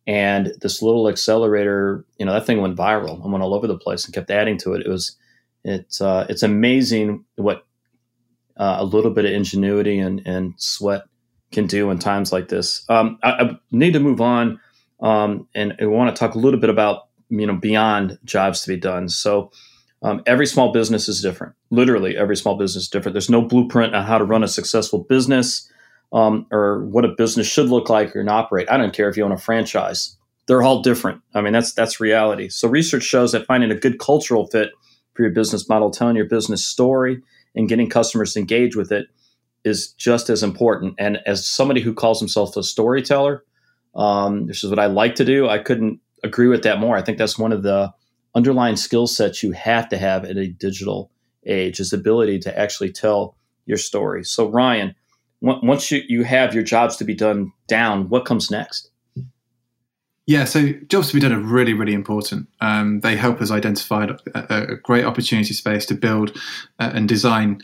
And 0.08 0.54
this 0.60 0.82
little 0.82 1.08
accelerator, 1.08 2.04
you 2.18 2.26
know, 2.26 2.32
that 2.32 2.46
thing 2.46 2.60
went 2.60 2.76
viral 2.76 3.22
and 3.22 3.30
went 3.30 3.44
all 3.44 3.54
over 3.54 3.68
the 3.68 3.78
place 3.78 4.04
and 4.04 4.12
kept 4.12 4.32
adding 4.32 4.58
to 4.58 4.72
it. 4.72 4.84
It 4.84 4.88
was, 4.88 5.16
it's 5.62 6.00
uh, 6.00 6.26
it's 6.28 6.42
amazing 6.42 7.24
what 7.36 7.64
uh, 8.62 8.76
a 8.78 8.84
little 8.84 9.10
bit 9.10 9.24
of 9.24 9.32
ingenuity 9.32 9.98
and, 9.98 10.22
and 10.24 10.54
sweat 10.56 11.02
can 11.50 11.66
do 11.66 11.90
in 11.90 11.98
times 11.98 12.32
like 12.32 12.46
this. 12.46 12.84
Um, 12.88 13.18
I, 13.20 13.30
I, 13.30 13.58
need 13.72 13.94
to 13.94 13.98
move 13.98 14.20
on, 14.20 14.60
um, 15.00 15.48
and 15.52 15.74
I 15.80 15.86
want 15.86 16.14
to 16.14 16.18
talk 16.18 16.36
a 16.36 16.38
little 16.38 16.60
bit 16.60 16.70
about 16.70 17.08
you 17.28 17.44
know 17.44 17.56
beyond 17.56 18.20
jobs 18.24 18.62
to 18.62 18.68
be 18.68 18.76
done. 18.76 19.08
So 19.08 19.50
um, 20.02 20.22
every 20.26 20.46
small 20.46 20.72
business 20.72 21.08
is 21.08 21.20
different. 21.20 21.54
Literally, 21.70 22.16
every 22.16 22.36
small 22.36 22.56
business 22.56 22.84
is 22.84 22.88
different. 22.88 23.14
There's 23.14 23.28
no 23.28 23.42
blueprint 23.42 23.96
on 23.96 24.04
how 24.04 24.18
to 24.18 24.24
run 24.24 24.44
a 24.44 24.48
successful 24.48 25.00
business 25.08 25.68
um, 26.12 26.46
or 26.52 26.84
what 26.84 27.04
a 27.04 27.08
business 27.08 27.48
should 27.48 27.68
look 27.68 27.90
like 27.90 28.14
or 28.14 28.24
operate. 28.30 28.70
I 28.70 28.76
don't 28.76 28.94
care 28.94 29.08
if 29.08 29.16
you 29.16 29.24
own 29.24 29.32
a 29.32 29.38
franchise; 29.38 30.16
they're 30.46 30.62
all 30.62 30.82
different. 30.82 31.20
I 31.34 31.40
mean, 31.40 31.52
that's 31.52 31.72
that's 31.72 31.98
reality. 31.98 32.48
So 32.48 32.68
research 32.68 33.02
shows 33.02 33.32
that 33.32 33.46
finding 33.46 33.72
a 33.72 33.76
good 33.76 33.98
cultural 33.98 34.46
fit 34.46 34.70
for 35.14 35.22
your 35.22 35.32
business 35.32 35.68
model, 35.68 35.90
telling 35.90 36.14
your 36.14 36.28
business 36.28 36.64
story 36.64 37.22
and 37.54 37.68
getting 37.68 37.88
customers 37.88 38.36
engaged 38.36 38.76
with 38.76 38.92
it 38.92 39.06
is 39.64 39.92
just 39.92 40.30
as 40.30 40.42
important. 40.42 40.94
And 40.98 41.18
as 41.26 41.46
somebody 41.46 41.80
who 41.80 41.94
calls 41.94 42.18
himself 42.18 42.56
a 42.56 42.62
storyteller, 42.62 43.44
um, 43.94 44.46
this 44.46 44.64
is 44.64 44.70
what 44.70 44.78
I 44.78 44.86
like 44.86 45.14
to 45.16 45.24
do. 45.24 45.48
I 45.48 45.58
couldn't 45.58 46.00
agree 46.24 46.48
with 46.48 46.62
that 46.62 46.78
more. 46.80 46.96
I 46.96 47.02
think 47.02 47.18
that's 47.18 47.38
one 47.38 47.52
of 47.52 47.62
the 47.62 47.92
underlying 48.34 48.76
skill 48.76 49.06
sets 49.06 49.42
you 49.42 49.52
have 49.52 49.88
to 49.90 49.98
have 49.98 50.24
in 50.24 50.38
a 50.38 50.48
digital 50.48 51.10
age 51.46 51.80
is 51.80 51.92
ability 51.92 52.38
to 52.40 52.58
actually 52.58 52.90
tell 52.90 53.36
your 53.66 53.78
story. 53.78 54.24
So 54.24 54.48
Ryan, 54.48 54.94
once 55.40 55.90
you, 55.90 56.02
you 56.08 56.24
have 56.24 56.54
your 56.54 56.62
jobs 56.62 56.96
to 56.96 57.04
be 57.04 57.14
done 57.14 57.52
down, 57.66 58.08
what 58.08 58.24
comes 58.24 58.50
next? 58.50 58.91
Yeah, 60.26 60.44
so 60.44 60.72
jobs 60.86 61.08
to 61.08 61.14
be 61.14 61.20
done 61.20 61.32
are 61.32 61.40
really, 61.40 61.74
really 61.74 61.94
important. 61.94 62.48
Um, 62.60 63.00
they 63.00 63.16
help 63.16 63.40
us 63.40 63.50
identify 63.50 64.06
a, 64.34 64.44
a, 64.48 64.76
great 64.76 65.04
opportunity 65.04 65.52
space 65.52 65.84
to 65.86 65.94
build 65.94 66.36
uh, 66.78 66.92
and 66.94 67.08
design 67.08 67.60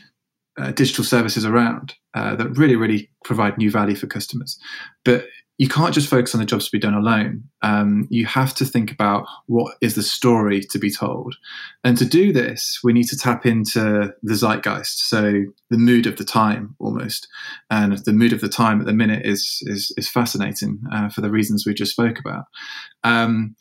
uh, 0.57 0.71
digital 0.71 1.05
services 1.05 1.45
around 1.45 1.95
uh, 2.15 2.35
that 2.35 2.49
really, 2.57 2.75
really 2.75 3.09
provide 3.23 3.57
new 3.57 3.71
value 3.71 3.95
for 3.95 4.07
customers. 4.07 4.59
But 5.05 5.25
you 5.59 5.67
can't 5.67 5.93
just 5.93 6.09
focus 6.09 6.33
on 6.33 6.39
the 6.39 6.45
jobs 6.45 6.65
to 6.65 6.71
be 6.71 6.79
done 6.79 6.93
alone. 6.93 7.43
Um, 7.61 8.07
you 8.09 8.25
have 8.25 8.55
to 8.55 8.65
think 8.65 8.91
about 8.93 9.27
what 9.47 9.75
is 9.81 9.93
the 9.93 10.01
story 10.01 10.61
to 10.61 10.79
be 10.79 10.89
told. 10.89 11.35
And 11.83 11.97
to 11.97 12.05
do 12.05 12.31
this, 12.31 12.79
we 12.81 12.93
need 12.93 13.09
to 13.09 13.17
tap 13.17 13.45
into 13.45 14.13
the 14.23 14.33
zeitgeist, 14.33 15.09
so 15.09 15.43
the 15.69 15.77
mood 15.77 16.07
of 16.07 16.15
the 16.15 16.23
time 16.23 16.77
almost. 16.79 17.27
And 17.69 17.97
the 18.05 18.13
mood 18.13 18.31
of 18.31 18.39
the 18.39 18.47
time 18.47 18.79
at 18.79 18.87
the 18.87 18.93
minute 18.93 19.25
is 19.25 19.61
is, 19.63 19.93
is 19.97 20.09
fascinating 20.09 20.79
uh, 20.93 21.09
for 21.09 21.19
the 21.19 21.29
reasons 21.29 21.65
we 21.65 21.73
just 21.73 21.91
spoke 21.91 22.19
about. 22.19 22.45
Um, 23.03 23.57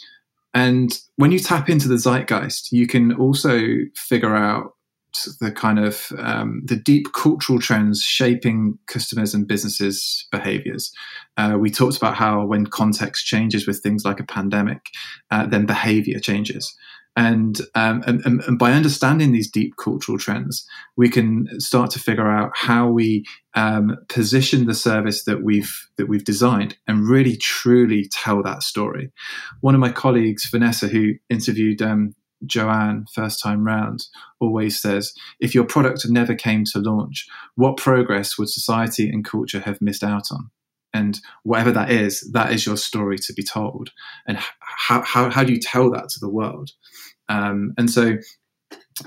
and 0.54 0.96
when 1.16 1.32
you 1.32 1.40
tap 1.40 1.68
into 1.68 1.88
the 1.88 1.96
zeitgeist, 1.98 2.70
you 2.70 2.86
can 2.86 3.12
also 3.12 3.60
figure 3.96 4.36
out 4.36 4.74
the 5.40 5.50
kind 5.50 5.78
of 5.78 6.12
um, 6.18 6.62
the 6.64 6.76
deep 6.76 7.06
cultural 7.14 7.58
trends 7.58 8.02
shaping 8.02 8.78
customers 8.86 9.34
and 9.34 9.46
businesses 9.48 10.26
behaviors 10.30 10.92
uh, 11.36 11.56
we 11.58 11.70
talked 11.70 11.96
about 11.96 12.16
how 12.16 12.44
when 12.44 12.66
context 12.66 13.26
changes 13.26 13.66
with 13.66 13.80
things 13.80 14.04
like 14.04 14.20
a 14.20 14.24
pandemic 14.24 14.86
uh, 15.30 15.46
then 15.46 15.66
behavior 15.66 16.18
changes 16.18 16.76
and, 17.18 17.60
um, 17.74 18.04
and, 18.06 18.24
and, 18.24 18.58
by 18.60 18.70
understanding 18.70 19.32
these 19.32 19.50
deep 19.50 19.74
cultural 19.76 20.18
trends, 20.18 20.64
we 20.96 21.08
can 21.08 21.48
start 21.58 21.90
to 21.90 21.98
figure 21.98 22.30
out 22.30 22.52
how 22.54 22.88
we 22.88 23.24
um, 23.54 23.96
position 24.08 24.66
the 24.66 24.74
service 24.74 25.24
that 25.24 25.42
we've 25.42 25.88
that 25.96 26.06
we've 26.06 26.24
designed 26.24 26.76
and 26.86 27.08
really 27.08 27.36
truly 27.36 28.08
tell 28.12 28.40
that 28.44 28.62
story. 28.62 29.10
One 29.62 29.74
of 29.74 29.80
my 29.80 29.90
colleagues, 29.90 30.48
Vanessa, 30.48 30.86
who 30.86 31.14
interviewed 31.28 31.82
um, 31.82 32.14
Joanne 32.46 33.06
first 33.12 33.42
time 33.42 33.64
round 33.64 34.04
always 34.40 34.80
says 34.80 35.12
if 35.40 35.54
your 35.54 35.64
product 35.64 36.02
never 36.08 36.34
came 36.34 36.64
to 36.72 36.78
launch, 36.78 37.26
what 37.56 37.76
progress 37.76 38.38
would 38.38 38.48
society 38.48 39.08
and 39.08 39.24
culture 39.24 39.60
have 39.60 39.80
missed 39.80 40.04
out 40.04 40.28
on? 40.30 40.50
And 40.94 41.20
whatever 41.42 41.70
that 41.72 41.90
is, 41.90 42.28
that 42.32 42.52
is 42.52 42.64
your 42.64 42.76
story 42.76 43.18
to 43.18 43.32
be 43.34 43.42
told. 43.42 43.90
And 44.26 44.38
how, 44.60 45.02
how, 45.02 45.30
how 45.30 45.44
do 45.44 45.52
you 45.52 45.60
tell 45.60 45.90
that 45.90 46.08
to 46.08 46.20
the 46.20 46.30
world? 46.30 46.70
Um, 47.28 47.74
and 47.76 47.90
so 47.90 48.16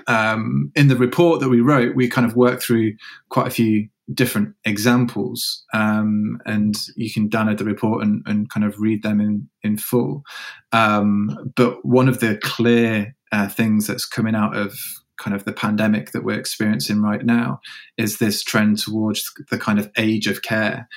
um, 0.07 0.71
in 0.75 0.88
the 0.88 0.95
report 0.95 1.39
that 1.39 1.49
we 1.49 1.61
wrote, 1.61 1.95
we 1.95 2.07
kind 2.07 2.25
of 2.27 2.36
worked 2.36 2.63
through 2.63 2.93
quite 3.29 3.47
a 3.47 3.51
few 3.51 3.88
different 4.14 4.55
examples, 4.66 5.64
um, 5.74 6.39
and 6.45 6.76
you 6.95 7.12
can 7.12 7.30
download 7.30 7.57
the 7.57 7.66
report 7.66 8.03
and, 8.03 8.24
and, 8.26 8.49
kind 8.49 8.66
of 8.66 8.80
read 8.80 9.03
them 9.03 9.20
in 9.22 9.49
in 9.64 9.78
full. 9.78 10.24
Um, 10.72 11.51
but 11.55 11.84
one 11.86 12.07
of 12.07 12.20
the 12.20 12.38
clear 12.38 13.16
uh, 13.32 13.47
things 13.47 13.88
that's 13.88 14.05
coming 14.05 14.36
out 14.36 14.55
of 14.55 14.74
kind 15.18 15.36
of 15.36 15.45
the 15.45 15.53
pandemic 15.53 16.12
that 16.12 16.24
we're 16.24 16.39
experiencing 16.39 17.01
right 17.01 17.24
now 17.24 17.59
is 17.97 18.18
this 18.18 18.43
trend 18.43 18.80
towards 18.80 19.24
the 19.51 19.57
kind 19.57 19.78
of 19.80 19.89
age 19.97 20.28
of 20.28 20.41
care 20.41 20.88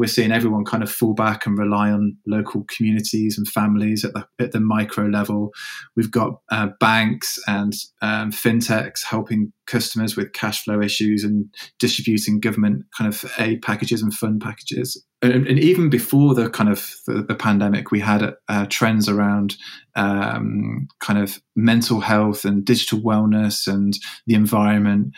we're 0.00 0.06
seeing 0.06 0.32
everyone 0.32 0.64
kind 0.64 0.82
of 0.82 0.90
fall 0.90 1.12
back 1.12 1.44
and 1.44 1.58
rely 1.58 1.90
on 1.90 2.16
local 2.26 2.64
communities 2.74 3.36
and 3.36 3.46
families 3.46 4.02
at 4.02 4.14
the, 4.14 4.26
at 4.38 4.52
the 4.52 4.58
micro 4.58 5.04
level. 5.04 5.50
We've 5.94 6.10
got 6.10 6.40
uh, 6.50 6.68
banks 6.80 7.38
and 7.46 7.74
um, 8.00 8.32
fintechs 8.32 9.04
helping 9.06 9.52
customers 9.66 10.16
with 10.16 10.32
cash 10.32 10.64
flow 10.64 10.80
issues 10.80 11.22
and 11.22 11.54
distributing 11.78 12.40
government 12.40 12.86
kind 12.96 13.12
of 13.12 13.30
aid 13.38 13.60
packages 13.60 14.00
and 14.00 14.14
fund 14.14 14.40
packages. 14.40 15.04
And, 15.20 15.46
and 15.46 15.58
even 15.58 15.90
before 15.90 16.34
the 16.34 16.48
kind 16.48 16.70
of 16.70 16.94
the, 17.06 17.22
the 17.22 17.34
pandemic, 17.34 17.90
we 17.90 18.00
had 18.00 18.34
uh, 18.48 18.64
trends 18.70 19.06
around 19.06 19.58
um, 19.96 20.88
kind 21.00 21.18
of 21.18 21.38
mental 21.54 22.00
health 22.00 22.46
and 22.46 22.64
digital 22.64 23.00
wellness 23.00 23.70
and 23.70 23.92
the 24.26 24.32
environment. 24.32 25.12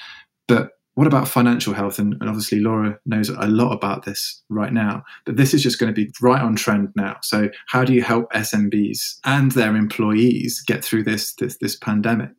But 0.49 0.71
what 0.95 1.07
about 1.07 1.27
financial 1.27 1.73
health? 1.73 1.99
And, 1.99 2.15
and, 2.21 2.29
obviously, 2.29 2.61
Laura 2.61 2.99
knows 3.07 3.31
a 3.31 3.47
lot 3.47 3.73
about 3.73 4.05
this 4.05 4.43
right 4.51 4.73
now, 4.73 5.03
but 5.25 5.37
this 5.37 5.55
is 5.55 5.63
just 5.63 5.79
going 5.79 5.93
to 5.93 5.99
be 5.99 6.13
right 6.21 6.43
on 6.43 6.55
trend 6.55 6.91
now. 6.95 7.17
So, 7.23 7.49
how 7.69 7.85
do 7.85 7.95
you 7.95 8.03
help 8.03 8.31
SMBs 8.33 9.19
and 9.25 9.53
their 9.53 9.75
employees 9.75 10.63
get 10.67 10.85
through 10.85 11.05
this 11.05 11.35
this, 11.35 11.57
this 11.59 11.77
pandemic? 11.77 12.33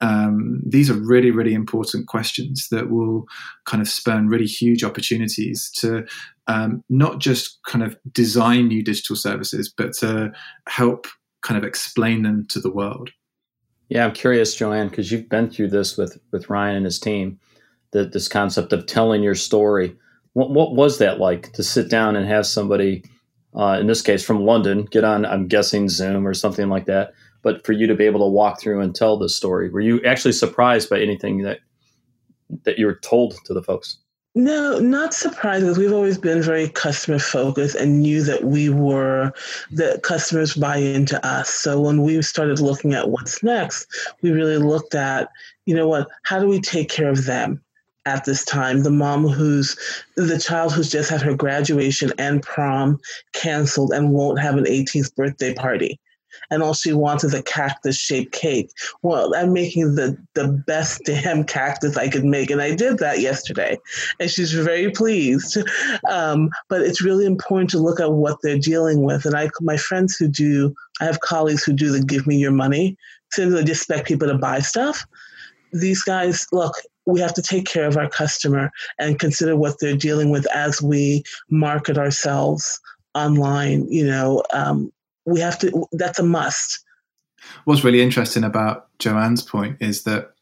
Um, 0.00 0.62
these 0.66 0.88
are 0.88 0.94
really, 0.94 1.30
really 1.30 1.52
important 1.52 2.06
questions 2.06 2.68
that 2.70 2.88
will 2.88 3.26
kind 3.66 3.82
of 3.82 3.88
spurn 3.88 4.28
really 4.28 4.46
huge 4.46 4.82
opportunities 4.82 5.70
to 5.80 6.06
um, 6.46 6.82
not 6.88 7.18
just 7.18 7.58
kind 7.66 7.84
of 7.84 7.96
design 8.12 8.68
new 8.68 8.82
digital 8.82 9.14
services, 9.14 9.72
but 9.76 9.92
to 9.98 10.32
help 10.68 11.06
kind 11.42 11.58
of 11.58 11.64
explain 11.64 12.22
them 12.22 12.46
to 12.48 12.60
the 12.60 12.72
world. 12.72 13.10
Yeah, 13.90 14.06
I'm 14.06 14.14
curious, 14.14 14.54
Joanne, 14.54 14.88
because 14.88 15.12
you've 15.12 15.28
been 15.28 15.50
through 15.50 15.68
this 15.68 15.98
with 15.98 16.18
with 16.32 16.48
Ryan 16.48 16.76
and 16.76 16.84
his 16.86 16.98
team 16.98 17.38
the, 17.92 18.04
this 18.04 18.28
concept 18.28 18.72
of 18.72 18.86
telling 18.86 19.22
your 19.22 19.34
story. 19.34 19.96
What, 20.32 20.50
what 20.50 20.74
was 20.74 20.98
that 20.98 21.18
like 21.18 21.52
to 21.54 21.62
sit 21.62 21.90
down 21.90 22.16
and 22.16 22.26
have 22.26 22.46
somebody, 22.46 23.04
uh, 23.54 23.78
in 23.80 23.86
this 23.86 24.02
case 24.02 24.24
from 24.24 24.44
London, 24.44 24.84
get 24.84 25.04
on, 25.04 25.26
I'm 25.26 25.48
guessing 25.48 25.88
Zoom 25.88 26.26
or 26.26 26.34
something 26.34 26.68
like 26.68 26.86
that, 26.86 27.12
but 27.42 27.64
for 27.66 27.72
you 27.72 27.86
to 27.86 27.94
be 27.94 28.04
able 28.04 28.20
to 28.20 28.26
walk 28.26 28.60
through 28.60 28.80
and 28.80 28.94
tell 28.94 29.16
the 29.16 29.28
story? 29.28 29.70
Were 29.70 29.80
you 29.80 30.00
actually 30.04 30.32
surprised 30.32 30.88
by 30.88 31.00
anything 31.00 31.42
that 31.42 31.60
that 32.64 32.78
you 32.78 32.86
were 32.86 32.96
told 32.96 33.36
to 33.44 33.54
the 33.54 33.62
folks? 33.62 33.98
No, 34.36 34.78
not 34.78 35.12
surprised 35.12 35.76
we've 35.76 35.92
always 35.92 36.16
been 36.16 36.40
very 36.40 36.68
customer 36.68 37.18
focused 37.18 37.74
and 37.74 38.00
knew 38.00 38.22
that 38.22 38.44
we 38.44 38.70
were 38.70 39.32
that 39.72 40.04
customers 40.04 40.54
buy 40.54 40.76
into 40.76 41.24
us. 41.26 41.50
So 41.50 41.80
when 41.80 42.02
we 42.02 42.22
started 42.22 42.60
looking 42.60 42.94
at 42.94 43.10
what's 43.10 43.42
next, 43.42 43.88
we 44.22 44.30
really 44.30 44.58
looked 44.58 44.94
at, 44.94 45.30
you 45.66 45.74
know 45.74 45.88
what, 45.88 46.08
how 46.22 46.38
do 46.38 46.46
we 46.46 46.60
take 46.60 46.88
care 46.88 47.10
of 47.10 47.24
them? 47.24 47.60
At 48.06 48.24
this 48.24 48.44
time 48.44 48.82
the 48.82 48.90
mom 48.90 49.26
who's 49.26 49.76
the 50.16 50.38
child 50.38 50.72
who's 50.72 50.90
just 50.90 51.10
had 51.10 51.20
her 51.20 51.34
graduation 51.34 52.12
and 52.18 52.42
prom 52.42 52.98
canceled 53.32 53.92
and 53.92 54.12
won't 54.12 54.40
have 54.40 54.56
an 54.56 54.64
18th 54.64 55.14
birthday 55.14 55.52
party. 55.54 55.98
And 56.52 56.62
all 56.62 56.74
she 56.74 56.92
wants 56.92 57.24
is 57.24 57.34
a 57.34 57.42
cactus 57.42 57.96
shaped 57.96 58.32
cake. 58.32 58.70
Well 59.02 59.34
i'm 59.34 59.52
making 59.52 59.96
the 59.96 60.16
the 60.34 60.48
best 60.66 61.02
damn 61.04 61.44
cactus 61.44 61.96
i 61.96 62.08
could 62.08 62.24
make. 62.24 62.50
And 62.50 62.62
i 62.62 62.74
did 62.74 62.98
that 62.98 63.20
yesterday. 63.20 63.78
And 64.18 64.30
she's 64.30 64.52
very 64.52 64.90
pleased. 64.90 65.58
Um, 66.08 66.48
but 66.68 66.82
it's 66.82 67.02
really 67.02 67.26
important 67.26 67.70
to 67.70 67.78
look 67.78 68.00
at 68.00 68.12
what 68.12 68.38
they're 68.42 68.58
dealing 68.58 69.02
with. 69.02 69.26
And 69.26 69.36
i 69.36 69.50
my 69.60 69.76
friends 69.76 70.16
who 70.16 70.28
do 70.28 70.74
i 71.00 71.04
have 71.04 71.20
colleagues 71.20 71.64
who 71.64 71.72
do 71.74 71.90
the 71.90 72.02
give 72.02 72.26
me 72.26 72.36
your 72.36 72.52
money. 72.52 72.96
Since 73.32 73.52
they 73.52 73.60
just 73.62 73.82
expect 73.82 74.08
people 74.08 74.28
to 74.28 74.38
buy 74.38 74.60
stuff. 74.60 75.04
These 75.72 76.02
guys 76.02 76.46
look 76.50 76.74
we 77.06 77.20
have 77.20 77.34
to 77.34 77.42
take 77.42 77.66
care 77.66 77.86
of 77.86 77.96
our 77.96 78.08
customer 78.08 78.70
and 78.98 79.18
consider 79.18 79.56
what 79.56 79.76
they're 79.80 79.96
dealing 79.96 80.30
with 80.30 80.46
as 80.54 80.82
we 80.82 81.22
market 81.50 81.98
ourselves 81.98 82.80
online. 83.14 83.90
You 83.90 84.06
know, 84.06 84.42
um, 84.52 84.92
we 85.24 85.40
have 85.40 85.58
to, 85.60 85.86
that's 85.92 86.18
a 86.18 86.24
must. 86.24 86.84
What's 87.64 87.84
really 87.84 88.02
interesting 88.02 88.44
about 88.44 88.86
Joanne's 88.98 89.42
point 89.42 89.78
is 89.80 90.04
that 90.04 90.32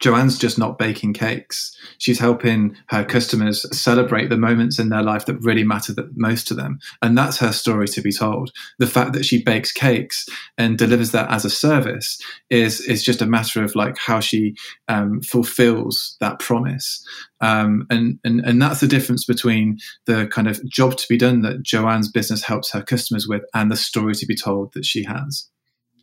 Joanne's 0.00 0.38
just 0.38 0.58
not 0.58 0.78
baking 0.78 1.14
cakes. 1.14 1.76
She's 1.98 2.18
helping 2.18 2.76
her 2.86 3.04
customers 3.04 3.66
celebrate 3.76 4.28
the 4.28 4.36
moments 4.36 4.78
in 4.78 4.88
their 4.88 5.02
life 5.02 5.26
that 5.26 5.40
really 5.40 5.64
matter 5.64 5.92
the 5.92 6.10
most 6.14 6.46
to 6.48 6.54
them. 6.54 6.78
And 7.02 7.18
that's 7.18 7.38
her 7.38 7.52
story 7.52 7.88
to 7.88 8.00
be 8.00 8.12
told. 8.12 8.52
The 8.78 8.86
fact 8.86 9.12
that 9.14 9.24
she 9.24 9.42
bakes 9.42 9.72
cakes 9.72 10.26
and 10.56 10.78
delivers 10.78 11.10
that 11.12 11.30
as 11.30 11.44
a 11.44 11.50
service 11.50 12.20
is, 12.50 12.80
is 12.80 13.02
just 13.02 13.22
a 13.22 13.26
matter 13.26 13.62
of 13.64 13.74
like 13.74 13.98
how 13.98 14.20
she 14.20 14.54
um, 14.86 15.20
fulfills 15.22 16.16
that 16.20 16.38
promise. 16.38 17.04
Um, 17.40 17.86
and, 17.90 18.18
and, 18.24 18.40
and 18.40 18.60
that's 18.62 18.80
the 18.80 18.88
difference 18.88 19.24
between 19.24 19.78
the 20.06 20.26
kind 20.28 20.48
of 20.48 20.64
job 20.68 20.96
to 20.96 21.06
be 21.08 21.16
done 21.16 21.42
that 21.42 21.62
Joanne's 21.62 22.10
business 22.10 22.44
helps 22.44 22.72
her 22.72 22.82
customers 22.82 23.26
with 23.28 23.42
and 23.54 23.70
the 23.70 23.76
story 23.76 24.14
to 24.14 24.26
be 24.26 24.36
told 24.36 24.72
that 24.74 24.84
she 24.84 25.04
has. 25.04 25.48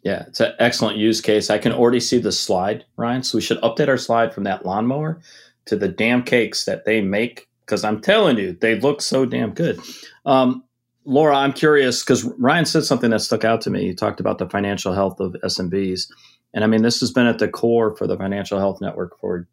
Yeah, 0.05 0.25
it's 0.27 0.39
an 0.39 0.53
excellent 0.59 0.97
use 0.97 1.19
case. 1.19 1.49
I 1.49 1.57
can 1.57 1.71
already 1.71 1.99
see 1.99 2.19
the 2.19 2.31
slide, 2.31 2.85
Ryan. 2.95 3.23
So 3.23 3.39
we 3.39 3.41
should 3.41 3.59
update 3.61 3.87
our 3.87 3.97
slide 3.97 4.35
from 4.35 4.43
that 4.43 4.63
lawnmower 4.63 5.19
to 5.65 5.75
the 5.75 5.87
damn 5.87 6.21
cakes 6.21 6.65
that 6.65 6.85
they 6.85 7.01
make 7.01 7.49
because 7.65 7.83
I'm 7.83 7.99
telling 7.99 8.37
you, 8.37 8.53
they 8.53 8.79
look 8.79 9.01
so 9.01 9.25
damn 9.25 9.55
good. 9.55 9.79
Um, 10.23 10.63
Laura, 11.05 11.35
I'm 11.35 11.53
curious 11.53 12.03
because 12.03 12.23
Ryan 12.23 12.65
said 12.65 12.83
something 12.83 13.09
that 13.09 13.21
stuck 13.21 13.43
out 13.43 13.61
to 13.61 13.71
me. 13.71 13.81
He 13.81 13.95
talked 13.95 14.19
about 14.19 14.37
the 14.37 14.47
financial 14.47 14.93
health 14.93 15.19
of 15.19 15.35
SMBs. 15.43 16.07
And 16.53 16.63
I 16.63 16.67
mean, 16.67 16.83
this 16.83 16.99
has 16.99 17.11
been 17.11 17.25
at 17.25 17.39
the 17.39 17.47
core 17.47 17.95
for 17.95 18.05
the 18.05 18.15
Financial 18.17 18.59
Health 18.59 18.81
Network 18.81 19.19
for 19.19 19.47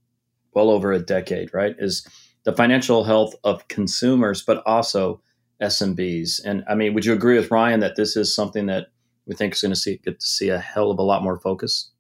well 0.53 0.69
over 0.69 0.93
a 0.93 0.99
decade, 0.99 1.55
right? 1.55 1.75
Is 1.79 2.07
the 2.45 2.53
financial 2.53 3.05
health 3.05 3.35
of 3.43 3.67
consumers, 3.69 4.43
but 4.43 4.63
also 4.67 5.23
SMBs. 5.63 6.43
And 6.45 6.63
I 6.69 6.75
mean, 6.75 6.93
would 6.93 7.07
you 7.07 7.15
agree 7.15 7.39
with 7.39 7.51
Ryan 7.51 7.81
that 7.81 7.97
this 7.97 8.19
is 8.19 8.35
something 8.35 8.67
that 8.67 8.89
we 9.27 9.35
think 9.35 9.55
is 9.55 9.63
going 9.63 9.73
to 9.73 9.79
see 9.79 9.99
get 10.05 10.21
to 10.21 10.27
see 10.27 10.49
a 10.49 10.59
hell 10.59 10.91
of 10.91 10.99
a 10.99 11.03
lot 11.03 11.23
more 11.23 11.39
focus. 11.39 11.93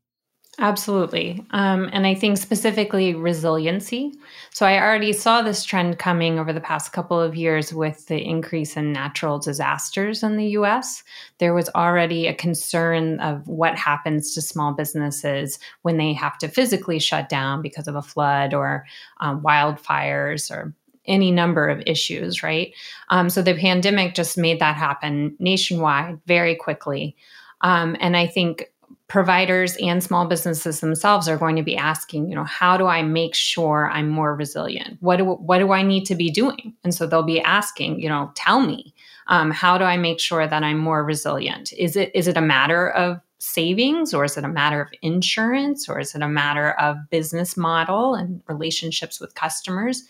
Absolutely. 0.58 1.42
Um, 1.52 1.88
and 1.94 2.06
I 2.06 2.14
think 2.14 2.36
specifically 2.36 3.14
resiliency. 3.14 4.12
So 4.50 4.66
I 4.66 4.82
already 4.82 5.14
saw 5.14 5.40
this 5.40 5.64
trend 5.64 5.98
coming 5.98 6.38
over 6.38 6.52
the 6.52 6.60
past 6.60 6.92
couple 6.92 7.18
of 7.18 7.34
years 7.34 7.72
with 7.72 8.06
the 8.08 8.22
increase 8.22 8.76
in 8.76 8.92
natural 8.92 9.38
disasters 9.38 10.22
in 10.22 10.36
the 10.36 10.48
US. 10.48 11.04
There 11.38 11.54
was 11.54 11.70
already 11.70 12.26
a 12.26 12.34
concern 12.34 13.18
of 13.20 13.48
what 13.48 13.78
happens 13.78 14.34
to 14.34 14.42
small 14.42 14.74
businesses 14.74 15.58
when 15.82 15.96
they 15.96 16.12
have 16.12 16.36
to 16.38 16.48
physically 16.48 16.98
shut 16.98 17.30
down 17.30 17.62
because 17.62 17.88
of 17.88 17.96
a 17.96 18.02
flood 18.02 18.52
or 18.52 18.84
um, 19.20 19.40
wildfires 19.40 20.50
or 20.50 20.74
any 21.06 21.30
number 21.30 21.68
of 21.68 21.82
issues, 21.86 22.42
right? 22.42 22.72
Um, 23.08 23.28
so 23.30 23.42
the 23.42 23.54
pandemic 23.54 24.14
just 24.14 24.38
made 24.38 24.60
that 24.60 24.76
happen 24.76 25.36
nationwide 25.38 26.20
very 26.26 26.54
quickly. 26.54 27.16
Um, 27.60 27.96
and 28.00 28.16
I 28.16 28.26
think 28.26 28.72
providers 29.12 29.76
and 29.76 30.02
small 30.02 30.26
businesses 30.26 30.80
themselves 30.80 31.28
are 31.28 31.36
going 31.36 31.56
to 31.56 31.62
be 31.62 31.76
asking, 31.76 32.30
you 32.30 32.34
know, 32.34 32.44
how 32.44 32.78
do 32.78 32.86
I 32.86 33.02
make 33.02 33.34
sure 33.34 33.90
I'm 33.92 34.08
more 34.08 34.34
resilient? 34.34 34.96
What 35.00 35.18
do 35.18 35.24
what 35.24 35.58
do 35.58 35.72
I 35.72 35.82
need 35.82 36.06
to 36.06 36.14
be 36.14 36.30
doing? 36.30 36.74
And 36.82 36.94
so 36.94 37.06
they'll 37.06 37.22
be 37.22 37.40
asking, 37.40 38.00
you 38.00 38.08
know, 38.08 38.32
tell 38.34 38.60
me, 38.60 38.94
um, 39.26 39.50
how 39.50 39.76
do 39.76 39.84
I 39.84 39.96
make 39.96 40.18
sure 40.18 40.46
that 40.46 40.62
I'm 40.62 40.78
more 40.78 41.04
resilient? 41.04 41.72
Is 41.74 41.94
it 41.94 42.10
is 42.14 42.26
it 42.26 42.38
a 42.38 42.40
matter 42.40 42.88
of 42.88 43.20
savings 43.38 44.14
or 44.14 44.24
is 44.24 44.36
it 44.36 44.44
a 44.44 44.48
matter 44.48 44.80
of 44.80 44.88
insurance 45.02 45.88
or 45.88 45.98
is 45.98 46.14
it 46.14 46.22
a 46.22 46.28
matter 46.28 46.70
of 46.72 46.96
business 47.10 47.56
model 47.56 48.14
and 48.14 48.40
relationships 48.48 49.20
with 49.20 49.34
customers? 49.34 50.04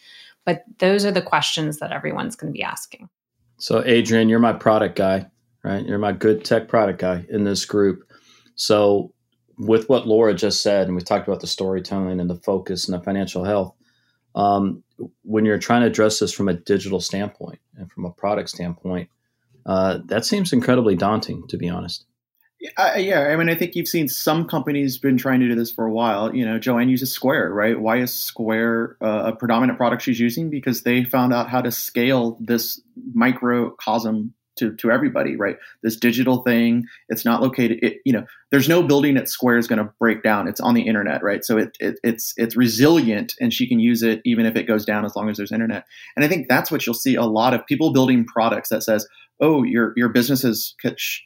But 0.44 0.64
those 0.78 1.04
are 1.04 1.12
the 1.12 1.22
questions 1.22 1.78
that 1.78 1.92
everyone's 1.92 2.36
going 2.36 2.52
to 2.52 2.56
be 2.56 2.62
asking. 2.62 3.08
So, 3.58 3.82
Adrian, 3.84 4.28
you're 4.28 4.38
my 4.38 4.52
product 4.52 4.96
guy, 4.96 5.26
right? 5.62 5.84
You're 5.86 5.98
my 5.98 6.12
good 6.12 6.44
tech 6.44 6.68
product 6.68 6.98
guy 7.00 7.24
in 7.28 7.44
this 7.44 7.64
group. 7.64 8.10
So, 8.56 9.12
with 9.58 9.88
what 9.88 10.08
Laura 10.08 10.34
just 10.34 10.62
said, 10.62 10.86
and 10.86 10.96
we 10.96 11.02
talked 11.02 11.28
about 11.28 11.40
the 11.40 11.46
storytelling 11.46 12.18
and 12.18 12.28
the 12.28 12.36
focus 12.36 12.88
and 12.88 12.98
the 12.98 13.04
financial 13.04 13.44
health, 13.44 13.74
um, 14.34 14.82
when 15.22 15.44
you're 15.44 15.58
trying 15.58 15.82
to 15.82 15.86
address 15.86 16.18
this 16.18 16.32
from 16.32 16.48
a 16.48 16.54
digital 16.54 17.00
standpoint 17.00 17.60
and 17.76 17.90
from 17.90 18.04
a 18.04 18.10
product 18.10 18.48
standpoint, 18.48 19.08
uh, 19.66 19.98
that 20.06 20.24
seems 20.24 20.52
incredibly 20.52 20.96
daunting, 20.96 21.46
to 21.48 21.56
be 21.56 21.68
honest. 21.68 22.06
Uh, 22.76 22.94
yeah, 22.96 23.22
I 23.22 23.36
mean, 23.36 23.48
I 23.48 23.56
think 23.56 23.74
you've 23.74 23.88
seen 23.88 24.08
some 24.08 24.46
companies 24.46 24.96
been 24.96 25.16
trying 25.16 25.40
to 25.40 25.48
do 25.48 25.54
this 25.54 25.72
for 25.72 25.84
a 25.84 25.90
while. 25.92 26.34
You 26.34 26.44
know, 26.44 26.58
Joanne 26.58 26.88
uses 26.88 27.12
Square, 27.12 27.52
right? 27.52 27.78
Why 27.78 27.98
is 27.98 28.14
Square 28.14 28.96
uh, 29.00 29.32
a 29.32 29.36
predominant 29.36 29.78
product 29.78 30.02
she's 30.02 30.20
using? 30.20 30.48
Because 30.48 30.82
they 30.82 31.02
found 31.04 31.32
out 31.32 31.48
how 31.48 31.60
to 31.60 31.72
scale 31.72 32.36
this 32.40 32.80
microcosm 33.14 34.34
to 34.56 34.74
to 34.76 34.90
everybody, 34.90 35.34
right? 35.34 35.56
This 35.82 35.96
digital 35.96 36.42
thing, 36.42 36.84
it's 37.08 37.24
not 37.24 37.42
located. 37.42 37.78
It, 37.82 37.96
you 38.04 38.12
know, 38.12 38.26
there's 38.50 38.68
no 38.68 38.82
building 38.82 39.14
that 39.14 39.28
Square 39.28 39.58
is 39.58 39.66
going 39.66 39.78
to 39.78 39.92
break 39.98 40.22
down. 40.22 40.46
It's 40.46 40.60
on 40.60 40.74
the 40.74 40.82
internet, 40.82 41.22
right? 41.22 41.44
So 41.44 41.58
it, 41.58 41.76
it 41.80 41.98
it's 42.04 42.34
it's 42.36 42.56
resilient, 42.56 43.34
and 43.40 43.52
she 43.52 43.66
can 43.66 43.80
use 43.80 44.02
it 44.02 44.20
even 44.24 44.46
if 44.46 44.54
it 44.54 44.64
goes 44.64 44.84
down 44.84 45.04
as 45.04 45.16
long 45.16 45.28
as 45.28 45.36
there's 45.36 45.52
internet. 45.52 45.84
And 46.16 46.24
I 46.24 46.28
think 46.28 46.48
that's 46.48 46.70
what 46.70 46.86
you'll 46.86 46.94
see 46.94 47.14
a 47.16 47.24
lot 47.24 47.54
of 47.54 47.66
people 47.66 47.92
building 47.92 48.24
products 48.24 48.68
that 48.68 48.82
says, 48.82 49.06
oh, 49.40 49.62
your 49.62 49.92
your 49.96 50.08
business 50.08 50.44
is 50.44 50.74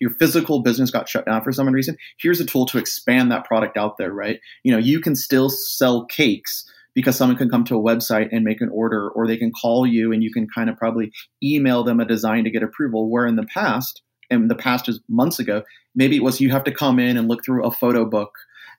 your 0.00 0.10
physical 0.18 0.62
business 0.62 0.90
got 0.90 1.08
shut 1.08 1.26
down 1.26 1.42
for 1.42 1.52
some 1.52 1.68
reason. 1.68 1.96
Here's 2.18 2.40
a 2.40 2.46
tool 2.46 2.66
to 2.66 2.78
expand 2.78 3.30
that 3.30 3.44
product 3.44 3.76
out 3.76 3.98
there, 3.98 4.12
right? 4.12 4.40
You 4.64 4.72
know, 4.72 4.78
you 4.78 5.00
can 5.00 5.14
still 5.14 5.50
sell 5.50 6.06
cakes 6.06 6.64
because 6.94 7.16
someone 7.16 7.36
can 7.36 7.50
come 7.50 7.64
to 7.64 7.76
a 7.76 7.82
website 7.82 8.28
and 8.32 8.44
make 8.44 8.60
an 8.60 8.70
order, 8.72 9.10
or 9.10 9.26
they 9.26 9.36
can 9.36 9.52
call 9.52 9.86
you 9.86 10.12
and 10.12 10.22
you 10.22 10.32
can 10.32 10.46
kind 10.54 10.70
of 10.70 10.76
probably 10.76 11.12
email 11.42 11.84
them 11.84 12.00
a 12.00 12.06
design 12.06 12.44
to 12.44 12.50
get 12.50 12.62
approval. 12.62 13.10
Where 13.10 13.26
in 13.26 13.36
the 13.36 13.46
past, 13.52 14.02
and 14.30 14.50
the 14.50 14.56
past 14.56 14.88
is 14.88 15.00
months 15.08 15.38
ago, 15.38 15.62
maybe 15.94 16.16
it 16.16 16.22
was 16.22 16.40
you 16.40 16.50
have 16.50 16.64
to 16.64 16.72
come 16.72 16.98
in 16.98 17.16
and 17.16 17.28
look 17.28 17.44
through 17.44 17.64
a 17.64 17.70
photo 17.70 18.04
book 18.04 18.30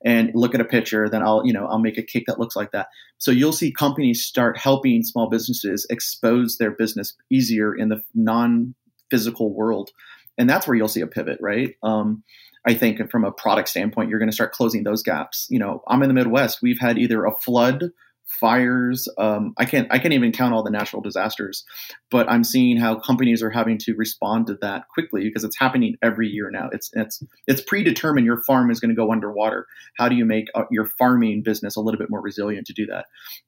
and 0.05 0.31
look 0.35 0.53
at 0.53 0.61
a 0.61 0.65
picture 0.65 1.09
then 1.09 1.23
i'll 1.23 1.41
you 1.45 1.51
know 1.51 1.65
i'll 1.65 1.79
make 1.79 1.97
a 1.97 2.03
cake 2.03 2.25
that 2.27 2.39
looks 2.39 2.55
like 2.55 2.71
that 2.71 2.87
so 3.17 3.31
you'll 3.31 3.51
see 3.51 3.71
companies 3.71 4.23
start 4.23 4.57
helping 4.57 5.03
small 5.03 5.29
businesses 5.29 5.87
expose 5.89 6.57
their 6.57 6.71
business 6.71 7.15
easier 7.31 7.73
in 7.73 7.89
the 7.89 8.01
non 8.13 8.75
physical 9.09 9.53
world 9.53 9.91
and 10.37 10.49
that's 10.49 10.67
where 10.67 10.75
you'll 10.75 10.87
see 10.87 11.01
a 11.01 11.07
pivot 11.07 11.37
right 11.41 11.75
um, 11.83 12.23
I 12.67 12.73
think 12.73 13.09
from 13.09 13.23
a 13.23 13.31
product 13.31 13.69
standpoint, 13.69 14.09
you're 14.09 14.19
going 14.19 14.29
to 14.29 14.35
start 14.35 14.51
closing 14.51 14.83
those 14.83 15.01
gaps. 15.01 15.47
You 15.49 15.57
know, 15.57 15.81
I'm 15.87 16.03
in 16.03 16.09
the 16.09 16.13
Midwest. 16.13 16.61
We've 16.61 16.79
had 16.79 16.97
either 16.97 17.23
a 17.23 17.33
flood 17.33 17.91
fires. 18.27 19.07
Um, 19.17 19.53
I 19.57 19.63
can't 19.63 19.87
I 19.89 19.99
can't 19.99 20.13
even 20.13 20.33
count 20.33 20.53
all 20.53 20.63
the 20.63 20.69
natural 20.69 21.01
disasters, 21.01 21.63
but 22.11 22.29
I'm 22.29 22.43
seeing 22.43 22.75
how 22.75 22.95
companies 22.95 23.41
are 23.41 23.49
having 23.49 23.77
to 23.79 23.95
respond 23.95 24.47
to 24.47 24.55
that 24.61 24.89
quickly 24.93 25.23
because 25.23 25.45
it's 25.45 25.57
happening 25.57 25.95
every 26.01 26.27
year 26.27 26.51
now. 26.51 26.67
It's 26.73 26.89
it's 26.93 27.23
it's 27.47 27.61
predetermined. 27.61 28.25
Your 28.25 28.43
farm 28.43 28.69
is 28.69 28.81
going 28.81 28.89
to 28.89 28.95
go 28.95 29.13
underwater. 29.13 29.65
How 29.97 30.09
do 30.09 30.15
you 30.15 30.25
make 30.25 30.47
uh, 30.53 30.65
your 30.69 30.87
farming 30.99 31.43
business 31.43 31.77
a 31.77 31.81
little 31.81 31.99
bit 31.99 32.09
more 32.09 32.21
resilient 32.21 32.67
to 32.67 32.73
do 32.73 32.85
that? 32.87 33.05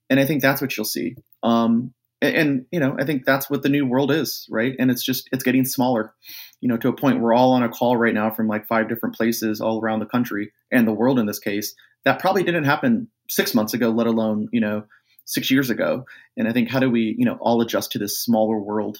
And 0.09 0.19
I 0.19 0.25
think 0.25 0.41
that's 0.41 0.61
what 0.61 0.75
you'll 0.77 0.85
see. 0.85 1.15
Um, 1.43 1.93
and, 2.21 2.35
and 2.35 2.65
you 2.71 2.79
know, 2.79 2.95
I 2.99 3.05
think 3.05 3.25
that's 3.25 3.49
what 3.49 3.63
the 3.63 3.69
new 3.69 3.85
world 3.85 4.11
is, 4.11 4.47
right? 4.49 4.75
And 4.79 4.91
it's 4.91 5.03
just 5.03 5.29
it's 5.31 5.43
getting 5.43 5.65
smaller. 5.65 6.13
You 6.61 6.69
know, 6.69 6.77
to 6.77 6.89
a 6.89 6.95
point 6.95 7.21
we're 7.21 7.33
all 7.33 7.53
on 7.53 7.63
a 7.63 7.69
call 7.69 7.97
right 7.97 8.13
now 8.13 8.29
from 8.31 8.47
like 8.47 8.67
five 8.67 8.89
different 8.89 9.15
places 9.15 9.61
all 9.61 9.81
around 9.81 9.99
the 9.99 10.05
country 10.05 10.51
and 10.71 10.87
the 10.87 10.93
world 10.93 11.19
in 11.19 11.25
this 11.25 11.39
case. 11.39 11.73
That 12.05 12.19
probably 12.19 12.43
didn't 12.43 12.63
happen 12.63 13.07
six 13.29 13.53
months 13.53 13.73
ago, 13.73 13.89
let 13.89 14.07
alone, 14.07 14.49
you 14.51 14.61
know, 14.61 14.83
six 15.25 15.51
years 15.51 15.69
ago. 15.69 16.05
And 16.37 16.47
I 16.47 16.53
think 16.53 16.69
how 16.69 16.79
do 16.79 16.89
we, 16.89 17.15
you 17.17 17.25
know, 17.25 17.37
all 17.41 17.61
adjust 17.61 17.91
to 17.91 17.99
this 17.99 18.19
smaller 18.19 18.57
world? 18.57 18.99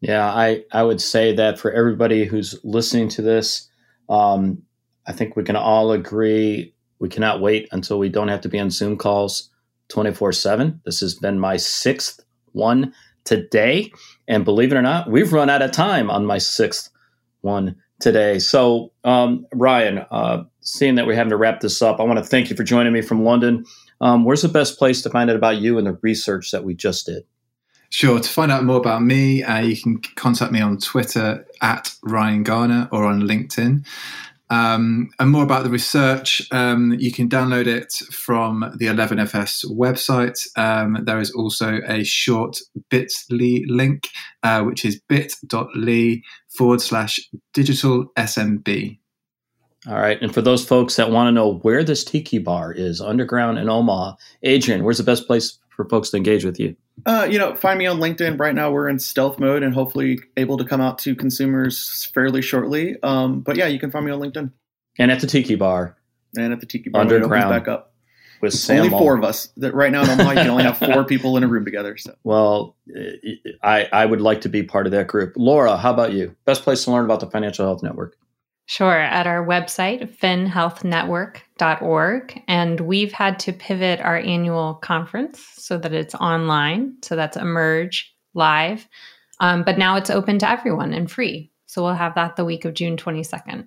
Yeah, 0.00 0.26
I, 0.26 0.64
I 0.72 0.82
would 0.82 1.00
say 1.00 1.34
that 1.34 1.58
for 1.58 1.70
everybody 1.72 2.24
who's 2.24 2.58
listening 2.64 3.08
to 3.10 3.22
this, 3.22 3.68
um, 4.08 4.62
I 5.06 5.12
think 5.12 5.36
we 5.36 5.44
can 5.44 5.56
all 5.56 5.92
agree 5.92 6.74
we 7.00 7.08
cannot 7.08 7.40
wait 7.40 7.68
until 7.72 7.98
we 7.98 8.08
don't 8.08 8.28
have 8.28 8.42
to 8.42 8.48
be 8.48 8.60
on 8.60 8.70
Zoom 8.70 8.96
calls 8.96 9.50
24 9.88 10.32
7. 10.32 10.80
This 10.84 11.00
has 11.00 11.14
been 11.14 11.40
my 11.40 11.56
sixth 11.56 12.20
one 12.52 12.92
today. 13.24 13.92
And 14.28 14.44
believe 14.44 14.72
it 14.72 14.76
or 14.76 14.82
not, 14.82 15.10
we've 15.10 15.32
run 15.32 15.50
out 15.50 15.62
of 15.62 15.72
time 15.72 16.10
on 16.10 16.26
my 16.26 16.38
sixth 16.38 16.90
one 17.42 17.76
today. 18.00 18.38
So, 18.38 18.92
um, 19.04 19.46
Ryan, 19.52 20.04
uh, 20.10 20.44
seeing 20.60 20.94
that 20.96 21.06
we're 21.06 21.14
having 21.14 21.30
to 21.30 21.36
wrap 21.36 21.60
this 21.60 21.82
up, 21.82 22.00
I 22.00 22.04
want 22.04 22.18
to 22.18 22.24
thank 22.24 22.50
you 22.50 22.56
for 22.56 22.64
joining 22.64 22.92
me 22.92 23.02
from 23.02 23.24
London. 23.24 23.64
Um, 24.00 24.24
where's 24.24 24.42
the 24.42 24.48
best 24.48 24.78
place 24.78 25.02
to 25.02 25.10
find 25.10 25.28
out 25.30 25.36
about 25.36 25.58
you 25.58 25.78
and 25.78 25.86
the 25.86 25.98
research 26.02 26.50
that 26.50 26.64
we 26.64 26.74
just 26.74 27.06
did? 27.06 27.24
Sure. 27.90 28.20
To 28.20 28.28
find 28.28 28.52
out 28.52 28.64
more 28.64 28.76
about 28.76 29.02
me, 29.02 29.42
uh, 29.42 29.60
you 29.60 29.76
can 29.76 29.98
contact 30.14 30.52
me 30.52 30.60
on 30.60 30.78
Twitter 30.78 31.44
at 31.60 31.94
Ryan 32.02 32.44
Garner 32.44 32.88
or 32.92 33.04
on 33.04 33.22
LinkedIn. 33.22 33.84
Um, 34.50 35.10
and 35.20 35.30
more 35.30 35.44
about 35.44 35.62
the 35.62 35.70
research, 35.70 36.46
um, 36.50 36.96
you 36.98 37.12
can 37.12 37.28
download 37.28 37.66
it 37.66 37.92
from 38.12 38.72
the 38.76 38.86
11FS 38.86 39.64
website. 39.70 40.38
Um, 40.58 40.98
there 41.04 41.20
is 41.20 41.30
also 41.30 41.80
a 41.86 42.02
short 42.02 42.60
bit.ly 42.90 43.64
link, 43.68 44.08
uh, 44.42 44.62
which 44.62 44.84
is 44.84 45.00
bit.ly 45.08 46.22
forward 46.48 46.80
slash 46.80 47.20
digital 47.54 48.06
SMB. 48.16 48.98
All 49.86 49.98
right. 49.98 50.20
And 50.20 50.34
for 50.34 50.42
those 50.42 50.66
folks 50.66 50.96
that 50.96 51.10
want 51.10 51.28
to 51.28 51.32
know 51.32 51.54
where 51.62 51.84
this 51.84 52.04
tiki 52.04 52.38
bar 52.38 52.72
is 52.72 53.00
underground 53.00 53.58
in 53.58 53.70
Omaha, 53.70 54.16
Adrian, 54.42 54.84
where's 54.84 54.98
the 54.98 55.04
best 55.04 55.26
place 55.26 55.58
for 55.70 55.88
folks 55.88 56.10
to 56.10 56.16
engage 56.18 56.44
with 56.44 56.60
you? 56.60 56.76
Uh, 57.06 57.26
you 57.30 57.38
know, 57.38 57.54
find 57.54 57.78
me 57.78 57.86
on 57.86 57.98
LinkedIn. 57.98 58.38
Right 58.38 58.54
now, 58.54 58.70
we're 58.70 58.88
in 58.88 58.98
stealth 58.98 59.38
mode 59.38 59.62
and 59.62 59.74
hopefully 59.74 60.20
able 60.36 60.56
to 60.58 60.64
come 60.64 60.80
out 60.80 60.98
to 61.00 61.14
consumers 61.14 62.10
fairly 62.14 62.42
shortly. 62.42 62.96
Um, 63.02 63.40
but 63.40 63.56
yeah, 63.56 63.66
you 63.66 63.78
can 63.78 63.90
find 63.90 64.04
me 64.04 64.12
on 64.12 64.20
LinkedIn. 64.20 64.52
And 64.98 65.10
at 65.10 65.20
the 65.20 65.26
Tiki 65.26 65.54
Bar. 65.54 65.96
And 66.36 66.52
at 66.52 66.60
the 66.60 66.66
Tiki 66.66 66.90
Bar. 66.90 67.02
Underground. 67.02 67.50
Back 67.50 67.68
up. 67.68 67.94
With 68.40 68.54
Sam 68.54 68.78
only 68.78 68.90
four 68.90 69.16
of 69.16 69.22
us. 69.22 69.52
That 69.58 69.74
right 69.74 69.92
now 69.92 70.02
in 70.02 70.10
Omaha, 70.10 70.30
you 70.30 70.36
can 70.36 70.50
only 70.50 70.64
have 70.64 70.78
four 70.94 71.04
people 71.04 71.36
in 71.36 71.44
a 71.44 71.48
room 71.48 71.64
together. 71.64 71.96
So. 71.98 72.14
Well, 72.24 72.76
I, 73.62 73.88
I 73.92 74.06
would 74.06 74.22
like 74.22 74.40
to 74.42 74.48
be 74.48 74.62
part 74.62 74.86
of 74.86 74.92
that 74.92 75.08
group. 75.08 75.34
Laura, 75.36 75.76
how 75.76 75.92
about 75.92 76.12
you? 76.12 76.34
Best 76.46 76.62
place 76.62 76.84
to 76.84 76.90
learn 76.90 77.04
about 77.04 77.20
the 77.20 77.30
Financial 77.30 77.66
Health 77.66 77.82
Network? 77.82 78.16
Sure, 78.70 78.96
at 78.96 79.26
our 79.26 79.44
website, 79.44 80.16
finhealthnetwork.org. 81.60 82.42
And 82.48 82.80
we've 82.80 83.12
had 83.12 83.38
to 83.40 83.52
pivot 83.52 84.00
our 84.00 84.18
annual 84.18 84.74
conference 84.74 85.44
so 85.56 85.78
that 85.78 85.92
it's 85.92 86.14
online. 86.14 86.96
So 87.02 87.16
that's 87.16 87.36
Emerge 87.36 88.14
Live. 88.34 88.88
Um, 89.40 89.64
but 89.64 89.78
now 89.78 89.96
it's 89.96 90.10
open 90.10 90.38
to 90.40 90.50
everyone 90.50 90.92
and 90.92 91.10
free. 91.10 91.50
So 91.66 91.82
we'll 91.82 91.94
have 91.94 92.14
that 92.14 92.36
the 92.36 92.44
week 92.44 92.64
of 92.64 92.74
June 92.74 92.96
22nd. 92.96 93.66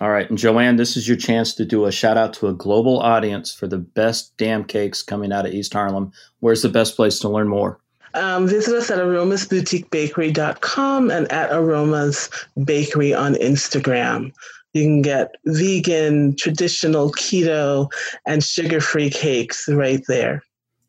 All 0.00 0.10
right. 0.10 0.28
And 0.28 0.38
Joanne, 0.38 0.76
this 0.76 0.96
is 0.96 1.08
your 1.08 1.16
chance 1.16 1.54
to 1.54 1.64
do 1.64 1.86
a 1.86 1.92
shout 1.92 2.16
out 2.16 2.32
to 2.34 2.46
a 2.46 2.54
global 2.54 3.00
audience 3.00 3.52
for 3.52 3.66
the 3.66 3.78
best 3.78 4.36
damn 4.36 4.64
cakes 4.64 5.02
coming 5.02 5.32
out 5.32 5.46
of 5.46 5.52
East 5.52 5.72
Harlem. 5.72 6.12
Where's 6.40 6.62
the 6.62 6.68
best 6.68 6.94
place 6.94 7.18
to 7.20 7.28
learn 7.28 7.48
more? 7.48 7.80
Um, 8.14 8.46
visit 8.46 8.74
us 8.74 8.90
at 8.90 8.98
aromasboutiquebakery.com 8.98 11.10
and 11.10 11.30
at 11.32 11.52
Aromas 11.52 12.30
Bakery 12.64 13.12
on 13.12 13.34
Instagram. 13.34 14.32
You 14.74 14.84
can 14.84 15.02
get 15.02 15.34
vegan, 15.46 16.36
traditional, 16.36 17.10
keto, 17.12 17.90
and 18.26 18.44
sugar 18.44 18.80
free 18.80 19.10
cakes 19.10 19.68
right 19.68 20.02
there. 20.06 20.42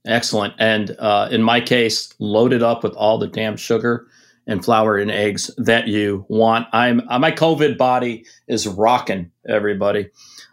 Excellent. 0.05 0.53
And 0.59 0.95
uh, 0.99 1.29
in 1.31 1.43
my 1.43 1.61
case, 1.61 2.13
loaded 2.19 2.63
up 2.63 2.83
with 2.83 2.93
all 2.93 3.17
the 3.17 3.27
damn 3.27 3.57
sugar 3.57 4.07
and 4.47 4.65
flour 4.65 4.97
and 4.97 5.11
eggs 5.11 5.51
that 5.57 5.87
you 5.87 6.25
want. 6.27 6.67
I'm 6.73 7.01
uh, 7.09 7.19
my 7.19 7.31
COVID 7.31 7.77
body 7.77 8.25
is 8.47 8.67
rocking 8.67 9.31
everybody. 9.47 10.09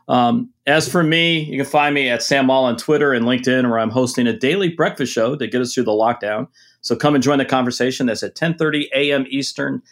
Um, 0.08 0.50
as 0.66 0.88
for 0.88 1.02
me, 1.02 1.44
you 1.44 1.56
can 1.56 1.70
find 1.70 1.94
me 1.94 2.08
at 2.08 2.22
Sam 2.22 2.46
Maule 2.46 2.64
on 2.64 2.76
Twitter 2.76 3.12
and 3.12 3.24
LinkedIn, 3.24 3.68
where 3.68 3.78
I'm 3.78 3.90
hosting 3.90 4.26
a 4.26 4.36
daily 4.36 4.68
breakfast 4.68 5.12
show 5.12 5.34
to 5.34 5.46
get 5.46 5.60
us 5.60 5.74
through 5.74 5.84
the 5.84 5.92
lockdown. 5.92 6.48
So 6.82 6.94
come 6.94 7.14
and 7.14 7.24
join 7.24 7.38
the 7.38 7.44
conversation. 7.44 8.06
That's 8.06 8.22
at 8.22 8.36
10:30 8.36 8.88
a.m. 8.94 9.26
Eastern, 9.28 9.82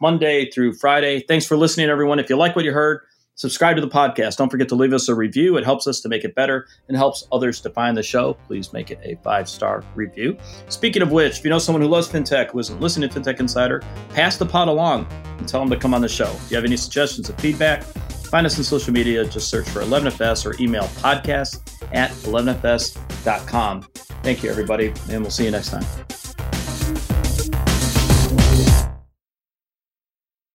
Monday 0.00 0.50
through 0.50 0.74
Friday. 0.74 1.20
Thanks 1.20 1.46
for 1.46 1.56
listening, 1.56 1.88
everyone. 1.88 2.18
If 2.18 2.30
you 2.30 2.36
like 2.36 2.56
what 2.56 2.64
you 2.64 2.72
heard, 2.72 3.02
subscribe 3.34 3.76
to 3.76 3.82
the 3.82 3.88
podcast. 3.88 4.36
Don't 4.36 4.50
forget 4.50 4.68
to 4.68 4.74
leave 4.74 4.92
us 4.92 5.08
a 5.08 5.14
review. 5.14 5.56
It 5.56 5.64
helps 5.64 5.86
us 5.86 6.00
to 6.00 6.08
make 6.08 6.24
it 6.24 6.34
better 6.34 6.66
and 6.88 6.96
helps 6.96 7.26
others 7.32 7.60
to 7.62 7.70
find 7.70 7.96
the 7.96 8.02
show. 8.02 8.34
Please 8.46 8.72
make 8.72 8.90
it 8.90 8.98
a 9.02 9.16
five 9.22 9.48
star 9.48 9.84
review. 9.94 10.36
Speaking 10.68 11.02
of 11.02 11.10
which, 11.10 11.38
if 11.38 11.44
you 11.44 11.50
know 11.50 11.58
someone 11.58 11.82
who 11.82 11.88
loves 11.88 12.08
fintech, 12.08 12.50
who 12.50 12.58
isn't 12.58 12.80
listening 12.80 13.08
to 13.10 13.20
FinTech 13.20 13.40
Insider, 13.40 13.82
pass 14.10 14.36
the 14.36 14.46
pod 14.46 14.68
along 14.68 15.06
and 15.38 15.48
tell 15.48 15.60
them 15.60 15.70
to 15.70 15.76
come 15.76 15.94
on 15.94 16.00
the 16.00 16.08
show. 16.08 16.30
If 16.30 16.50
you 16.50 16.56
have 16.56 16.64
any 16.64 16.76
suggestions 16.76 17.28
or 17.28 17.34
feedback, 17.34 17.82
find 17.82 18.46
us 18.46 18.56
on 18.58 18.64
social 18.64 18.92
media. 18.92 19.24
Just 19.26 19.48
search 19.48 19.68
for 19.68 19.82
11FS 19.82 20.46
or 20.46 20.60
email 20.62 20.84
podcast 20.84 21.60
at 21.92 22.10
11FS.com. 22.10 23.82
Thank 24.22 24.42
you, 24.42 24.50
everybody, 24.50 24.92
and 25.10 25.22
we'll 25.22 25.30
see 25.30 25.44
you 25.44 25.50
next 25.50 25.70
time. 25.70 26.21